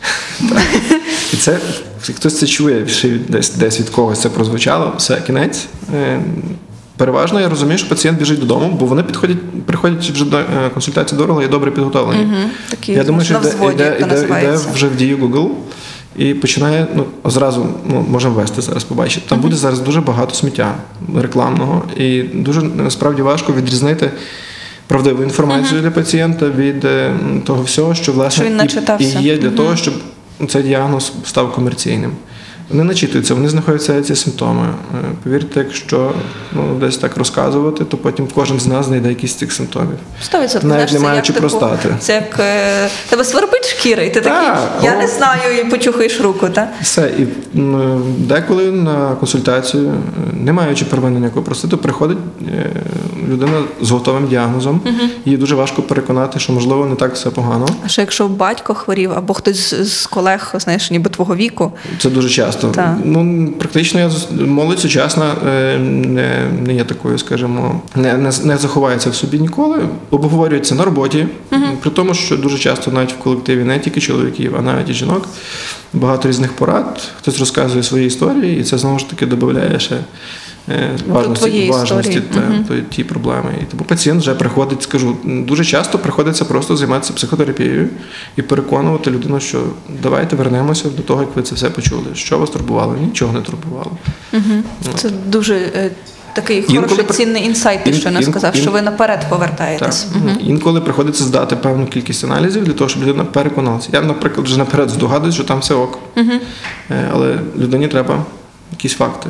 І 1.32 1.36
це 1.36 1.58
хтось 2.02 2.38
це 2.38 2.46
чує, 2.46 2.88
ще 2.88 3.08
десь 3.28 3.54
десь 3.54 3.80
від 3.80 3.90
когось 3.90 4.20
це 4.20 4.28
прозвучало, 4.28 4.94
все 4.96 5.22
кінець. 5.26 5.66
Е, 5.94 6.20
Переважно 7.00 7.40
я 7.40 7.48
розумію, 7.48 7.78
що 7.78 7.88
пацієнт 7.88 8.18
біжить 8.18 8.40
додому, 8.40 8.76
бо 8.80 8.86
вони 8.86 9.02
підходять, 9.02 9.36
приходять 9.66 10.10
вже 10.10 10.24
до 10.24 10.38
е, 10.38 10.44
консультації 10.74 11.18
дорого 11.18 11.42
і 11.42 11.48
добре 11.48 11.70
підготовлені. 11.70 12.24
Угу. 12.24 12.50
Такі 12.70 12.92
Я 12.92 13.04
думаю, 13.04 13.24
що 13.24 13.34
йде, 13.34 13.48
взводі, 13.48 13.74
йде, 13.74 13.96
йде, 14.00 14.24
йде 14.24 14.58
вже 14.74 14.86
в 14.86 14.96
дію 14.96 15.18
Google 15.18 15.48
і 16.16 16.34
починає 16.34 16.86
ну, 16.94 17.04
зразу 17.24 17.66
ну, 17.86 18.06
можемо 18.10 18.34
ввести 18.34 18.62
зараз, 18.62 18.84
побачити. 18.84 19.26
Там 19.28 19.40
буде 19.40 19.56
зараз 19.56 19.80
дуже 19.80 20.00
багато 20.00 20.34
сміття 20.34 20.74
рекламного, 21.16 21.82
і 21.96 22.22
дуже 22.22 22.62
насправді 22.62 23.22
важко 23.22 23.52
відрізнити. 23.52 24.10
Правдиву 24.86 25.22
інформацію 25.22 25.80
для 25.80 25.90
пацієнта 25.90 26.46
від 26.48 26.84
е, 26.84 27.12
того 27.46 27.62
всього, 27.62 27.94
що 27.94 28.12
власне 28.12 28.44
Що 28.44 28.54
він 28.54 29.00
і, 29.00 29.04
і 29.04 29.22
є 29.22 29.38
для 29.38 29.50
того, 29.50 29.76
щоб 29.76 29.94
цей 30.48 30.62
діагноз 30.62 31.12
став 31.24 31.52
комерційним. 31.52 32.12
Вони 32.70 32.84
начитуються, 32.84 33.34
вони 33.34 33.48
знаходяться 33.48 34.02
ці 34.02 34.16
симптоми. 34.16 34.66
Е, 34.94 35.04
Повірте, 35.24 35.60
якщо 35.60 36.12
ну, 36.52 36.74
десь 36.80 36.96
так 36.96 37.16
розказувати, 37.16 37.84
то 37.84 37.96
потім 37.96 38.28
кожен 38.34 38.60
з 38.60 38.66
нас 38.66 38.86
знайде 38.86 39.08
якісь 39.08 39.30
з 39.30 39.34
цих 39.34 39.52
симптомів. 39.52 39.98
Сто 40.22 40.40
відсотків. 40.40 40.68
Навіть 40.70 40.92
не 40.92 40.98
маючи 40.98 41.32
типу, 41.32 41.40
простати. 41.40 41.88
Це 41.98 42.14
як 42.14 42.40
е, 42.40 42.88
тебе 43.08 43.24
свербить 43.24 43.68
шкіра, 43.68 44.02
і 44.02 44.14
ти 44.14 44.20
такий, 44.20 44.48
я 44.82 44.94
о. 44.94 44.98
не 44.98 45.06
знаю, 45.06 45.60
і 45.60 45.64
почухаєш 45.70 46.20
руку, 46.20 46.48
так? 46.48 46.68
Все, 46.82 47.12
і 47.18 47.58
м, 47.58 48.02
деколи 48.18 48.70
на 48.72 49.14
консультацію, 49.14 49.88
е, 49.88 49.92
не 50.34 50.52
маючи 50.52 50.84
первинного 50.84 51.20
ніякого 51.20 51.44
простату, 51.44 51.78
приходить 51.78 52.18
людина 53.28 53.62
з 53.80 53.90
готовим 53.90 54.28
діагнозом. 54.28 54.80
Їй 55.24 55.36
дуже 55.36 55.54
важко 55.54 55.82
переконати, 55.82 56.38
що 56.38 56.52
можливо 56.52 56.86
не 56.86 56.94
так 56.94 57.14
все 57.14 57.30
погано. 57.30 57.66
А 57.84 57.88
що 57.88 58.00
якщо 58.00 58.28
батько 58.28 58.74
хворів, 58.74 59.12
або 59.16 59.34
хтось 59.34 59.74
з 59.74 60.06
колег, 60.06 60.54
знаєш, 60.58 60.90
ніби 60.90 61.10
твого 61.10 61.36
віку, 61.36 61.72
Це 61.98 62.10
дуже 62.10 62.28
часто. 62.28 62.59
Так. 62.68 62.96
Ну 63.04 63.48
практично 63.58 64.00
я 64.00 64.10
молодь 64.46 64.78
сучасна 64.78 65.34
е, 65.48 65.78
не, 65.78 66.46
не 66.66 66.74
є 66.74 66.84
такою, 66.84 67.18
скажімо, 67.18 67.80
не, 67.96 68.14
не, 68.14 68.30
не 68.44 68.56
заховається 68.56 69.10
в 69.10 69.14
собі 69.14 69.38
ніколи. 69.38 69.78
Обговорюється 70.10 70.74
на 70.74 70.84
роботі, 70.84 71.26
при 71.80 71.90
тому, 71.90 72.14
що 72.14 72.36
дуже 72.36 72.58
часто 72.58 72.90
навіть 72.90 73.12
в 73.12 73.18
колективі 73.18 73.64
не 73.64 73.78
тільки 73.78 74.00
чоловіків, 74.00 74.54
а 74.58 74.62
навіть 74.62 74.88
і 74.88 74.94
жінок. 74.94 75.28
Багато 75.92 76.28
різних 76.28 76.52
порад. 76.52 77.08
Хтось 77.18 77.38
розказує 77.38 77.82
свої 77.82 78.06
історії, 78.06 78.60
і 78.60 78.64
це 78.64 78.78
знову 78.78 78.98
ж 78.98 79.10
таки 79.10 79.26
додає 79.26 79.80
ще. 79.80 79.96
Е, 80.70 80.90
Важності, 81.08 81.70
важності 81.70 82.20
та, 82.20 82.40
то- 82.68 82.80
ті 82.90 83.04
проблеми. 83.04 83.54
І 83.62 83.64
тому 83.64 83.84
пацієнт 83.84 84.20
вже 84.22 84.34
приходить, 84.34 84.82
скажу, 84.82 85.16
дуже 85.24 85.64
часто 85.64 85.98
приходиться 85.98 86.44
просто 86.44 86.76
займатися 86.76 87.12
психотерапією 87.12 87.88
і 88.36 88.42
переконувати 88.42 89.10
людину, 89.10 89.40
що 89.40 89.62
давайте 90.02 90.36
вернемося 90.36 90.88
до 90.88 91.02
того, 91.02 91.20
як 91.20 91.36
ви 91.36 91.42
це 91.42 91.54
все 91.54 91.70
почули. 91.70 92.02
Що 92.14 92.38
вас 92.38 92.50
турбувало? 92.50 92.96
Нічого 93.00 93.32
не 93.32 93.40
турбувало. 93.40 93.90
це 94.94 95.10
дуже 95.26 95.54
е, 95.54 95.90
такий 96.32 96.58
Інколи 96.58 96.80
хороший 96.80 97.04
при- 97.04 97.14
цінний 97.16 97.44
інсайт, 97.46 97.84
ти 97.84 97.90
ін- 97.90 97.96
ще 97.96 98.10
не 98.10 98.22
сказав, 98.22 98.56
ін- 98.56 98.62
що 98.62 98.70
ви 98.70 98.82
наперед 98.82 99.20
Так. 99.20 99.30
повертаєтесь. 99.30 100.06
Інколи 100.46 100.80
приходиться 100.80 101.24
здати 101.24 101.56
певну 101.56 101.86
кількість 101.86 102.24
аналізів 102.24 102.64
для 102.64 102.72
того, 102.72 102.90
щоб 102.90 103.02
людина 103.02 103.24
переконалася. 103.24 103.88
Я, 103.92 104.00
наприклад, 104.00 104.46
вже 104.46 104.58
наперед 104.58 104.90
здогадуюсь, 104.90 105.34
що 105.34 105.44
там 105.44 105.58
все 105.60 105.74
ок. 105.74 105.98
Е, 106.16 107.10
Але 107.14 107.38
людині 107.58 107.88
треба 107.88 108.24
якісь 108.72 108.94
факти. 108.94 109.28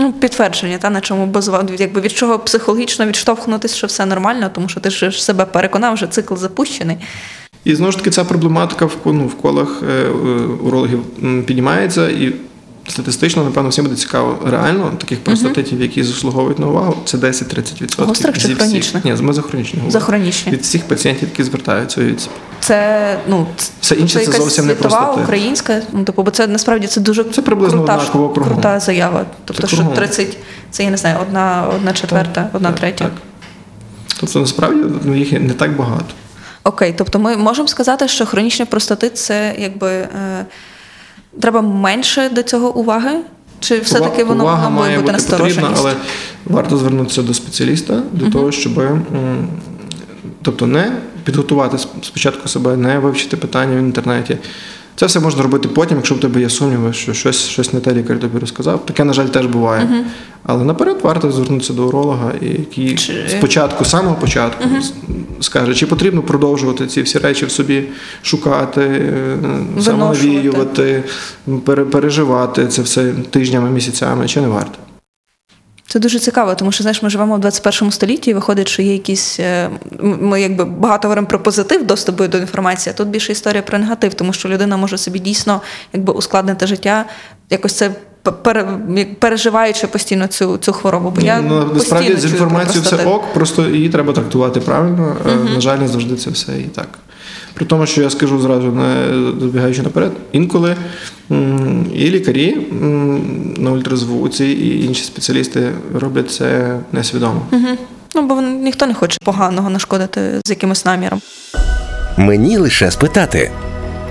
Ну, 0.00 0.12
підтвердження, 0.12 0.78
та 0.78 0.90
на 0.90 1.00
чому 1.00 1.26
базувати, 1.26 1.74
якби 1.78 2.00
від 2.00 2.12
чого 2.12 2.38
психологічно 2.38 3.06
відштовхнутися, 3.06 3.76
що 3.76 3.86
все 3.86 4.06
нормально, 4.06 4.50
тому 4.54 4.68
що 4.68 4.80
ти 4.80 4.90
ж 4.90 5.10
себе 5.10 5.44
переконав, 5.44 5.94
вже 5.94 6.06
цикл 6.06 6.34
запущений. 6.34 6.96
І 7.64 7.74
знову 7.74 7.92
ж 7.92 7.98
таки, 7.98 8.10
ця 8.10 8.24
проблематика 8.24 8.86
в, 8.86 8.96
ну, 9.04 9.26
в 9.26 9.34
колах 9.34 9.82
е, 9.82 9.92
е, 9.92 10.08
урологів 10.62 11.02
піднімається, 11.46 12.08
і 12.08 12.32
статистично, 12.90 13.44
напевно, 13.44 13.68
всім 13.68 13.84
буде 13.84 13.96
цікаво. 13.96 14.38
Реально 14.46 14.92
таких 14.98 15.24
простатитів, 15.24 15.80
які 15.80 16.02
заслуговують 16.02 16.58
на 16.58 16.66
увагу, 16.66 16.96
це 17.04 17.16
10-30%. 17.16 18.04
Гострих 18.04 18.38
чи 18.38 18.54
хронічних? 18.54 19.04
Ні, 19.04 19.14
ми 19.20 19.32
за 19.32 19.42
хронічні. 19.42 19.82
За 19.88 20.00
хронічні. 20.00 20.52
Від 20.52 20.62
всіх 20.62 20.84
пацієнтів, 20.84 21.28
які 21.28 21.44
звертаються 21.44 22.00
від 22.00 22.28
Це 22.60 23.18
ну 23.28 23.46
Все 23.80 23.94
інше 23.94 24.14
це 24.14 24.20
якась 24.20 24.36
зовсім 24.36 24.66
не 24.66 24.74
простати. 24.74 25.20
українська. 25.20 25.82
Ну 25.92 26.04
типу, 26.04 26.22
бо 26.22 26.30
це 26.30 26.46
насправді 26.46 26.86
це 26.86 27.00
дуже 27.00 27.24
Це 27.24 27.42
приблизно 27.42 27.84
крута, 27.84 28.30
крута 28.34 28.80
заява. 28.80 29.26
Тобто, 29.44 29.62
Це 29.62 29.68
що 29.68 29.76
кругом. 29.76 29.94
30, 29.94 30.36
це 30.70 30.84
я 30.84 30.90
не 30.90 30.96
знаю, 30.96 31.16
одна, 31.22 31.66
одна 31.76 31.92
четверта, 31.92 32.50
одна 32.52 32.68
Так, 32.68 32.80
третя. 32.80 33.04
Так. 33.04 33.12
Тобто, 34.20 34.40
насправді 34.40 34.80
ну, 35.04 35.16
їх 35.16 35.32
не 35.32 35.52
так 35.52 35.76
багато. 35.76 36.14
Окей, 36.64 36.94
тобто 36.98 37.18
ми 37.18 37.36
можемо 37.36 37.68
сказати, 37.68 38.08
що 38.08 38.26
хронічний 38.26 38.66
простатит 38.66 39.18
це 39.18 39.54
якби 39.58 39.90
е, 39.90 40.08
треба 41.40 41.62
менше 41.62 42.28
до 42.28 42.42
цього 42.42 42.76
уваги? 42.76 43.20
Чи 43.60 43.80
все-таки 43.80 44.24
воно, 44.24 44.42
Увага 44.44 44.64
воно 44.64 44.80
має 44.80 45.00
бути 45.00 45.12
потрібна, 45.30 45.74
але 45.76 45.94
варто 46.46 46.76
звернутися 46.76 47.22
до 47.22 47.34
спеціаліста 47.34 48.02
для 48.12 48.30
того, 48.30 48.52
щоб 48.52 48.72
тобто 50.42 50.66
не 50.66 50.92
підготувати 51.24 51.78
спочатку 52.02 52.48
себе, 52.48 52.76
не 52.76 52.98
вивчити 52.98 53.36
питання 53.36 53.76
в 53.76 53.78
інтернеті. 53.78 54.38
Це 55.00 55.06
все 55.06 55.20
можна 55.20 55.42
робити 55.42 55.68
потім, 55.68 55.96
якщо 55.96 56.14
в 56.14 56.20
тебе 56.20 56.40
є 56.40 56.50
сумніви, 56.50 56.92
що 56.92 57.12
щось, 57.14 57.48
щось 57.48 57.72
не 57.72 57.80
те 57.80 57.94
лікар 57.94 58.20
тобі 58.20 58.38
розказав. 58.38 58.86
Таке, 58.86 59.04
на 59.04 59.12
жаль, 59.12 59.26
теж 59.26 59.46
буває. 59.46 60.04
Але 60.42 60.64
наперед 60.64 60.96
варто 61.02 61.32
звернутися 61.32 61.72
до 61.72 61.86
уролога, 61.86 62.32
який 62.40 62.94
Чи- 62.96 63.24
спочатку, 63.28 63.84
самого 63.84 64.14
початку, 64.16 64.64
с- 64.78 64.92
скаже, 65.40 65.74
чи 65.74 65.86
потрібно 65.86 66.22
продовжувати 66.22 66.86
ці 66.86 67.02
всі 67.02 67.18
речі 67.18 67.46
в 67.46 67.50
собі 67.50 67.84
шукати, 68.22 69.12
самовіювати, 69.80 69.82
самонавіювати, 69.82 71.04
переживати 71.90 72.66
це 72.66 72.82
все 72.82 73.12
тижнями, 73.30 73.70
місяцями, 73.70 74.28
чи 74.28 74.40
не 74.40 74.48
варто. 74.48 74.78
Це 75.92 75.98
дуже 75.98 76.18
цікаво, 76.18 76.54
тому 76.54 76.72
що 76.72 76.82
знаєш, 76.82 77.02
ми 77.02 77.10
живемо 77.10 77.36
в 77.36 77.40
21 77.40 77.90
столітті, 77.90 78.30
і 78.30 78.34
виходить, 78.34 78.68
що 78.68 78.82
є 78.82 78.92
якісь. 78.92 79.40
е, 79.40 79.70
Ми 80.00 80.40
якби 80.40 80.64
багато 80.64 81.08
говоримо 81.08 81.26
про 81.26 81.38
позитив 81.42 81.86
доступу 81.86 82.26
до 82.26 82.38
інформації, 82.38 82.94
а 82.94 82.98
тут 82.98 83.08
більше 83.08 83.32
історія 83.32 83.62
про 83.62 83.78
негатив, 83.78 84.14
тому 84.14 84.32
що 84.32 84.48
людина 84.48 84.76
може 84.76 84.98
собі 84.98 85.18
дійсно 85.18 85.60
якби 85.92 86.12
ускладнити 86.12 86.66
життя, 86.66 87.04
якось 87.50 87.72
це 87.72 87.90
переживаючи 89.18 89.86
постійно 89.86 90.26
цю, 90.26 90.58
цю 90.58 90.72
хворобу. 90.72 91.10
Бо 91.10 91.20
я 91.20 91.40
ну, 91.40 91.70
насправді 91.74 92.16
з 92.16 92.24
інформацією 92.24 92.82
все 92.82 93.04
ок, 93.04 93.32
просто 93.34 93.68
її 93.68 93.88
треба 93.88 94.12
трактувати 94.12 94.60
правильно. 94.60 95.16
Е, 95.30 95.54
На 95.54 95.60
жаль, 95.60 95.78
не 95.78 95.88
завжди 95.88 96.16
це 96.16 96.30
все 96.30 96.52
і 96.58 96.62
так. 96.64 96.88
При 97.54 97.66
тому, 97.66 97.86
що 97.86 98.02
я 98.02 98.10
скажу 98.10 98.40
зразу, 98.40 98.72
не 98.72 99.06
забігаючи 99.40 99.82
наперед, 99.82 100.12
інколи 100.32 100.76
і 101.94 102.10
лікарі 102.10 102.56
на 103.56 103.72
ультразвуці, 103.72 104.44
і 104.44 104.84
інші 104.84 105.04
спеціалісти 105.04 105.72
роблять 105.94 106.30
це 106.30 106.78
несвідомо. 106.92 107.42
Мгм. 107.50 107.78
Ну, 108.14 108.22
бо 108.22 108.42
ніхто 108.42 108.86
не 108.86 108.94
хоче 108.94 109.18
поганого 109.24 109.70
нашкодити 109.70 110.20
з 110.44 110.50
якимось 110.50 110.84
наміром. 110.84 111.20
Мені 112.16 112.58
лише 112.58 112.90
спитати. 112.90 113.50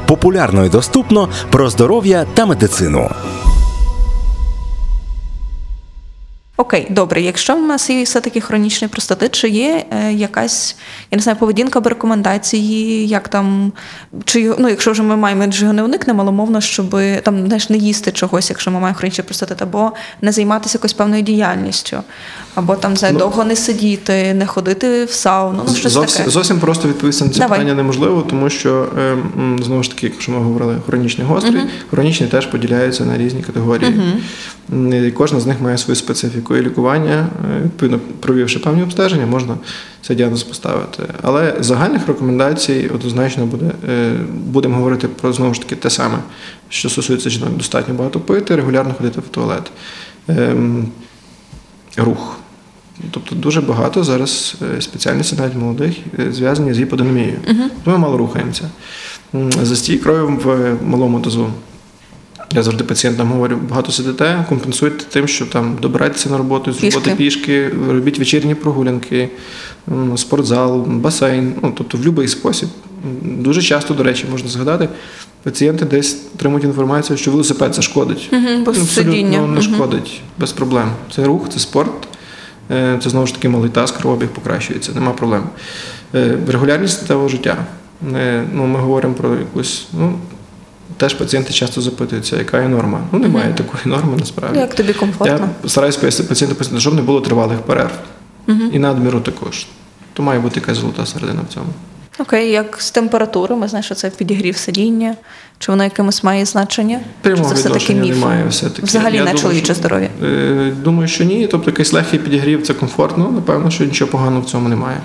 Популярно 0.08 0.66
і 0.66 0.70
доступно 0.70 1.30
про 1.50 1.70
здоров'я 1.70 2.26
та 2.34 2.46
медицину. 2.46 3.10
Окей, 6.60 6.88
добре. 6.90 7.22
Якщо 7.22 7.56
в 7.56 7.62
нас 7.62 7.90
є 7.90 8.04
все-таки 8.04 8.42
хронічний 8.42 8.90
простатит, 8.90 9.36
чи 9.36 9.50
є 9.50 9.86
е, 9.92 10.14
якась, 10.14 10.76
я 11.12 11.16
не 11.16 11.22
знаю, 11.22 11.38
поведінка 11.38 11.80
або 11.80 11.90
рекомендації, 11.90 13.08
як 13.08 13.28
там, 13.28 13.72
чи 14.26 14.54
ну, 14.60 14.70
якщо 14.70 14.92
вже 14.92 15.04
ми 15.04 15.16
маємо 15.16 15.44
він 15.44 15.54
його 15.54 15.74
не 15.74 15.84
уникнемо, 15.84 16.22
але 16.22 16.32
мовно, 16.32 16.62
щоб 16.62 16.98
там 17.24 17.46
знаєш, 17.46 17.70
не 17.70 17.78
їсти 17.78 18.12
чогось, 18.12 18.50
якщо 18.50 18.72
ми 18.72 18.80
маємо 18.80 18.98
хронічний 18.98 19.26
простатит, 19.26 19.62
або 19.62 19.92
не 20.22 20.32
займатися 20.32 20.78
якоюсь 20.78 20.94
певною 20.94 21.22
діяльністю, 21.22 21.98
або 22.56 22.76
там 22.76 22.98
знає, 22.98 23.14
довго 23.14 23.44
не 23.44 23.56
сидіти, 23.56 24.34
не 24.34 24.46
ходити 24.46 25.06
в 25.06 25.12
сауну, 25.12 25.64
ну 25.68 25.76
щось 25.76 25.92
Зовсім, 25.92 26.18
таке. 26.18 26.30
зовсім 26.30 26.60
просто 26.60 26.88
відповісти 26.88 27.26
на 27.26 27.32
це 27.32 27.40
Давай. 27.40 27.60
питання 27.60 27.76
неможливо, 27.76 28.22
тому 28.30 28.50
що 28.50 28.88
е, 29.00 29.18
знову 29.64 29.84
ж 29.84 29.90
таки, 29.90 30.08
якщо 30.08 30.32
ми 30.32 30.38
говорили 30.38 30.76
хронічний 30.86 31.28
гострий, 31.28 31.62
хронічні 31.90 32.28
теж 32.28 32.46
поділяються 32.46 33.06
на 33.06 33.18
різні 33.18 33.42
категорії. 33.42 33.92
І 33.92 34.59
кожна 35.14 35.40
з 35.40 35.46
них 35.46 35.62
має 35.62 35.78
свою 35.78 35.96
специфіку 35.96 36.56
і 36.56 36.62
лікування. 36.62 37.28
Е, 37.58 37.64
Відповідно, 37.64 38.00
провівши 38.20 38.60
певні 38.60 38.84
обстеження, 38.84 39.26
можна 39.26 39.58
цей 40.02 40.16
діагноз 40.16 40.44
поставити. 40.44 41.04
Але 41.22 41.56
загальних 41.60 42.08
рекомендацій 42.08 42.90
однозначно 42.96 43.46
буде. 43.46 43.72
е, 43.90 44.12
Будемо 44.46 44.76
говорити 44.76 45.08
про 45.08 45.34
знову 45.34 45.54
ж 45.54 45.62
таки 45.62 45.76
те 45.76 45.90
саме, 45.90 46.18
що 46.70 46.90
стосується 46.90 47.30
жінок, 47.30 47.58
достатньо 47.58 47.94
багато 47.94 48.20
пити, 48.20 48.56
регулярно 48.56 48.94
ходити 48.94 49.20
в 49.20 49.28
туалет. 49.28 49.72
Ем, 50.28 50.88
Рух. 51.98 52.40
Тобто 53.12 53.36
дуже 53.36 53.62
багато 53.62 54.04
зараз 54.04 54.56
е, 54.78 54.82
спеціальностей 54.82 55.40
навіть 55.40 55.56
молодих 55.56 55.96
зв'язані 56.32 56.74
з 56.74 56.80
гіподинамією. 56.80 57.40
Ми 57.86 57.98
мало 57.98 58.18
рухаємося. 58.18 58.70
Застій 59.62 59.98
крові 59.98 60.38
в 60.44 60.78
малому 60.84 61.20
дозу. 61.20 61.50
Я 62.54 62.64
завжди 62.64 62.84
пацієнтам 62.84 63.32
говорю, 63.32 63.58
багато 63.70 63.92
сидите, 63.92 64.46
компенсуйте 64.50 65.04
тим, 65.10 65.28
що 65.28 65.46
там 65.46 65.78
добирайтеся 65.82 66.30
на 66.30 66.38
роботу, 66.38 66.74
з 66.74 66.84
роботи 66.84 67.16
Пішки. 67.18 67.72
робіть 67.90 68.20
вечірні 68.20 68.56
прогулянки, 68.56 69.30
спортзал, 70.16 70.82
басейн, 70.88 71.54
ну 71.64 71.74
тобто 71.78 71.98
в 71.98 72.02
будь-який 72.02 72.28
спосіб. 72.28 72.70
Дуже 73.24 73.62
часто, 73.62 73.94
до 73.94 74.04
речі, 74.04 74.26
можна 74.32 74.50
згадати, 74.50 74.90
пацієнти 75.44 75.86
десь 75.86 76.18
отримують 76.36 76.64
інформацію, 76.66 77.18
що 77.18 77.32
велосипед 77.32 77.76
це 77.76 77.82
шкодить. 77.82 78.30
Бо 78.66 78.72
Ну, 78.78 78.86
сидіння. 78.86 79.28
Абсолютно 79.40 79.48
не 79.48 79.62
шкодить, 79.62 80.22
без 80.38 80.52
проблем. 80.52 80.92
Це 81.16 81.24
рух, 81.26 81.50
це 81.50 81.60
спорт. 81.60 82.08
Е, 82.72 83.00
Це 83.04 83.10
знову 83.10 83.28
ж 83.28 83.34
таки 83.34 83.50
малий 83.50 83.70
таз, 83.70 83.92
кровообіг 83.92 84.28
покращується, 84.30 84.92
нема 84.92 85.12
проблем. 85.12 85.44
Е, 86.16 86.38
Регулярність 86.48 86.94
статевого 86.94 87.28
життя. 87.30 87.58
Е, 88.16 88.44
Ну, 88.54 88.66
ми 88.68 88.80
говоримо 88.80 89.14
про 89.14 89.36
якусь. 89.36 89.88
Ну, 89.94 90.14
теж 91.00 91.14
пацієнти 91.14 91.54
часто 91.54 91.82
запитуються, 91.82 92.38
яка 92.38 92.62
є 92.62 92.68
норма. 92.68 93.02
Ну, 93.12 93.20
немає 93.20 93.54
такої 93.54 93.84
норми 93.86 94.18
насправді. 94.20 94.60
Як 94.60 94.76
тобі 94.76 94.94
комфортно? 94.94 95.50
Я 95.64 95.70
стараюсь 95.70 95.98
пояснити 95.98 96.30
пацієнту 96.30 96.56
пояснити, 96.56 96.82
щоб 96.82 96.94
не 96.94 97.02
було 97.02 97.22
тривалих 97.22 97.60
перерв. 97.60 97.92
І 98.74 98.80
надміру 98.80 99.20
також. 99.20 99.68
То 100.14 100.24
має 100.24 100.40
бути 100.40 100.60
якась 100.60 100.78
золота 100.78 101.06
середина 101.06 101.42
в 101.50 101.54
цьому. 101.54 101.68
Окей, 102.20 102.52
як 102.52 102.82
з 102.82 102.92
температурою, 102.92 103.62
ми 103.62 103.68
знаємо, 103.68 103.84
що 103.84 103.96
це 103.96 104.10
підігрів 104.10 104.58
сидіння, 104.58 105.16
чи 105.60 105.72
воно 105.72 105.84
якимось 105.84 106.24
має 106.24 106.46
значення? 106.46 107.00
Прямого 107.22 107.50
чи 107.50 107.56
це 107.56 107.70
все-таки 107.70 107.94
міф? 107.96 108.16
немає 108.16 108.46
все-таки. 108.50 108.86
Взагалі 108.86 109.16
Я 109.16 109.20
думаю, 109.20 109.38
чоловіче 109.38 109.74
здоров'я. 109.74 110.10
Е, 110.24 110.72
Думаю, 110.84 111.08
що 111.08 111.24
ні. 111.24 111.48
Тобто 111.48 111.72
якийсь 111.72 111.94
легкий 111.94 112.20
підігрів 112.20 112.68
це 112.68 112.74
комфортно. 112.74 113.32
Напевно, 113.32 113.72
що 113.72 113.86
нічого 113.86 114.12
поганого 114.12 114.42
в 114.42 114.46
цьому 114.46 114.70
немає. 114.70 114.98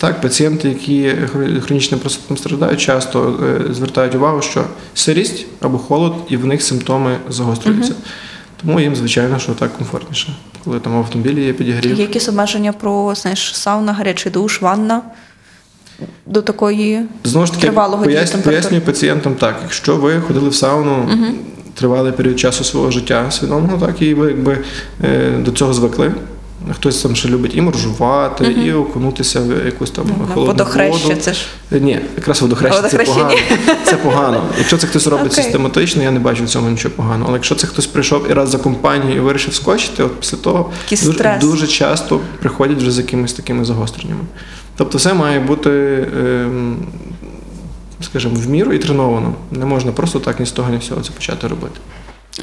Так, 0.00 0.20
пацієнти, 0.20 0.68
які 0.68 1.14
хронічним 1.60 2.00
простатом 2.00 2.36
страждають, 2.36 2.80
часто 2.80 3.40
е, 3.70 3.74
звертають 3.74 4.14
увагу, 4.14 4.42
що 4.42 4.64
сирість 4.94 5.46
або 5.60 5.78
холод, 5.78 6.14
і 6.28 6.36
в 6.36 6.46
них 6.46 6.62
симптоми 6.62 7.16
загострюються. 7.28 7.94
Тому 8.62 8.80
їм, 8.80 8.96
звичайно, 8.96 9.38
що 9.38 9.52
так 9.52 9.76
комфортніше. 9.76 10.36
Коли 10.64 10.80
там 10.80 10.92
в 10.92 10.96
автомобілі 10.96 11.44
є 11.44 11.52
підігрів. 11.52 11.94
Є 11.94 12.02
якісь 12.02 12.28
обмеження 12.28 12.72
про 12.72 13.14
знаєш, 13.14 13.56
сауна, 13.56 13.92
гарячий 13.92 14.32
душ, 14.32 14.62
ванна 14.62 15.02
до 16.26 16.42
такої 16.42 17.02
Знову 17.24 17.46
ж 17.46 17.52
таки, 17.52 17.62
тривалого 17.62 18.04
поясню, 18.04 18.32
температури? 18.32 18.56
пояснюю 18.56 18.82
пацієнтам 18.82 19.34
так, 19.34 19.56
якщо 19.62 19.96
ви 19.96 20.20
ходили 20.20 20.48
в 20.48 20.54
сауну 20.54 21.08
тривалий 21.74 22.12
період 22.12 22.40
часу 22.40 22.64
свого 22.64 22.90
життя 22.90 23.30
свідомого, 23.30 23.86
так 23.86 24.02
і 24.02 24.14
ви 24.14 24.28
якби 24.28 24.58
е, 25.04 25.30
до 25.30 25.50
цього 25.52 25.72
звикли. 25.72 26.12
Хтось 26.72 27.02
там 27.02 27.16
ще 27.16 27.28
любить 27.28 27.52
і 27.54 27.60
моржувати, 27.60 28.44
і 28.44 28.72
окунутися 28.72 29.40
в 29.40 29.64
якусь 29.66 29.90
там 29.90 30.04
Ну, 30.08 30.14
холодну 30.34 30.44
водохреще, 30.46 31.08
воду. 31.08 31.20
це 31.20 31.32
ж 31.34 31.46
Ні, 31.70 32.00
якраз 32.16 32.42
водохреще 32.42 32.82
це 32.88 32.98
погано. 32.98 33.30
Це 33.84 33.96
погано. 33.96 34.42
Якщо 34.58 34.78
це 34.78 34.86
хтось 34.86 35.06
робить 35.06 35.32
Окей. 35.32 35.44
систематично, 35.44 36.02
я 36.02 36.10
не 36.10 36.20
бачу 36.20 36.44
в 36.44 36.48
цьому 36.48 36.70
нічого 36.70 36.94
поганого. 36.94 37.24
Але 37.28 37.36
якщо 37.36 37.54
це 37.54 37.66
хтось 37.66 37.86
прийшов 37.86 38.30
і 38.30 38.32
раз 38.34 38.48
за 38.50 38.58
компанію 38.58 39.16
і 39.16 39.20
вирішив 39.20 39.54
скочити, 39.54 40.02
от 40.02 40.20
після 40.20 40.38
того 40.38 40.70
дуже, 40.90 41.38
дуже 41.40 41.66
часто 41.66 42.20
приходять 42.40 42.78
вже 42.78 42.90
з 42.90 42.98
якимись 42.98 43.32
такими 43.32 43.64
загостреннями. 43.64 44.20
Тобто 44.76 44.98
все 44.98 45.14
має 45.14 45.40
бути, 45.40 45.70
ем, 46.20 46.76
скажімо, 48.00 48.34
в 48.36 48.48
міру 48.48 48.72
і 48.72 48.78
треновано. 48.78 49.34
Не 49.50 49.64
можна 49.66 49.92
просто 49.92 50.18
так 50.20 50.40
ні 50.40 50.46
з 50.46 50.50
того, 50.52 50.70
ні 50.70 50.80
з 50.80 50.86
цього 50.86 51.00
це 51.00 51.10
почати 51.10 51.48
робити. 51.48 51.80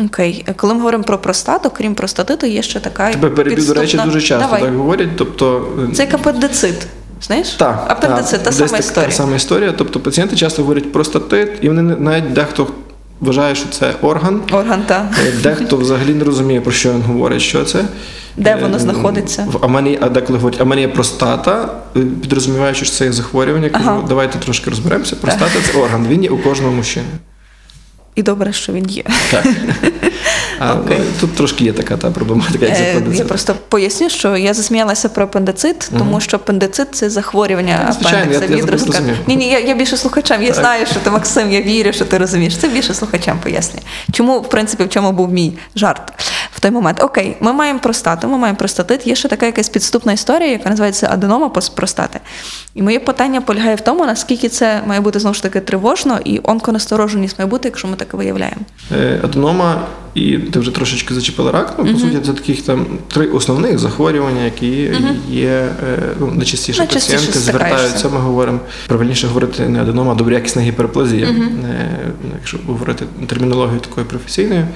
Окей. 0.06 0.46
Коли 0.56 0.74
ми 0.74 0.80
говоримо 0.80 1.04
про 1.04 1.18
простату, 1.18 1.72
крім 1.78 1.96
простатиту, 1.96 2.46
є 2.48 2.62
ще 2.62 2.80
така 2.80 3.12
Тебе 3.12 3.30
перебів, 3.30 3.68
до 3.68 3.74
речі, 3.74 4.00
дуже 4.06 4.22
часто 4.22 4.46
Давай. 4.46 4.62
так 4.62 4.76
говорять. 4.76 5.10
Тобто, 5.18 5.68
е, 5.92 5.96
Це 5.96 6.04
як 6.04 6.14
апендицит. 6.14 6.88
Знаєш? 7.22 7.50
Так, 7.50 7.86
апендицит, 7.88 8.44
та 8.44 8.50
десь 8.50 8.58
сама 8.58 8.78
історія. 8.78 9.10
Та 9.10 9.16
сама 9.16 9.36
історія. 9.36 9.74
Тобто 9.78 10.00
пацієнти 10.00 10.36
часто 10.36 10.62
говорять 10.62 10.92
простатит, 10.92 11.50
і 11.62 11.68
вони 11.68 11.82
навіть 11.82 12.34
дехто 12.34 12.68
вважає, 13.22 13.56
що 13.56 13.70
це 13.70 13.94
орган. 14.02 14.42
Орган, 14.52 14.84
та. 14.86 15.10
Е, 15.28 15.32
Дехто 15.44 15.78
взагалі 15.78 16.14
не 16.14 16.24
розуміє, 16.24 16.62
про 16.62 16.72
що 16.72 16.94
він 16.94 17.02
говорить, 17.02 17.42
що 17.42 17.64
це. 17.64 17.86
Де 18.38 18.56
воно 18.56 18.76
Е, 18.78 18.80
знаходиться? 18.80 19.48
В- 19.52 19.66
А, 19.66 20.06
а 20.06 20.10
деколи 20.10 20.40
говорять, 20.40 20.62
а 20.62 20.64
в 20.64 20.80
є 20.80 20.88
простата, 20.88 21.70
підрозуміваючи, 21.94 22.86
що 22.86 22.96
це 22.96 23.06
є 23.06 23.12
захворювання, 23.12 23.70
кажу, 23.70 23.90
Ага. 23.90 24.04
давайте 24.08 24.40
трошки 24.40 24.70
розберемося. 24.70 25.16
Простата 25.16 25.52
це 25.72 25.80
орган, 25.80 26.08
він 26.08 26.24
є 26.24 26.30
у 26.30 26.38
кожного 26.38 26.74
мужчини. 26.74 27.06
І 28.18 28.24
добре, 28.24 28.54
що 28.54 28.74
він 28.74 28.90
є. 28.90 29.04
Так. 29.32 29.46
А, 30.60 30.74
okay. 30.74 30.98
ну, 31.00 31.06
Тут 31.20 31.36
трошки 31.36 31.64
є 31.64 31.74
така 31.74 31.98
та 31.98 32.12
проблематика, 32.12 32.66
як 32.66 32.76
Е, 32.76 32.86
заходиться. 32.86 33.24
Я 33.24 33.28
просто 33.28 33.56
поясню, 33.70 34.10
що 34.10 34.38
я 34.38 34.54
засміялася 34.54 35.10
про 35.10 35.24
апендицит, 35.24 35.92
тому 35.98 36.20
що 36.20 36.38
апендицит 36.38 36.88
це 36.96 37.10
захворювання 37.10 37.96
Ну, 38.02 38.08
апендикса, 38.08 38.48
відростка. 38.48 39.00
Ні, 39.28 39.36
ні, 39.36 39.50
я, 39.50 39.60
я 39.60 39.76
більше 39.76 39.98
слухачам. 39.98 40.44
Я 40.44 40.54
знаю, 40.54 40.86
що 40.86 41.00
ти 41.00 41.10
Максим, 41.10 41.52
я 41.52 41.62
вірю, 41.62 41.94
що 41.94 42.06
ти 42.06 42.18
розумієш. 42.18 42.58
Це 42.58 42.68
більше 42.68 42.94
слухачам 42.94 43.40
пояснює. 43.44 43.82
Чому, 44.12 44.40
в 44.40 44.50
принципі, 44.50 44.84
в 44.84 44.90
чому 44.90 45.12
був 45.12 45.32
мій 45.32 45.54
жарт 45.76 46.14
в 46.58 46.60
той 46.60 46.72
момент? 46.72 47.04
Окей, 47.04 47.38
ми 47.40 47.54
маємо 47.54 47.80
простату, 47.80 48.28
ми 48.28 48.38
маємо 48.38 48.58
простатит. 48.58 49.08
Є 49.08 49.16
ще 49.16 49.28
така 49.28 49.46
якась 49.46 49.70
підступна 49.70 50.14
історія, 50.14 50.52
яка 50.52 50.70
називається 50.70 51.10
аденома 51.12 51.50
простати. 51.50 52.20
І 52.76 52.82
моє 52.82 53.00
питання 53.00 53.42
полягає 53.42 53.76
в 53.76 53.82
тому, 53.82 54.06
наскільки 54.06 54.50
це 54.50 54.82
має 54.88 55.02
бути 55.02 55.20
знову 55.20 55.34
ж 55.34 55.44
таки 55.44 55.60
тривожно, 55.60 56.20
і 56.26 56.40
онконастороженість 56.44 57.40
має 57.40 57.50
бути, 57.50 57.68
якщо 57.68 57.88
ми 57.88 57.96
таке 57.96 58.18
виявляємо. 58.18 58.62
Е, 58.92 59.20
Аденома, 59.24 59.88
і 60.16 60.38
ти 60.38 60.60
вже 60.60 60.72
трошечки 60.72 61.14
зачепила 61.14 61.52
рак. 61.52 61.76
Ну, 61.78 61.94
по 61.94 62.00
суті, 62.00 62.20
це 62.26 62.34
таких 62.34 62.62
там 62.62 62.86
три 63.08 63.28
основних 63.28 63.80
захворювання, 63.80 64.44
які 64.44 64.92
є 65.30 65.50
е, 65.50 66.00
ну, 66.20 66.28
найчастіше 66.28 66.80
Найчастіше 66.80 67.18
пацієнти 67.18 67.40
звертаються. 67.40 68.10
Ми 68.10 68.20
говоримо 68.20 68.60
правильніше 68.88 69.28
говорити 69.28 69.70
не 69.70 69.82
аденома, 69.82 70.12
а 70.12 70.16
доброякісна 70.16 70.62
гіперплазія, 70.62 71.28
Е, 71.28 72.12
якщо 72.40 72.58
говорити 72.68 73.06
термінологією 73.28 73.80
такою 73.80 74.06
професійною. 74.06 74.68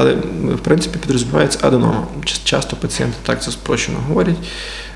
Але 0.00 0.14
в 0.54 0.58
принципі 0.62 0.98
підрозумівається 0.98 1.58
аденома. 1.62 2.06
Часто 2.44 2.76
пацієнти 2.76 3.16
так 3.22 3.42
це 3.42 3.50
спрощено 3.50 3.98
говорять. 4.08 4.36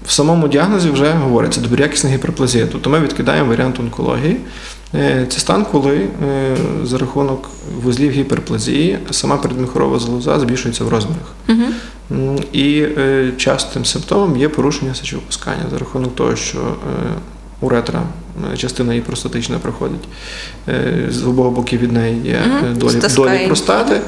В 0.06 0.10
самому 0.12 0.48
діагнозі 0.48 0.90
вже 0.90 1.10
говориться 1.10 1.60
доброякісна 1.60 2.10
гіперплазія. 2.10 2.66
Тобто 2.72 2.90
ми 2.90 3.00
відкидаємо 3.00 3.48
варіант 3.50 3.80
онкології. 3.80 4.36
Е, 4.94 5.26
Це 5.28 5.38
стан, 5.40 5.66
коли 5.72 5.96
е, 5.96 6.56
за 6.84 6.98
рахунок 6.98 7.50
вузлів 7.82 8.10
гіперплазії 8.12 8.98
сама 9.10 9.36
передміхорова 9.36 9.98
залоза 9.98 10.40
збільшується 10.40 10.84
в 10.84 10.88
розмірах. 10.88 11.34
М, 12.10 12.38
І 12.52 12.86
е, 12.98 13.32
частим 13.36 13.84
симптомом 13.84 14.36
є 14.36 14.48
порушення 14.48 14.94
сечовипускання 14.94 15.62
за 15.72 15.78
рахунок 15.78 16.14
того, 16.14 16.36
що 16.36 16.58
уретра, 17.60 18.02
частина 18.56 18.92
її 18.92 19.04
простатична 19.04 19.58
проходить 19.58 20.04
е, 20.68 21.06
з 21.10 21.24
обох 21.24 21.52
боків 21.52 21.80
від 21.80 21.92
неї 21.92 22.20
є 22.24 22.42
е, 22.64 22.74
долі, 22.74 23.00
долі 23.16 23.46
простати, 23.46 24.00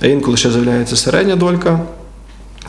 а 0.00 0.06
інколи 0.06 0.36
ще 0.36 0.50
з'являється 0.50 0.96
середня 0.96 1.36
долька. 1.36 1.80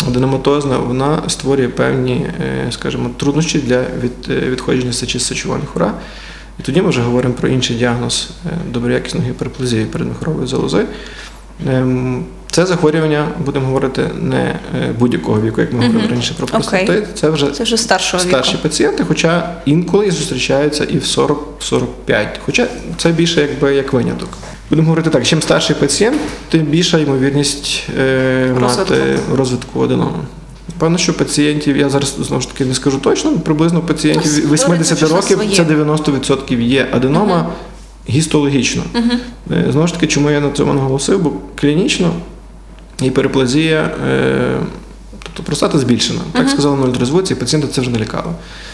Аденоматозна, 0.08 0.78
вона 0.78 1.30
створює 1.30 1.68
певні, 1.68 2.26
е, 2.42 2.68
скажімо, 2.72 3.10
труднощі 3.18 3.60
для 3.60 3.82
від, 3.82 4.12
е, 4.30 4.50
відходження 4.50 4.94
сечі 4.94 5.20
з 5.20 5.26
сечової 5.26 5.62
хора. 5.74 5.94
І 6.60 6.64
тоді 6.64 6.82
ми 6.82 6.90
вже 6.90 7.02
говоримо 7.02 7.34
про 7.34 7.50
інший 7.50 7.78
діагноз 7.78 8.30
е, 8.46 8.50
доброякісної 8.72 9.30
гіперплазії 9.30 9.86
передміхорової 9.86 10.48
залози. 10.48 10.86
Це 12.54 12.66
захворювання, 12.66 13.28
будемо 13.46 13.66
говорити, 13.66 14.10
не 14.22 14.38
е, 14.38 14.60
будь-якого 15.00 15.42
віку, 15.42 15.62
як 15.62 15.74
ми 15.74 15.80
говорили 15.86 16.08
раніше 16.10 16.34
про 16.38 16.48
простатит. 16.48 17.04
Це 17.16 17.30
вже 17.30 17.52
Це 17.52 17.64
вже 17.64 17.78
старшого 17.78 18.24
старші 18.24 18.52
віку. 18.54 18.64
пацієнти, 18.64 19.04
хоча 19.08 19.50
інколи 19.66 20.12
зустрічаються 20.12 20.84
і 20.84 20.98
в 20.98 21.04
40-45. 21.04 21.36
Хоча 22.46 22.68
це 22.98 23.10
більше 23.12 23.42
якби 23.42 23.76
як 23.76 23.94
виняток. 23.94 24.30
Будемо 24.70 24.88
говорити 24.88 25.10
так: 25.10 25.26
чим 25.26 25.42
старший 25.42 25.76
пацієнт, 25.76 26.18
тим 26.50 26.62
більша 26.62 26.98
ймовірність 26.98 27.84
е, 28.00 28.54
Розвитку. 28.60 28.94
мати 28.94 29.20
розвитку 29.36 29.84
аденоми. 29.84 30.20
Певно, 30.80 30.98
що 30.98 31.14
пацієнтів, 31.14 31.78
я 31.78 31.90
зараз 31.90 32.16
знову 32.20 32.42
ж 32.42 32.48
таки 32.52 32.66
не 32.66 32.74
скажу 32.74 32.98
точно, 32.98 33.32
приблизно 33.32 33.82
пацієнтів 33.82 34.32
говориться, 34.44 34.68
80 34.68 35.04
років 35.04 35.56
це 35.56 35.64
90% 35.64 36.62
є 36.62 36.88
аденома 36.92 37.50
гістологічно. 38.10 38.84
Е, 39.52 39.66
Знову 39.72 39.88
ж 39.88 39.94
таки, 39.94 40.08
чому 40.08 40.32
я 40.32 40.40
на 40.40 40.52
цьому 40.52 40.74
наголосив, 40.74 41.20
бо 41.20 41.32
клінічно 41.56 42.14
гіперплазія, 43.04 43.92
е, 44.08 44.56
тобто 45.24 45.44
простата 45.44 45.80
збільшена. 45.80 46.20
Так 46.32 46.50
сказали 46.50 46.78
на 46.78 46.84
ультразвуці, 46.84 47.34
і 47.34 47.36
пацієнта 47.36 47.74
це 47.74 47.82
вже 47.82 47.90
не 47.90 48.00
лякало. 48.00 48.34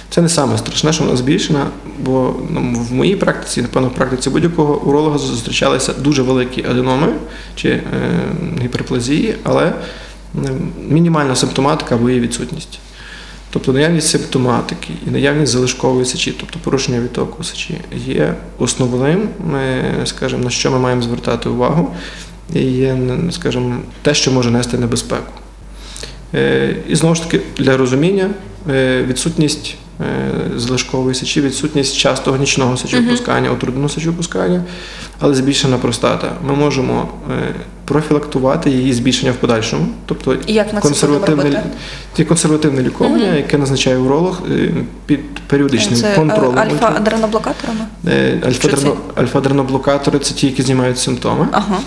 Це 0.09 0.21
не 0.21 0.29
саме 0.29 0.57
страшне, 0.57 0.93
що 0.93 1.03
вона 1.03 1.17
збільшена, 1.17 1.67
бо 1.99 2.35
ну, 2.49 2.85
в 2.89 2.93
моїй 2.93 3.15
практиці, 3.15 3.61
напевно, 3.61 3.87
в 3.87 3.93
практиці 3.93 4.29
будь-якого 4.29 4.81
уролога 4.81 5.17
зустрічалися 5.17 5.93
дуже 5.93 6.21
великі 6.21 6.65
аденоми 6.65 7.07
чи 7.55 7.69
е, 7.69 7.83
гіперплазії, 8.61 9.35
але 9.43 9.73
мінімальна 10.89 11.35
симптоматика 11.35 11.95
або 11.95 12.09
її 12.09 12.21
відсутність. 12.21 12.79
Тобто 13.51 13.73
наявність 13.73 14.07
симптоматики 14.07 14.93
і 15.07 15.11
наявність 15.11 15.51
залишкової 15.51 16.05
сечі, 16.05 16.35
тобто 16.39 16.59
порушення 16.59 16.99
відтоку 16.99 17.43
сечі, 17.43 17.81
є 18.05 18.33
основним, 18.59 19.29
е, 19.55 20.01
скажімо, 20.05 20.43
на 20.43 20.49
що 20.49 20.71
ми 20.71 20.79
маємо 20.79 21.01
звертати 21.01 21.49
увагу, 21.49 21.95
і 22.53 22.59
є, 22.61 22.97
скажімо, 23.31 23.75
те, 24.01 24.13
що 24.13 24.31
може 24.31 24.51
нести 24.51 24.77
небезпеку. 24.77 25.33
Е, 26.35 26.75
І 26.89 26.95
знову 26.95 27.15
ж 27.15 27.23
таки, 27.23 27.41
для 27.57 27.77
розуміння, 27.77 28.29
е, 28.69 29.03
відсутність 29.03 29.75
е, 30.01 30.05
залишкової 30.55 31.15
сечі, 31.15 31.41
відсутність 31.41 31.97
частого 31.97 32.37
нічного 32.37 32.77
сечовипускання, 32.77 33.51
утрудненого 33.51 33.89
сечовипускання, 33.89 34.63
але 35.19 35.33
збільшена 35.35 35.77
простата. 35.77 36.31
Ми 36.47 36.55
можемо 36.55 37.07
профілактувати 37.85 38.69
її 38.69 38.93
збільшення 38.93 39.31
в 39.31 39.35
подальшому. 39.35 39.85
Тобто 40.05 40.37
як 40.47 40.79
консервативне, 40.79 41.63
ті 42.13 42.25
консервативне 42.25 42.81
лікування, 42.81 43.35
яке 43.35 43.57
назначає 43.57 43.97
уролог 43.97 44.41
під 45.05 45.19
періодичним 45.47 45.99
Це 45.99 46.15
контролем. 46.15 46.57
альфа-адреноблокаторами? 46.59 47.85
Альфа-адрено- 48.05 48.95
Альфа-адреноблокатори 49.15 50.19
це 50.19 50.33
ті, 50.33 50.47
які 50.47 50.61
знімають 50.61 50.97
симптоми. 50.99 51.47
Ага. 51.51 51.77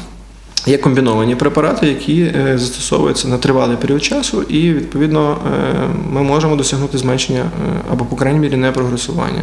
Є 0.66 0.78
комбіновані 0.78 1.36
препарати, 1.36 1.86
які 1.86 2.22
е, 2.22 2.58
застосовуються 2.58 3.28
на 3.28 3.38
тривалий 3.38 3.76
період 3.76 4.04
часу, 4.04 4.42
і 4.42 4.72
відповідно 4.72 5.38
е, 5.46 5.88
ми 6.10 6.22
можемо 6.22 6.56
досягнути 6.56 6.98
зменшення 6.98 7.40
е, 7.40 7.80
або, 7.90 8.04
по 8.04 8.16
крайній 8.16 8.38
мірі, 8.38 8.56
не 8.56 8.72
прогресування. 8.72 9.42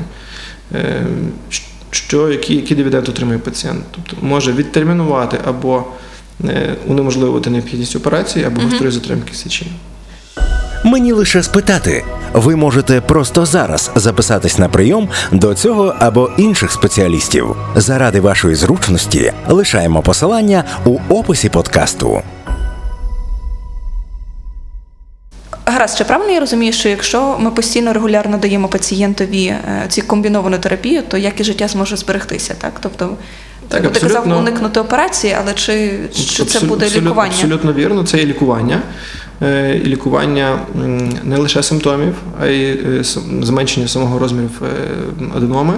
Е, 0.76 1.06
Що, 1.92 2.30
які, 2.30 2.56
які 2.56 2.76
дивіденди 2.76 3.12
отримує 3.12 3.40
пацієнт? 3.40 3.84
Тобто 3.92 4.26
може 4.26 4.54
відтермінувати 4.54 5.38
або 5.46 5.86
унеможливити 6.88 7.50
необхідність 7.50 7.96
операції, 7.96 8.46
або 8.46 8.62
гострої 8.62 8.92
затримки 8.92 9.34
сечі. 9.34 9.68
Мені 10.84 11.12
лише 11.12 11.44
спитати. 11.44 12.04
Ви 12.34 12.56
можете 12.56 13.02
просто 13.02 13.46
зараз 13.46 13.92
записатись 13.96 14.58
на 14.58 14.70
прийом 14.70 15.10
до 15.32 15.54
цього 15.54 15.96
або 16.00 16.30
інших 16.38 16.72
спеціалістів. 16.72 17.56
Заради 17.76 18.20
вашої 18.20 18.56
зручності 18.56 19.34
лишаємо 19.50 20.02
посилання 20.02 20.64
у 20.86 20.98
описі 21.10 21.50
подкасту. 21.50 22.22
Гаразд, 25.66 25.98
чи 25.98 26.04
правильно 26.04 26.32
я 26.34 26.40
розумію, 26.40 26.74
що 26.74 26.90
якщо 26.90 27.38
ми 27.40 27.52
постійно 27.52 27.94
регулярно 27.94 28.38
даємо 28.38 28.68
пацієнтові 28.68 29.46
е, 29.46 29.86
ці 29.90 30.02
комбіновану 30.02 30.58
терапію, 30.58 31.02
то 31.08 31.18
як 31.18 31.40
і 31.40 31.44
життя 31.44 31.68
зможе 31.68 31.98
зберегтися, 31.98 32.54
так? 32.58 32.72
Тобто, 32.80 33.10
Так, 33.68 33.92
ти 33.94 34.00
казав 34.00 34.38
уникнути 34.38 34.80
операції, 34.80 35.36
але 35.42 35.54
чи, 35.54 36.00
чи 36.36 36.46
це 36.46 36.60
буде 36.60 36.86
абсолютно- 36.86 37.10
лікування? 37.10 37.34
Абсолютно 37.34 37.74
вірно, 37.74 38.04
це 38.04 38.18
є 38.18 38.26
лікування. 38.26 38.82
Е, 39.42 39.82
І 39.84 39.88
лікування 39.88 40.60
не 41.24 41.38
лише 41.38 41.64
симптомів, 41.64 42.16
а 42.42 42.48
й 42.48 42.72
е, 42.72 43.04
зменшення 43.42 43.88
самого 43.88 44.20
розмірів 44.20 44.62
е, 44.62 44.68
аденоми. 45.36 45.74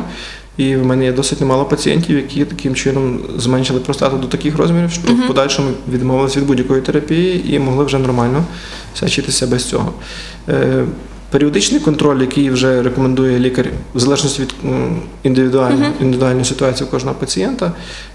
І 0.58 0.76
в 0.76 0.86
мене 0.86 1.06
є 1.06 1.12
досить 1.12 1.42
немало 1.42 1.66
пацієнтів, 1.66 2.18
які 2.18 2.46
таким 2.46 2.76
чином 2.76 3.20
зменшили 3.38 3.80
простату 3.80 4.18
до 4.18 4.28
таких 4.28 4.58
розмірів, 4.58 4.92
що 4.92 5.14
в 5.14 5.28
подальшому 5.28 5.70
відмовилися 5.92 6.40
від 6.40 6.48
будь-якої 6.48 6.82
терапії 6.82 7.56
і 7.56 7.60
могли 7.60 7.86
вже 7.86 7.98
нормально 8.00 8.44
сечитися 8.96 9.48
без 9.48 9.66
цього. 9.66 9.94
Періодичний 11.32 11.82
контроль, 11.82 12.22
який 12.22 12.50
вже 12.50 12.84
рекомендує 12.84 13.40
лікар, 13.40 13.66
в 13.96 14.00
залежності 14.00 14.42
від 14.42 14.54
індивідуальної, 15.24 15.92
індивідуальної 16.02 16.46
ситуації 16.46 16.90
кожного 16.92 17.16
пацієнта, 17.16 17.72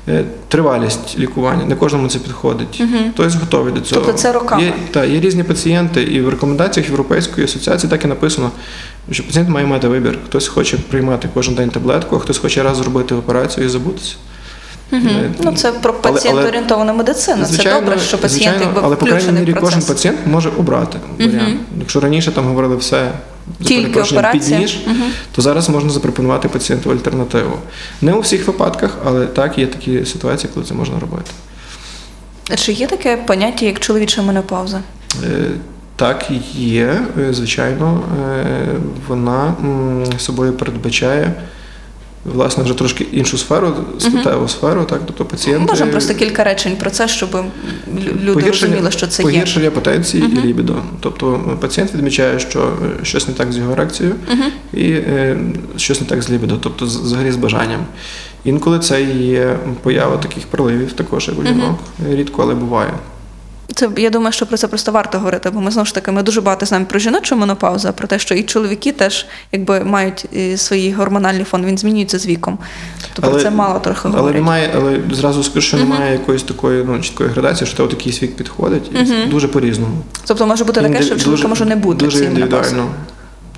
е, 0.09 0.24
тривалість 0.48 1.18
лікування. 1.18 1.64
Не 1.64 1.76
кожному 1.76 2.09
це 2.09 2.18
підходить. 2.18 2.83
Хтось 3.14 3.35
готовий 3.35 3.72
до 3.72 3.81
цього. 3.81 4.00
Тобто 4.00 4.18
це 4.18 4.33
роками? 4.33 4.62
Є, 4.62 4.72
та, 4.90 5.05
є 5.05 5.20
різні 5.20 5.42
пацієнти, 5.42 6.02
і 6.02 6.20
в 6.20 6.29
рекомендаціях 6.29 6.88
Європейської 6.88 7.44
асоціації 7.44 7.90
так 7.90 8.05
і 8.05 8.09
написано, 8.09 8.50
що 9.11 9.26
пацієнт 9.26 9.50
має 9.50 9.66
мати 9.66 9.88
вибір. 9.88 10.18
Хтось 10.26 10.48
хоче 10.48 10.76
приймати 10.76 11.29
кожен 11.35 11.55
день 11.55 11.70
таблетку, 11.70 12.16
а 12.16 12.18
хтось 12.18 12.38
хоче 12.38 12.62
раз 12.62 12.76
зробити 12.76 13.14
операцію 13.14 13.66
і 13.66 13.68
забутися. 13.68 14.16
Е, 14.92 15.31
Ну, 15.42 15.53
це 15.53 15.72
про 15.72 15.92
пацієнт-орієнтована 15.94 16.92
медицина. 16.92 17.44
це 17.44 17.75
добре, 17.81 17.99
що 17.99 18.18
пацієнт 18.18 18.31
звичайно, 18.57 18.62
якби 18.64 18.81
але 18.85 18.96
по 18.96 19.07
крайній 19.07 19.33
мірі 19.33 19.53
кожен 19.61 19.83
пацієнт 19.83 20.18
може 20.27 20.51
обрати 20.59 20.99
варіант. 21.18 21.61
Якщо 21.79 22.01
раніше 22.01 22.33
там 22.33 22.44
говорили 22.46 22.77
все 22.77 23.11
Тільки 23.64 24.01
операція. 24.01 24.59
ніж, 24.59 24.79
то 25.33 25.42
зараз 25.42 25.68
можна 25.68 25.90
запропонувати 25.90 26.49
пацієнту 26.49 26.90
альтернативу. 26.90 27.57
Не 28.03 28.12
у 28.12 28.20
всіх 28.20 28.46
випадках, 28.46 28.99
але 29.05 29.27
так 29.27 29.59
є 29.59 29.66
такі 29.66 30.05
ситуації, 30.05 30.51
коли 30.55 30.66
це 30.66 30.75
можна 30.75 30.99
робити. 31.01 31.31
Чи 32.57 32.72
є 32.72 32.87
таке 32.87 33.16
поняття, 33.16 33.66
як 33.66 33.81
чоловіча 33.81 34.22
менопауза? 34.22 34.81
Е, 35.25 35.44
Так, 35.96 36.27
є, 36.55 37.01
е, 37.20 37.33
звичайно, 37.33 38.03
е, 38.29 38.44
вона 39.09 39.55
м, 39.64 40.05
собою 40.18 40.53
передбачає 40.53 41.33
власне 42.35 42.65
вже 42.65 42.75
трошки 42.75 43.07
іншу 43.12 43.39
сферу, 43.39 43.75
статеву 43.99 44.49
сферу, 44.49 44.85
так, 44.85 45.01
тобто 45.07 45.25
пацієнти. 45.25 45.67
Можемо 45.67 45.91
просто 45.91 46.15
кілька 46.15 46.45
речень 46.45 46.77
про 46.77 46.91
це, 46.91 47.09
щоб 47.09 47.31
лю- 47.35 47.45
люди 48.25 48.47
розуміли, 48.47 48.91
що 48.91 49.07
це 49.07 49.23
є. 49.23 49.29
погіршення 49.29 49.71
потенції 49.71 50.25
і 50.25 50.47
лібідо. 50.47 50.75
Тобто 51.01 51.41
е, 51.53 51.57
пацієнт 51.61 51.95
відмічає, 51.95 52.39
що 52.39 52.61
е, 53.01 53.05
щось 53.05 53.29
не 53.29 53.35
так 53.35 53.53
з 53.53 53.57
його 53.57 53.73
ерекцією 53.73 54.15
і 54.75 54.91
е, 54.91 55.37
щось 55.77 56.01
не 56.01 56.07
так 56.07 56.23
з 56.23 56.31
лібідо, 56.31 56.57
тобто 56.61 56.85
взагалі 56.85 57.33
з 57.33 57.37
бажанням. 57.37 57.81
Інколи 58.45 58.79
це 58.79 59.03
є 59.03 59.57
поява 59.83 60.17
таких 60.17 60.47
проливів, 60.47 60.93
також 60.93 61.29
як 61.29 61.39
у 61.39 61.43
жінок. 61.47 61.79
Рідко, 62.11 62.43
але 62.43 62.55
буває. 62.55 62.91
Це 63.77 63.89
я 63.97 64.11
думаю, 64.11 64.33
що 64.33 64.47
про 64.47 64.57
це 64.57 64.69
просто 64.69 64.93
варто 64.93 65.19
говорити, 65.19 65.51
бо 65.51 65.61
ми 65.61 65.71
знову 65.71 65.87
ж 65.87 65.95
таки 65.95 66.12
ми 66.12 66.23
дуже 66.23 66.41
багато 66.41 66.67
знаємо 66.67 66.87
про 66.87 66.99
жіночу 66.99 67.37
менопаузу, 67.37 67.89
а 67.89 67.93
про 67.93 68.09
те, 68.09 68.19
що 68.19 68.35
і 68.35 68.43
чоловіки 68.43 68.93
теж 68.93 69.27
якби 69.53 69.81
мають 69.81 70.27
е, 70.37 70.57
свій 70.57 70.93
гормональний 70.93 71.45
фон, 71.45 71.65
він 71.65 71.79
змінюється 71.79 72.19
з 72.19 72.27
віком. 72.27 72.59
Тобто 73.15 73.31
про 73.31 73.41
це 73.41 73.51
мало 73.51 73.79
трохи 73.79 74.09
але 74.17 74.33
немає, 74.33 74.71
але 74.77 75.01
зразу 75.12 75.43
скажу, 75.43 75.61
що 75.61 75.77
немає 75.77 76.12
якоїсь 76.12 76.43
такої 76.43 76.85
ну, 76.85 77.01
чіткої 77.01 77.31
градації, 77.31 77.71
що 77.71 77.85
от 77.85 77.91
такий 77.91 78.19
вік 78.23 78.37
підходить, 78.37 78.91
і 79.03 79.07
це 79.07 79.27
дуже 79.27 79.49
по-різному. 79.49 79.97
Тобто 80.27 80.47
може 80.47 80.65
бути 80.65 80.81
таке, 80.83 81.03
що 81.03 81.17
чоловіка 81.17 81.49
може 81.49 81.65
не 81.65 81.77
бути 81.77 82.05
Дуже 82.05 82.25
індивідуально. 82.25 82.89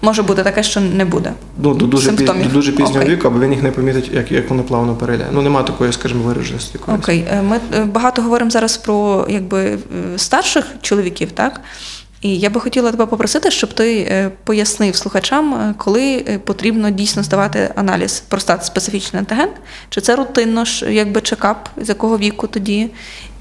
Може 0.02 0.22
бути 0.22 0.42
таке, 0.42 0.62
що 0.62 0.80
не 0.80 1.04
буде. 1.04 1.32
Ну, 1.62 1.74
до 1.74 1.86
дуже, 1.86 2.12
піз, 2.12 2.26
до 2.26 2.48
дуже 2.52 2.72
пізнього 2.72 3.00
Окей. 3.00 3.10
віку, 3.10 3.28
або 3.28 3.40
він 3.40 3.52
їх 3.52 3.62
не 3.62 3.70
помітить, 3.70 4.10
як, 4.12 4.32
як 4.32 4.50
воно 4.50 4.62
плавно 4.62 4.94
перейде. 4.94 5.26
Ну, 5.32 5.42
нема 5.42 5.62
такої, 5.62 5.92
скажімо, 5.92 6.22
вираженості. 6.22 6.78
Окей, 6.86 7.24
Е, 7.30 7.42
ми 7.42 7.60
е, 7.74 7.84
багато 7.84 8.22
говоримо 8.22 8.50
зараз 8.50 8.76
про 8.76 9.26
якби 9.30 9.64
е, 9.64 9.78
старших 10.16 10.64
чоловіків, 10.82 11.32
так? 11.32 11.60
І 12.20 12.38
я 12.38 12.50
би 12.50 12.60
хотіла 12.60 12.90
тебе 12.90 13.06
попросити, 13.06 13.50
щоб 13.50 13.72
ти 13.72 14.30
пояснив 14.44 14.96
слухачам, 14.96 15.74
коли 15.78 16.24
потрібно 16.44 16.90
дійсно 16.90 17.22
здавати 17.22 17.70
аналіз 17.76 18.22
простат 18.28 18.64
специфічний 18.64 19.20
антиген, 19.20 19.48
чи 19.90 20.00
це 20.00 20.16
рутинно 20.16 20.64
якби 20.88 21.20
чекап, 21.20 21.68
з 21.76 21.88
якого 21.88 22.18
віку 22.18 22.46
тоді, 22.46 22.90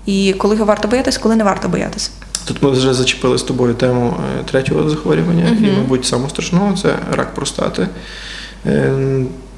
і 0.06 0.36
коли 0.38 0.56
його 0.56 0.66
варто 0.66 0.88
боятися, 0.88 1.20
коли 1.20 1.36
не 1.36 1.44
варто 1.44 1.70
боятися. 1.70 2.10
Тут 2.48 2.64
ми 2.64 2.72
вже 2.72 2.94
зачепили 2.94 3.38
з 3.38 3.44
тобою 3.44 3.74
тему 3.74 4.14
е, 4.40 4.44
третього 4.44 4.90
захворювання, 4.90 5.58
і, 5.62 5.78
мабуть, 5.78 6.06
самого 6.06 6.30
страшного 6.30 6.78
це 6.78 6.96
рак 7.12 7.34
простати. 7.34 7.88
Е, 8.66 8.94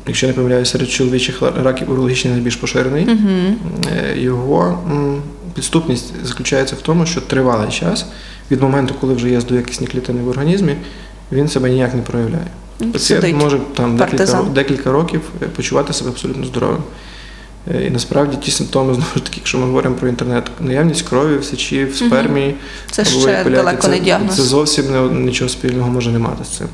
Якщо 0.08 0.28
не 0.28 0.34
помиляюся, 0.34 0.71
серед 0.71 0.89
чоловічих 0.89 1.41
раків 1.41 1.91
урологічний 1.91 2.34
найбільш 2.34 2.56
поширений. 2.56 3.08
Е, 3.97 4.19
Його 4.19 4.84
підступність 5.56 6.13
заключається 6.23 6.75
в 6.75 6.82
тому, 6.82 7.06
що 7.06 7.21
тривалий 7.21 7.69
час 7.69 8.06
від 8.52 8.62
моменту, 8.62 8.93
коли 9.02 9.13
вже 9.13 9.30
є 9.30 9.41
злоякісні 9.41 9.88
клітини 9.88 10.21
в 10.21 10.28
організмі, 10.28 10.75
він 11.32 11.47
себе 11.47 11.69
ніяк 11.69 11.95
не 11.95 12.02
проявляє. 12.02 12.47
Пацієнт 12.93 13.43
може 13.43 13.60
там 13.75 13.97
декілька, 13.97 14.43
декілька 14.54 14.91
років 14.91 15.21
почувати 15.56 15.93
себе 15.93 16.10
абсолютно 16.10 16.45
здоровим. 16.45 16.84
Е, 17.75 17.86
І 17.86 17.89
насправді 17.89 18.38
ті 18.38 18.51
симптоми, 18.51 18.93
знову 18.93 19.10
ж 19.15 19.23
таки, 19.23 19.36
якщо 19.38 19.58
ми 19.58 19.65
говоримо 19.65 19.95
про 19.95 20.08
інтернет, 20.08 20.51
наявність 20.60 21.01
крові 21.01 21.38
в 21.38 21.43
сечі, 21.43 21.86
в 21.86 21.95
спермі, 21.95 22.55
Це 22.91 23.05
ще 23.05 23.19
епіляті, 23.19 23.49
далеко 23.49 23.82
це, 23.82 23.88
не 23.88 23.99
діагноз. 23.99 24.36
Це 24.36 24.41
зовсім 24.41 24.91
не, 24.91 25.19
нічого 25.19 25.49
спільного 25.49 25.89
може 25.89 26.12
не 26.12 26.19
мати 26.19 26.43
з 26.43 26.47
цим. 26.47 26.67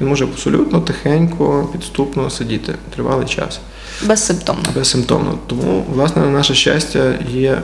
Він 0.00 0.08
може 0.08 0.24
абсолютно 0.24 0.80
тихенько, 0.80 1.68
підступно 1.72 2.30
сидіти 2.30 2.74
тривалий 2.94 3.26
час, 3.26 3.60
Безсимптомно. 4.04 4.62
безсимптомно. 4.74 5.38
Тому, 5.46 5.84
власне, 5.94 6.22
на 6.22 6.30
наше 6.30 6.54
щастя, 6.54 7.18
є 7.32 7.50
е, 7.50 7.62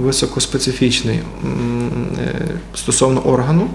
високоспецифічний 0.00 1.16
е, 1.16 1.20
стосовно 2.74 3.20
органу 3.20 3.70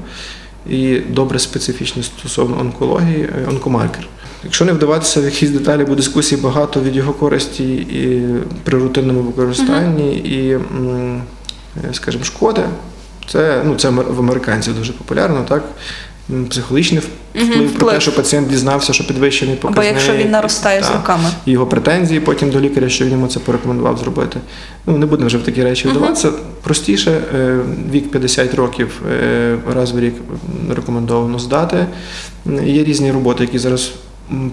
і 0.70 1.00
добре 1.00 1.40
специфічний 1.40 2.04
стосовно 2.04 2.60
онкології, 2.60 3.22
е, 3.24 3.50
онкомаркер. 3.50 4.08
Якщо 4.44 4.66
не 4.66 4.74
вдаватися 4.74 5.22
в 5.22 5.26
якісь 5.26 5.50
деталі, 5.50 5.86
бо 5.86 5.96
дискусій 5.96 6.38
багато 6.38 6.82
від 6.82 6.96
його 6.96 7.14
користі 7.14 7.74
і 7.74 8.26
при 8.64 8.80
рутинному 8.80 9.22
використанні, 9.22 10.16
і, 10.16 10.58
скажімо, 11.94 12.24
шкоди. 12.24 12.62
Це, 13.32 13.62
ну, 13.66 13.76
це 13.76 13.90
в 13.90 14.20
американців 14.20 14.76
дуже 14.76 14.94
популярно, 14.94 15.46
так? 15.50 15.64
Психологічний 16.50 17.02
вплив 17.02 17.58
Мгм, 17.58 17.70
про 17.70 17.92
те, 17.92 18.00
що 18.00 18.16
пацієнт 18.16 18.50
дізнався, 18.50 18.94
що 18.94 19.08
підвищений 19.08 19.56
Або 19.56 19.68
показник. 19.68 19.94
якщо 19.94 20.14
він 20.14 20.32
наростає 20.32 20.84
з 20.84 20.88
Так. 20.88 20.96
роками. 20.96 21.30
І 21.46 21.52
його 21.52 21.68
претензії 21.68 22.20
потім 22.20 22.50
до 22.50 22.60
лікаря, 22.60 22.90
що 22.90 23.06
він 23.06 23.12
йому 23.12 23.28
це 23.28 23.40
порекомендував 23.40 23.98
зробити. 23.98 24.40
Ну, 24.86 24.98
не 24.98 25.06
будемо 25.06 25.28
вже 25.28 25.38
в 25.38 25.44
такі 25.44 25.64
речі 25.64 25.88
вдаватися. 25.88 26.32
Простіше, 26.64 27.12
е, 27.36 27.60
вік 27.92 28.12
50 28.12 28.54
років 28.56 29.02
е, 29.12 29.58
раз 29.74 29.92
в 29.92 30.00
рік 30.00 30.14
рекомендовано 30.76 31.40
здати. 31.40 31.86
Є 32.66 32.84
різні 32.84 33.12
роботи, 33.12 33.44
які 33.44 33.60
зараз 33.60 33.92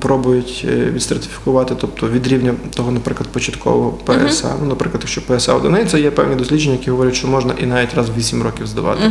пробують 0.01 0.67
е, 0.69 0.91
відстратифікувати, 0.91 1.75
тобто 1.81 2.09
від 2.09 2.29
рівня 2.29 2.55
того, 2.75 2.91
наприклад, 2.91 3.29
початкового 3.29 3.91
ПСА. 3.91 4.55
Ну, 4.61 4.67
наприклад, 4.67 5.03
якщо 5.03 5.23
ПСА 5.27 5.55
одиниця, 5.55 5.99
є 5.99 6.11
певні 6.11 6.35
дослідження, 6.35 6.73
які 6.73 6.91
говорять, 6.91 7.15
що 7.15 7.29
можна 7.29 7.55
і 7.59 7.67
навіть 7.67 7.95
раз 7.95 8.09
в 8.09 8.19
8 8.19 8.43
років 8.43 8.67
здавати. 8.67 9.03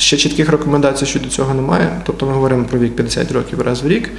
Ще 0.00 0.16
чітких 0.16 0.48
рекомендацій 0.48 1.06
щодо 1.06 1.28
цього 1.28 1.54
немає. 1.54 2.00
Тобто 2.06 2.26
ми 2.26 2.32
говоримо 2.32 2.64
про 2.64 2.78
вік 2.78 2.96
50 2.96 3.32
років 3.32 3.60
раз 3.62 3.82
в 3.82 3.88
рік. 3.88 4.10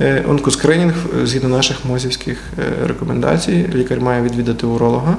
Е, 0.00 0.24
Онкоскринінг, 0.28 0.94
е, 1.22 1.26
згідно 1.26 1.48
наших 1.48 1.76
мозівських 1.84 2.38
е, 2.58 2.86
рекомендацій, 2.86 3.66
лікар 3.74 4.00
має 4.00 4.22
відвідати 4.22 4.66
уролога 4.66 5.16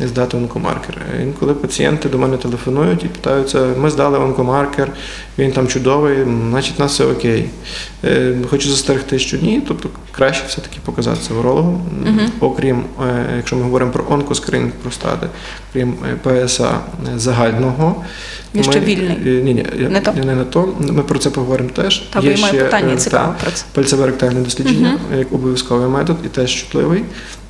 і 0.00 0.06
здати 0.06 0.36
онкомаркер. 0.36 0.96
Інколи 1.22 1.54
пацієнти 1.54 2.08
до 2.08 2.18
мене 2.18 2.36
телефонують 2.36 3.04
і 3.04 3.06
питаються: 3.08 3.66
ми 3.78 3.90
здали 3.90 4.18
онкомаркер, 4.18 4.92
він 5.38 5.52
там 5.52 5.68
чудовий, 5.68 6.16
значить, 6.50 6.78
нас 6.78 6.92
все 6.92 7.04
окей. 7.04 7.48
Хочу 8.50 8.68
застерегти, 8.70 9.18
що 9.18 9.36
ні, 9.36 9.62
тобто 9.68 9.88
краще 10.12 10.44
все-таки 10.48 10.78
показатися 10.84 11.34
урологу. 11.34 11.80
М, 12.06 12.20
Окрім, 12.40 12.84
якщо 13.36 13.56
ми 13.56 13.62
говоримо 13.62 13.90
про 13.90 14.04
онкоскринінг 14.08 14.72
простати, 14.72 15.26
крім 15.72 15.94
ПСА 16.22 16.80
загального. 17.16 18.04
Ще 18.62 18.80
ми- 18.80 18.86
вільний. 18.86 19.16
е, 19.26 19.42
Ні, 19.56 19.88
Не 19.88 20.00
то? 20.00 20.12
не 20.12 20.34
на 20.34 20.44
то. 20.44 20.74
Ми 20.80 21.02
про 21.02 21.18
це 21.18 21.30
поговоримо 21.30 21.70
теж. 21.70 21.98
Та, 21.98 22.20
Є 22.20 22.36
ще 22.36 22.64
питання 22.64 22.94
е, 22.94 22.96
цікаве 22.96 23.34
про 23.42 23.50
це. 23.50 23.64
Пальцеве 23.72 24.06
ректальне 24.06 24.40
дослідження 24.40 24.98
як 25.18 25.32
обов'язковий 25.32 25.88
метод 25.88 26.16
і 26.24 26.28
теж 26.28 26.54
чутливий, 26.54 27.04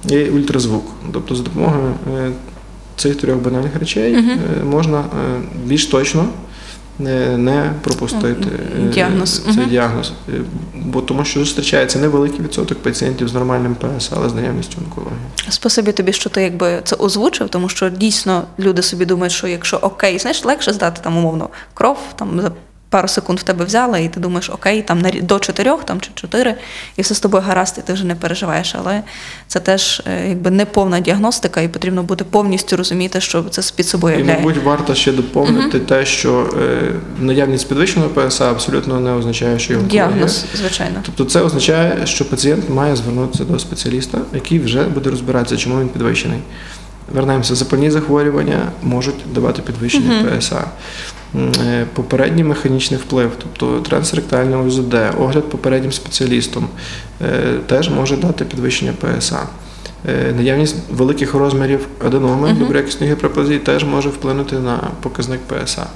і 0.09 0.25
ультразвук. 0.25 0.85
Тобто 1.13 1.35
за 1.35 1.43
допомогою 1.43 1.95
е, 2.17 2.31
цих 2.97 3.17
трьох 3.17 3.37
банальних 3.37 3.77
речей 3.77 4.17
угу. 4.19 4.31
можна 4.71 5.05
більш 5.65 5.87
точно 5.87 6.29
не, 6.99 7.37
не 7.39 7.73
пропустити 7.83 8.49
е, 8.79 8.89
Діагноз. 8.89 9.39
цей 9.39 9.63
угу. 9.63 9.71
діагноз. 9.71 10.13
Е, 10.29 10.33
Бо 10.75 11.01
тому 11.01 11.25
що 11.25 11.41
зустрічається 11.41 11.99
невеликий 11.99 12.41
відсоток 12.41 12.79
пацієнтів 12.79 13.29
з 13.29 13.35
нормальним 13.35 13.75
ПС, 13.75 14.11
але 14.17 14.29
з 14.29 14.35
наявністю 14.35 14.79
онкології. 14.85 15.21
Спасибі 15.49 15.93
тобі, 15.93 16.13
що 16.13 16.31
ти 16.31 16.43
якби 16.43 16.81
це 16.85 16.97
озвучив, 16.97 17.49
тому 17.49 17.69
що 17.69 17.91
дійсно 17.91 18.45
люди 18.59 18.83
собі 18.83 19.05
думають, 19.05 19.33
що 19.33 19.47
якщо 19.47 19.77
окей, 19.77 20.19
знаєш, 20.19 20.45
легше 20.45 20.73
здати 20.73 21.01
там 21.05 21.17
умовно 21.17 21.49
кров, 21.75 21.99
там 22.17 22.41
за 22.41 22.53
пару 22.89 23.09
секунд 23.09 23.39
в 23.39 23.43
тебе 23.43 23.65
взяли, 23.65 24.05
і 24.05 24.09
ти 24.09 24.21
думаєш, 24.21 24.51
окей, 24.51 24.83
там 24.83 25.03
до 25.23 25.39
чотирьох 25.39 25.85
там 25.85 26.01
чи 26.01 26.11
чотири, 26.15 26.55
і 26.97 27.03
все 27.03 27.15
з 27.15 27.21
тобою 27.21 27.45
гаразд, 27.47 27.75
і 27.79 27.87
ти 27.87 27.93
вже 27.93 28.05
не 28.05 28.15
переживаєш. 28.15 28.75
Але 28.79 29.03
це 29.47 29.61
теж 29.61 30.03
е, 30.07 30.29
якби 30.29 30.51
не 30.51 30.65
повна 30.65 31.01
діагностика, 31.01 31.61
і 31.61 31.69
потрібно 31.69 32.03
буде 32.03 32.25
повністю 32.25 32.77
розуміти, 32.77 33.21
що 33.21 33.43
це 33.43 33.63
під 33.77 33.87
собою 33.87 34.15
І, 34.15 34.19
являє. 34.19 34.39
мабуть, 34.39 34.65
варто 34.65 34.95
ще 34.95 35.13
доповнити 35.13 35.81
те, 35.81 36.07
що 36.07 36.51
е, 36.63 36.93
наявність 37.21 37.69
підвищеного 37.69 38.11
ПСА 38.11 38.51
абсолютно 38.51 39.01
не 39.01 39.11
означає, 39.11 39.59
що 39.59 39.75
онкологія. 39.75 40.07
Діагноз, 40.07 40.45
звичайно. 40.55 41.01
Тобто 41.03 41.25
це 41.25 41.41
означає, 41.41 42.07
що 42.07 42.31
пацієнт 42.31 42.71
має 42.71 42.97
звернутися 42.97 43.45
до 43.45 43.59
спеціаліста, 43.59 44.19
який 44.35 44.59
вже 44.59 44.83
буде 44.83 45.11
розбиратися, 45.11 45.57
чому 45.57 45.81
він 45.81 45.89
підвищений. 45.89 46.39
Вернемося, 47.15 47.55
запальні 47.55 47.91
захворювання 47.91 48.69
можуть 48.83 49.15
давати 49.35 49.63
підвищення 49.63 50.25
ПСА. 50.39 50.65
Е, 51.37 51.87
Попередній 51.95 52.45
механічний 52.45 53.01
вплив, 53.01 53.31
тобто 53.39 53.81
трансректальне 53.81 54.57
ОЗД, 54.57 54.95
огляд 55.19 55.51
попереднім 55.51 55.93
спеціалістом 55.93 56.69
е, 57.23 57.59
теж 57.67 57.91
може 57.91 58.17
дати 58.17 58.45
підвищення 58.45 58.93
ПСА. 58.93 59.39
Е, 60.09 60.33
Наявність 60.37 60.77
великих 60.91 61.35
розмірів 61.35 61.87
аденоми, 62.05 62.53
доброякісної 62.53 63.13
гіперплазії 63.13 63.59
теж 63.59 63.85
може 63.85 64.09
вплинути 64.09 64.59
на 64.59 64.81
показник 65.03 65.41
ПСА. 65.41 65.87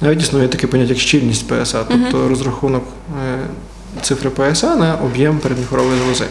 Навіть 0.00 0.22
існує 0.22 0.48
таке 0.48 0.66
поняття 0.66 0.92
як 0.92 0.98
щільність 0.98 1.48
ПСА, 1.48 1.84
тобто 1.88 2.28
розрахунок 2.28 2.84
е, 3.24 3.38
цифри 4.02 4.30
ПСА 4.30 4.76
на 4.76 4.94
об'єм 4.94 5.38
передміхорової 5.38 5.98
залози. 5.98 6.24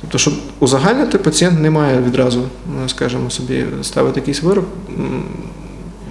Тобто, 0.00 0.18
щоб 0.18 0.34
узагальнити, 0.58 1.18
пацієнт 1.18 1.60
не 1.60 1.70
має 1.70 2.00
відразу, 2.00 2.42
скажімо 2.86 3.30
собі, 3.30 3.64
ставити 3.82 4.20
якийсь 4.20 4.42
вирок, 4.42 4.64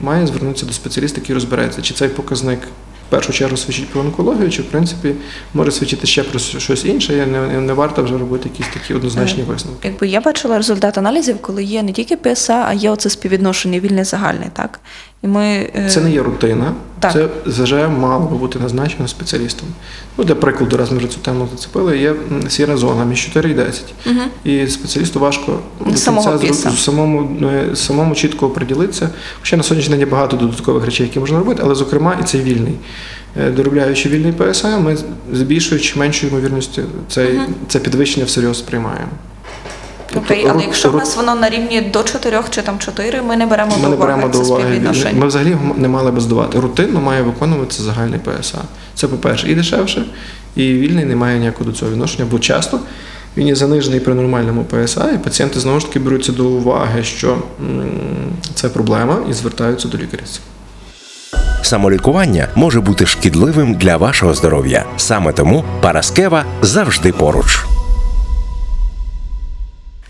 має 0.01 0.27
звернутися 0.27 0.65
до 0.65 0.73
спеціаліста, 0.73 1.21
який 1.21 1.33
розбирається, 1.33 1.81
чи 1.81 1.93
цей 1.93 2.09
показник 2.09 2.59
в 3.07 3.11
першу 3.11 3.33
чергу 3.33 3.57
свідчить 3.57 3.89
про 3.89 4.01
онкологію, 4.01 4.49
чи 4.49 4.61
в 4.61 4.65
принципі 4.65 5.15
може 5.53 5.71
свідчити 5.71 6.07
ще 6.07 6.23
про 6.23 6.39
щось 6.39 6.85
інше, 6.85 7.13
і 7.17 7.31
не, 7.31 7.61
не 7.61 7.73
варто 7.73 8.03
вже 8.03 8.17
робити 8.17 8.49
якісь 8.53 8.73
такі 8.73 8.93
однозначні 8.93 9.43
висновки. 9.43 9.87
Якби 9.87 10.07
я 10.07 10.21
бачила 10.21 10.57
результат 10.57 10.97
аналізів, 10.97 11.41
коли 11.41 11.63
є 11.63 11.83
не 11.83 11.91
тільки 11.91 12.17
ПСА, 12.17 12.65
а 12.67 12.73
є 12.73 12.89
оце 12.89 13.09
співвідношення 13.09 13.79
вільне-загальний, 13.79 14.49
так? 14.53 14.79
І 15.25 15.27
ми, 15.27 15.69
е, 15.75 15.89
Це 15.89 16.01
не 16.01 16.11
є 16.11 16.23
рутина, 16.23 16.73
Так. 16.99 17.13
це 17.13 17.27
вже 17.45 17.87
мало 17.87 18.25
би 18.25 18.37
бути 18.37 18.59
назначено 18.59 19.07
спеціалістом. 19.07 19.67
Ну, 20.17 20.23
для 20.23 20.35
прикладу, 20.35 20.77
раз 20.77 20.91
ми 20.91 20.97
вже 20.97 21.07
цю 21.07 21.19
тему 21.19 21.47
зацепили, 21.51 21.97
є 21.97 22.13
сіра 22.49 22.77
зона 22.77 23.05
між 23.05 23.25
4 23.25 23.49
і 23.49 23.53
10. 23.53 23.93
І 24.43 24.67
спеціалісту 24.67 25.19
важко 25.19 25.59
до 25.85 25.97
самого 25.97 26.39
кінця 26.39 26.71
самому, 26.71 27.29
е, 27.43 27.75
самому 27.75 28.15
чітко 28.15 28.45
оприділитися. 28.45 29.09
Хоча 29.39 29.57
на 29.57 29.63
сьогоднішній 29.63 29.91
день 29.91 29.99
є 29.99 30.05
багато 30.05 30.37
додаткових 30.37 30.85
речей, 30.85 31.05
які 31.05 31.19
можна 31.19 31.39
робити, 31.39 31.61
але, 31.65 31.75
зокрема, 31.75 32.17
і 32.21 32.23
цей 32.23 32.41
вільний. 32.41 32.75
Е, 33.41 33.51
Доробляючи 33.51 34.09
вільний 34.09 34.31
ПСА, 34.31 34.77
ми 34.77 34.97
з 35.33 35.41
більшою 35.41 35.81
чи 35.81 35.99
меншою 35.99 36.31
ймовірністю 36.31 36.81
цей, 37.09 37.39
це 37.67 37.79
підвищення 37.79 38.25
всерйоз 38.25 38.57
сприймаємо. 38.57 39.11
Окей, 40.15 40.37
Тобто 40.41 40.53
але 40.53 40.63
якщо 40.63 40.89
в 40.91 40.95
нас 40.95 41.15
воно 41.17 41.35
на 41.35 41.49
рівні 41.49 41.81
до 41.81 42.03
4 42.03 42.39
чи 42.49 42.61
там 42.61 42.79
4, 42.79 43.21
ми 43.21 43.35
не 43.37 43.45
беремо 43.45 43.71
Ми 43.75 43.81
до 43.81 43.89
не 43.89 43.95
уваги 43.95 44.11
беремо 44.13 44.33
це 44.33 44.39
до 44.39 44.45
уваги. 44.45 44.63
співвідношення. 44.63 45.19
Ми 45.19 45.27
взагалі 45.27 45.57
не 45.75 45.87
мали 45.87 46.11
би 46.11 46.21
здавати. 46.21 46.59
Рутинно 46.59 47.01
має 47.01 47.21
виконуватися 47.21 47.83
загальний 47.83 48.19
ПСА. 48.19 48.57
Це, 48.95 49.07
по-перше, 49.07 49.51
і 49.51 49.55
дешевше, 49.55 50.05
і 50.55 50.73
вільний 50.73 51.05
не 51.05 51.15
має 51.15 51.39
ніякого 51.39 51.69
до 51.69 51.77
цього 51.77 51.91
відношення, 51.91 52.27
бо 52.31 52.39
часто 52.39 52.79
він 53.37 53.47
є 53.47 53.55
занижений 53.55 53.99
при 53.99 54.13
нормальному 54.13 54.63
ПСА, 54.63 55.11
і 55.15 55.17
пацієнти 55.17 55.59
знову 55.59 55.79
ж 55.79 55.87
таки 55.87 55.99
беруться 55.99 56.31
до 56.31 56.45
уваги, 56.45 57.03
що 57.03 57.37
це 58.53 58.69
проблема, 58.69 59.17
і 59.29 59.33
звертаються 59.33 59.87
до 59.87 59.97
лікаря. 59.97 60.23
Самолікування 61.61 62.47
може 62.55 62.81
бути 62.81 63.05
шкідливим 63.05 63.73
для 63.73 63.97
вашого 63.97 64.33
здоров'я. 64.33 64.85
Саме 64.97 65.33
тому 65.33 65.63
Параскева 65.81 66.45
завжди 66.61 67.11
поруч. 67.11 67.65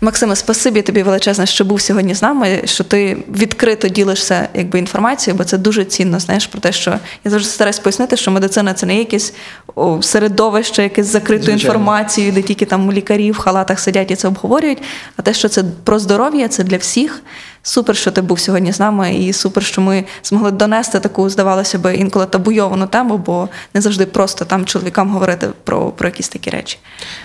Максиме, 0.06 0.36
спасибі 0.36 0.82
тобі 0.82 1.02
величезне, 1.02 1.46
що 1.46 1.64
був 1.64 1.80
сьогодні 1.80 2.14
з 2.14 2.22
нами, 2.22 2.62
що 2.64 2.84
ти 2.84 3.16
відкрито 3.28 3.88
ділишся 3.88 4.48
якби 4.54 4.78
інформацією, 4.78 5.38
бо 5.38 5.44
це 5.44 5.58
дуже 5.58 5.84
цінно. 5.84 6.20
Знаєш 6.20 6.46
про 6.46 6.60
те, 6.60 6.72
що 6.72 6.98
я 7.24 7.30
завжди 7.30 7.50
стараюсь 7.50 7.78
пояснити, 7.78 8.16
що 8.16 8.30
медицина 8.30 8.74
це 8.74 8.86
не 8.86 8.98
якесь 8.98 9.34
о, 9.74 10.02
середовище, 10.02 10.82
якесь 10.82 11.06
закритою 11.06 11.42
Звичайно. 11.42 11.74
інформацією, 11.74 12.32
де 12.32 12.42
тільки 12.42 12.64
там 12.64 12.92
лікарі 12.92 13.30
в 13.30 13.38
халатах 13.38 13.80
сидять 13.80 14.10
і 14.10 14.16
це 14.16 14.28
обговорюють. 14.28 14.82
А 15.16 15.22
те, 15.22 15.34
що 15.34 15.48
це 15.48 15.64
про 15.84 15.98
здоров'я, 15.98 16.48
це 16.48 16.64
для 16.64 16.76
всіх. 16.76 17.22
Супер, 17.66 17.96
що 17.96 18.10
ти 18.10 18.22
був 18.22 18.40
сьогодні 18.40 18.72
з 18.72 18.80
нами, 18.80 19.14
і 19.14 19.32
супер, 19.32 19.64
що 19.64 19.80
ми 19.80 20.04
змогли 20.22 20.50
донести 20.50 21.00
таку, 21.00 21.30
здавалося 21.30 21.78
би, 21.78 21.94
інколи 21.94 22.26
табуйовану 22.26 22.86
тему, 22.86 23.18
бо 23.18 23.48
не 23.74 23.80
завжди 23.80 24.06
просто 24.06 24.44
там 24.44 24.64
чоловікам 24.64 25.10
говорити 25.10 25.48
про, 25.64 25.90
про 25.90 26.08
якісь 26.08 26.28
такі 26.28 26.50
речі. 26.50 26.78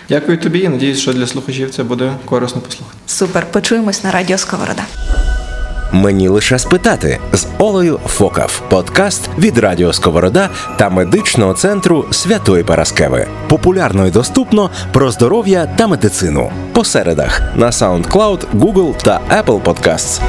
Дякую 0.10 0.38
тобі 0.38 0.60
і 0.60 0.70
надіюсь, 0.70 1.00
що 1.00 1.14
для 1.14 1.28
слухачів 1.28 1.72
це 1.72 1.84
буде 1.84 2.14
корисно 2.26 2.62
послухати. 2.62 2.98
Супер, 3.06 3.52
почуємось 3.52 4.04
на 4.04 4.12
радіо 4.12 4.38
Сковорода. 4.38 4.84
Мені 5.94 6.28
лише 6.28 6.60
спитати 6.60 7.20
з 7.34 7.48
Олею 7.58 8.00
Фокав. 8.06 8.62
Подкаст 8.70 9.30
від 9.38 9.58
Радіо 9.58 9.94
Сковорода 9.94 10.50
та 10.78 10.90
медичного 10.90 11.54
центру 11.54 12.06
Святої 12.12 12.64
Параскеви. 12.64 13.28
Популярно 13.48 14.08
і 14.08 14.12
доступно 14.12 14.70
про 14.92 15.12
здоров'я 15.12 15.66
та 15.66 15.88
медицину. 15.88 16.52
По 16.74 16.84
середах 16.84 17.42
на 17.56 17.70
SoundCloud, 17.70 18.40
Google 18.54 19.04
та 19.04 19.22
Apple 19.30 19.62
Podcasts. 19.62 20.22